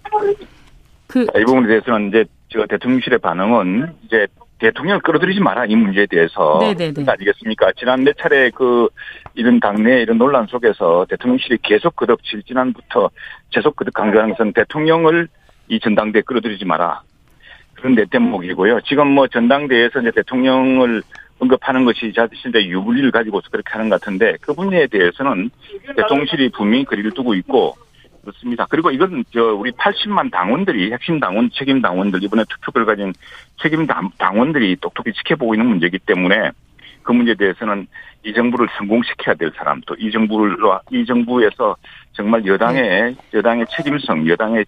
그 1.07 1.23
이 1.23 1.45
부분에 1.45 1.67
대해서는 1.69 2.09
이제 2.09 2.25
저 2.49 2.65
대통령실의 2.69 3.19
반응은 3.19 3.89
이제 4.07 4.27
대통령을 4.59 5.01
끌어들이지 5.01 5.41
마라 5.41 5.67
이 5.67 5.75
문제에 5.75 6.07
대해서 6.07 6.59
네네네. 6.61 7.05
아니겠습니까? 7.07 7.73
지난 7.77 8.05
몇 8.05 8.17
차례 8.17 8.51
그 8.51 8.89
이런 9.35 9.61
당내 9.61 10.03
이런 10.03 10.19
논란 10.19 10.47
속에서 10.47 11.07
대통령실이 11.09 11.59
계속 11.63 11.97
거듭질 11.97 12.45
지난부터 12.45 13.11
계속 13.51 13.77
거듭 13.77 13.95
강조하는 13.95 14.35
것은 14.35 14.53
대통령을 14.53 15.29
이 15.69 15.81
전당대에 15.81 16.23
끌어들이지 16.23 16.65
마라. 16.65 17.03
그런 17.75 17.95
내 17.95 18.05
대목이고요. 18.05 18.81
지금 18.83 19.09
뭐 19.09 19.27
전당대회에서 19.27 20.01
이제 20.01 20.11
대통령을 20.13 21.03
언급하는 21.39 21.85
것이 21.85 22.13
자신의 22.15 22.71
유불리를 22.71 23.11
가지고서 23.11 23.49
그렇게 23.51 23.71
하는 23.73 23.89
것 23.89 24.01
같은데 24.01 24.37
그 24.41 24.55
분야에 24.55 24.87
대해서는 24.87 25.51
대통령실이 25.97 26.51
분명히 26.51 26.85
거리를 26.85 27.11
두고 27.11 27.35
있고 27.35 27.75
그렇습니다. 28.25 28.67
그리고 28.69 28.91
이건 28.91 29.25
저 29.33 29.55
우리 29.55 29.71
80만 29.73 30.31
당원들이 30.33 30.93
핵심 30.93 31.21
당원, 31.21 31.51
책임 31.53 31.81
당원들 31.81 32.23
이번에 32.25 32.45
투표를 32.49 32.87
가진 32.87 33.13
책임 33.63 33.87
당- 33.87 34.11
당원들이 34.19 34.77
똑똑히 34.81 35.13
지켜보고 35.13 35.55
있는 35.55 35.67
문제이기 35.69 35.99
때문에 36.01 36.51
그 37.03 37.13
문제에 37.13 37.35
대해서는 37.35 37.87
이 38.25 38.33
정부를 38.33 38.67
성공시켜야 38.79 39.35
될 39.35 39.53
사람 39.57 39.81
또 39.83 39.95
이 39.99 40.11
정부를 40.11 40.57
이 40.91 41.05
정부에서 41.05 41.77
정말 42.13 42.45
여당의 42.47 43.15
여당의 43.35 43.67
책임성, 43.77 44.27
여당의 44.29 44.65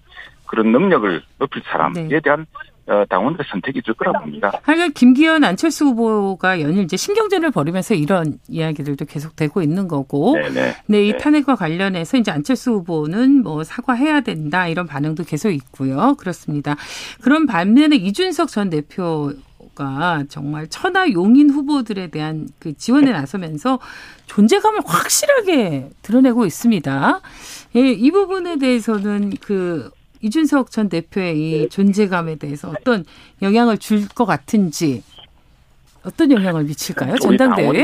그런 0.47 0.71
능력을 0.71 1.23
높일 1.39 1.63
사람에 1.65 2.09
네. 2.09 2.21
대한 2.21 2.43
어, 2.43 2.59
당원들의 3.09 3.47
선택이 3.51 3.81
있을 3.83 3.95
거라고 3.95 4.21
봅니다. 4.21 4.61
하여간 4.63 4.93
김기현 4.93 5.45
안철수 5.45 5.87
후보가 5.87 6.61
연일 6.61 6.85
이제 6.85 6.97
신경전을 6.97 7.51
벌이면서 7.51 7.95
이런 7.95 8.39
이야기들도 8.49 9.05
계속되고 9.05 9.63
있는 9.63 9.89
거고 9.89 10.35
네네. 10.37 10.77
네, 10.87 11.07
이 11.07 11.13
네. 11.13 11.19
탄핵과 11.19 11.57
관련해서 11.57 12.17
이제 12.17 12.31
안철수 12.31 12.73
후보는 12.73 13.43
뭐 13.43 13.65
사과해야 13.65 14.21
된다 14.21 14.69
이런 14.69 14.87
반응도 14.87 15.25
계속 15.25 15.51
있고요. 15.51 16.15
그렇습니다. 16.17 16.77
그런 17.21 17.47
반면에 17.47 17.97
이준석 17.97 18.49
전 18.49 18.71
대표 18.71 19.33
가 19.77 20.25
정말 20.31 20.67
천하 20.69 21.11
용인 21.13 21.51
후보들에 21.51 22.07
대한 22.09 22.49
그 22.59 22.75
지원에 22.79 23.13
나서면서 23.13 23.79
존재감을 24.25 24.81
확실하게 24.87 25.91
드러내고 26.01 26.47
있습니다. 26.47 27.21
예, 27.77 27.81
이 27.93 28.11
부분에 28.11 28.57
대해서는 28.57 29.35
그 29.43 29.91
이준석 30.23 30.71
전 30.71 30.89
대표의 30.89 31.37
이 31.39 31.69
존재감에 31.69 32.37
대해서 32.37 32.71
어떤 32.71 33.05
영향을 33.43 33.79
줄 33.79 34.07
것 34.15 34.25
같은지 34.25 35.03
어떤 36.05 36.31
영향을 36.31 36.65
미칠까요? 36.65 37.17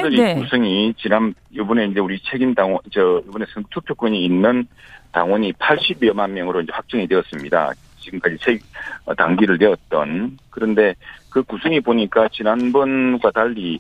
당원들이 0.01 0.17
네. 0.23 0.35
구성이 0.37 0.95
지난 0.97 1.35
이번에 1.51 1.87
이제 1.87 1.99
우리 2.01 2.21
책임 2.23 2.55
당원 2.55 2.79
저 2.93 3.21
이번에 3.29 3.45
선- 3.53 3.65
투표권이 3.71 4.25
있는 4.25 4.67
당원이 5.11 5.53
80여만 5.55 6.31
명으로 6.31 6.61
이제 6.63 6.71
확정이 6.73 7.07
되었습니다. 7.09 7.73
지금까지 8.01 8.37
책 8.41 8.61
어, 9.05 9.15
당기를 9.15 9.59
되었던 9.59 10.39
그런데 10.51 10.95
그 11.31 11.43
구성이 11.43 11.81
보니까 11.81 12.29
지난번과 12.29 13.31
달리 13.33 13.79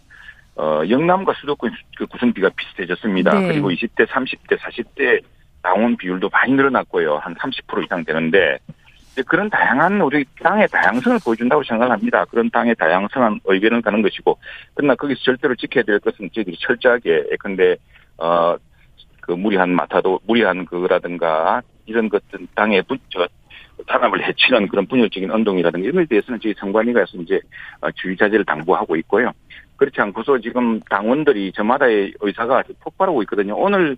어 0.54 0.82
영남과 0.88 1.32
수도권 1.40 1.72
그 1.96 2.06
구성비가 2.06 2.50
비슷해졌습니다. 2.50 3.38
네. 3.38 3.48
그리고 3.48 3.70
20대, 3.70 4.06
30대, 4.06 4.58
40대 4.58 5.22
당원 5.62 5.96
비율도 5.96 6.28
많이 6.30 6.52
늘어났고요. 6.52 7.18
한 7.18 7.34
30% 7.34 7.84
이상 7.84 8.04
되는데 8.04 8.58
이제 9.12 9.22
그런 9.22 9.50
다양한 9.50 10.00
우리 10.00 10.24
당의 10.42 10.66
다양성을 10.68 11.18
보여준다고 11.24 11.62
생각합니다. 11.64 12.24
그런 12.26 12.50
당의 12.50 12.74
다양성한 12.74 13.40
의견을 13.44 13.82
가는 13.82 14.00
것이고, 14.02 14.38
그러나 14.74 14.94
거기서 14.94 15.20
절대로 15.22 15.54
지켜야 15.54 15.84
될 15.84 16.00
것은 16.00 16.30
저희들이 16.32 16.56
철저하게, 16.58 17.24
근데, 17.38 17.76
어, 18.16 18.56
그 19.20 19.32
무리한 19.32 19.70
마타도, 19.70 20.20
무리한 20.26 20.64
그라든가, 20.64 21.62
이런 21.84 22.08
것들 22.08 22.46
당의 22.54 22.82
부, 22.82 22.96
저, 23.10 23.28
탄압을 23.86 24.26
해치는 24.26 24.68
그런 24.68 24.86
분열적인 24.86 25.30
운동이라든가 25.30 25.82
이런 25.82 25.96
것에 25.96 26.06
대해서는 26.06 26.40
저희 26.40 26.54
선관위가서 26.56 27.18
이제 27.18 27.40
어, 27.80 27.90
주의 27.92 28.16
자제를 28.16 28.44
당부하고 28.44 28.96
있고요. 28.96 29.32
그렇지 29.82 30.00
않고서 30.00 30.38
지금 30.38 30.78
당원들이 30.82 31.50
저마다의 31.56 32.14
의사가 32.20 32.62
폭발하고 32.80 33.20
있거든요. 33.24 33.56
오늘 33.56 33.96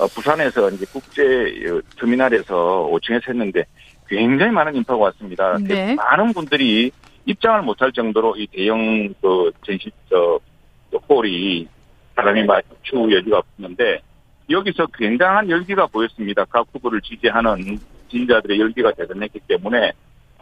어, 0.00 0.06
부산에서 0.08 0.68
이제 0.70 0.84
국제 0.92 1.22
어, 1.22 1.80
터미널에서 1.96 2.88
5층에서 2.90 3.28
했는데 3.28 3.64
굉장히 4.08 4.50
많은 4.50 4.74
인파가 4.74 4.98
왔습니다. 5.04 5.56
네. 5.58 5.94
많은 5.94 6.32
분들이 6.32 6.90
입장을 7.26 7.62
못할 7.62 7.92
정도로 7.92 8.34
이 8.38 8.48
대형 8.48 9.14
그 9.20 9.52
전시 9.64 9.92
저 10.08 10.40
홀이 11.08 11.68
사람이 12.16 12.42
맞추 12.42 13.08
여지가 13.12 13.38
없는데 13.38 14.00
여기서 14.50 14.88
굉장한 14.98 15.48
열기가 15.48 15.86
보였습니다. 15.86 16.44
각 16.46 16.66
후보를 16.72 17.00
지지하는 17.02 17.78
지지자들의 18.10 18.58
열기가 18.58 18.90
대단했기 18.94 19.38
때문에 19.46 19.92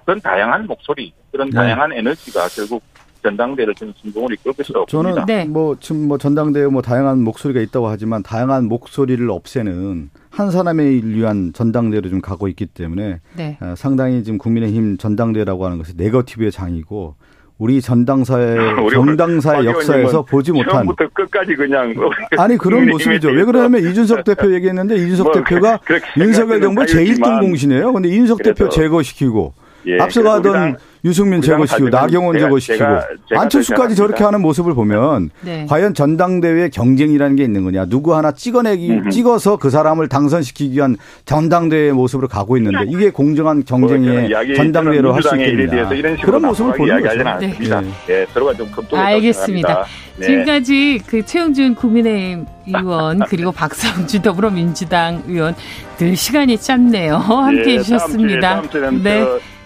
그런 0.07 0.18
다양한 0.22 0.66
목소리, 0.66 1.12
그런 1.30 1.51
네. 1.51 1.57
다양한 1.57 1.93
에너지가 1.93 2.49
결국 2.49 2.82
전당대회를 3.23 3.75
좀 3.75 3.93
성공을 4.03 4.35
이끌 4.35 4.53
것이라고 4.53 4.87
저는 4.87 5.11
봅니다. 5.11 5.27
네. 5.27 5.45
뭐 5.45 5.77
지금 5.81 6.09
뭐 6.09 6.19
전당대회 6.19 6.66
뭐 6.66 6.83
다양한 6.83 7.23
목소리가 7.23 7.61
있다고 7.61 7.89
하지만 7.89 8.23
다양한 8.23 8.66
목소리를 8.66 9.31
없애는 9.31 10.11
한 10.31 10.51
사람을 10.51 11.09
위한 11.09 11.53
전당대회로 11.53 12.11
좀 12.11 12.21
가고 12.21 12.49
있기 12.49 12.66
때문에 12.66 13.21
네. 13.37 13.59
어, 13.61 13.75
상당히 13.77 14.23
지금 14.23 14.39
국민의힘 14.39 14.99
전당대회라고 14.99 15.64
하는 15.64 15.79
것이 15.79 15.93
네거티브의 15.97 16.53
장이고 16.53 17.14
우리 17.59 17.81
전당사의 17.81 18.57
정당사의 18.95 19.66
역사에서 19.66 20.23
보지 20.23 20.53
못한 20.53 20.71
처음부터 20.73 21.09
끝까지 21.12 21.57
그냥 21.57 21.93
아니 22.39 22.57
그런 22.57 22.87
모습이죠. 22.87 23.31
왜 23.31 23.45
그러냐면 23.45 23.83
이준석 23.83 24.25
대표 24.25 24.55
얘기했는데 24.55 24.95
이준석 24.95 25.27
뭐 25.27 25.33
대표가 25.35 25.81
윤석열 26.16 26.61
정부 26.61 26.83
제1등 26.83 26.93
자유지만 26.93 27.41
공신이에요. 27.41 27.93
근데 27.93 28.09
이준석 28.09 28.43
대표 28.43 28.69
제거시키고 28.69 29.55
예, 29.89 29.99
앞서가던 30.03 30.76
유승민 31.05 31.41
제거시키고 31.41 31.89
나경원 31.91 32.36
제가- 32.36 32.41
제거시키고 32.41 32.84
제가- 32.84 33.07
제가 33.28 33.41
안철수까지 33.43 33.95
제가 33.95 34.07
저렇게 34.09 34.24
하는 34.24 34.43
모습을 34.43 34.74
보면 34.74 35.30
네. 35.43 35.64
과연 35.68 35.95
전당대회 35.95 36.68
경쟁이라는 36.70 37.36
게 37.36 37.45
있는 37.45 37.62
거냐 37.64 37.86
누구 37.86 38.14
하나 38.16 38.32
찍어내기 38.32 38.91
음흠. 38.91 39.11
찍어서 39.11 39.57
그 39.59 39.70
사람을 39.70 40.09
당선시키기 40.09 40.74
위한 40.76 40.97
전당대회 41.24 41.93
모습으로 41.93 42.26
가고 42.28 42.57
있는데 42.57 42.78
이게 42.89 43.11
공정한 43.11 43.59
뭐 43.59 43.64
경쟁의 43.89 44.28
이야기- 44.28 44.55
전당대회로 44.57 45.12
할 45.14 45.22
수 45.22 45.36
있겠느냐 45.36 45.93
이런 45.93 46.16
식으로 46.16 46.26
그런 46.39 46.43
모습을 46.51 46.72
보는 46.74 47.03
거죠. 47.03 47.28
않습니다. 47.28 47.80
네. 47.80 47.89
예, 48.11 48.26
서로가 48.34 48.55
좀 48.55 48.68
알겠습니다. 48.93 49.84
네. 50.16 50.26
지금까지 50.26 51.01
그 51.07 51.24
최영준 51.24 51.76
국민의힘 51.76 52.45
의원 52.66 53.20
그리고 53.28 53.53
박성준 53.53 54.22
더불어민주당 54.22 55.22
의원 55.28 55.55
늘 55.97 56.16
시간이 56.16 56.59
짧네요. 56.59 57.14
함께 57.16 57.70
예, 57.70 57.78
해주셨습니다. 57.78 58.62
다 58.62 58.68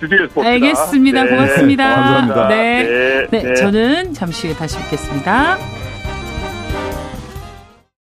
주디를 0.02 0.28
봅시다. 0.28 0.50
알겠습니다. 0.50 1.24
네, 1.24 1.30
고맙습니다. 1.30 1.94
감사합니다. 1.94 2.48
네. 2.48 2.82
네, 2.82 3.26
네, 3.30 3.42
네. 3.42 3.54
저는 3.54 4.14
잠시 4.14 4.48
후에 4.48 4.56
다시 4.56 4.76
뵙겠습니다. 4.78 5.58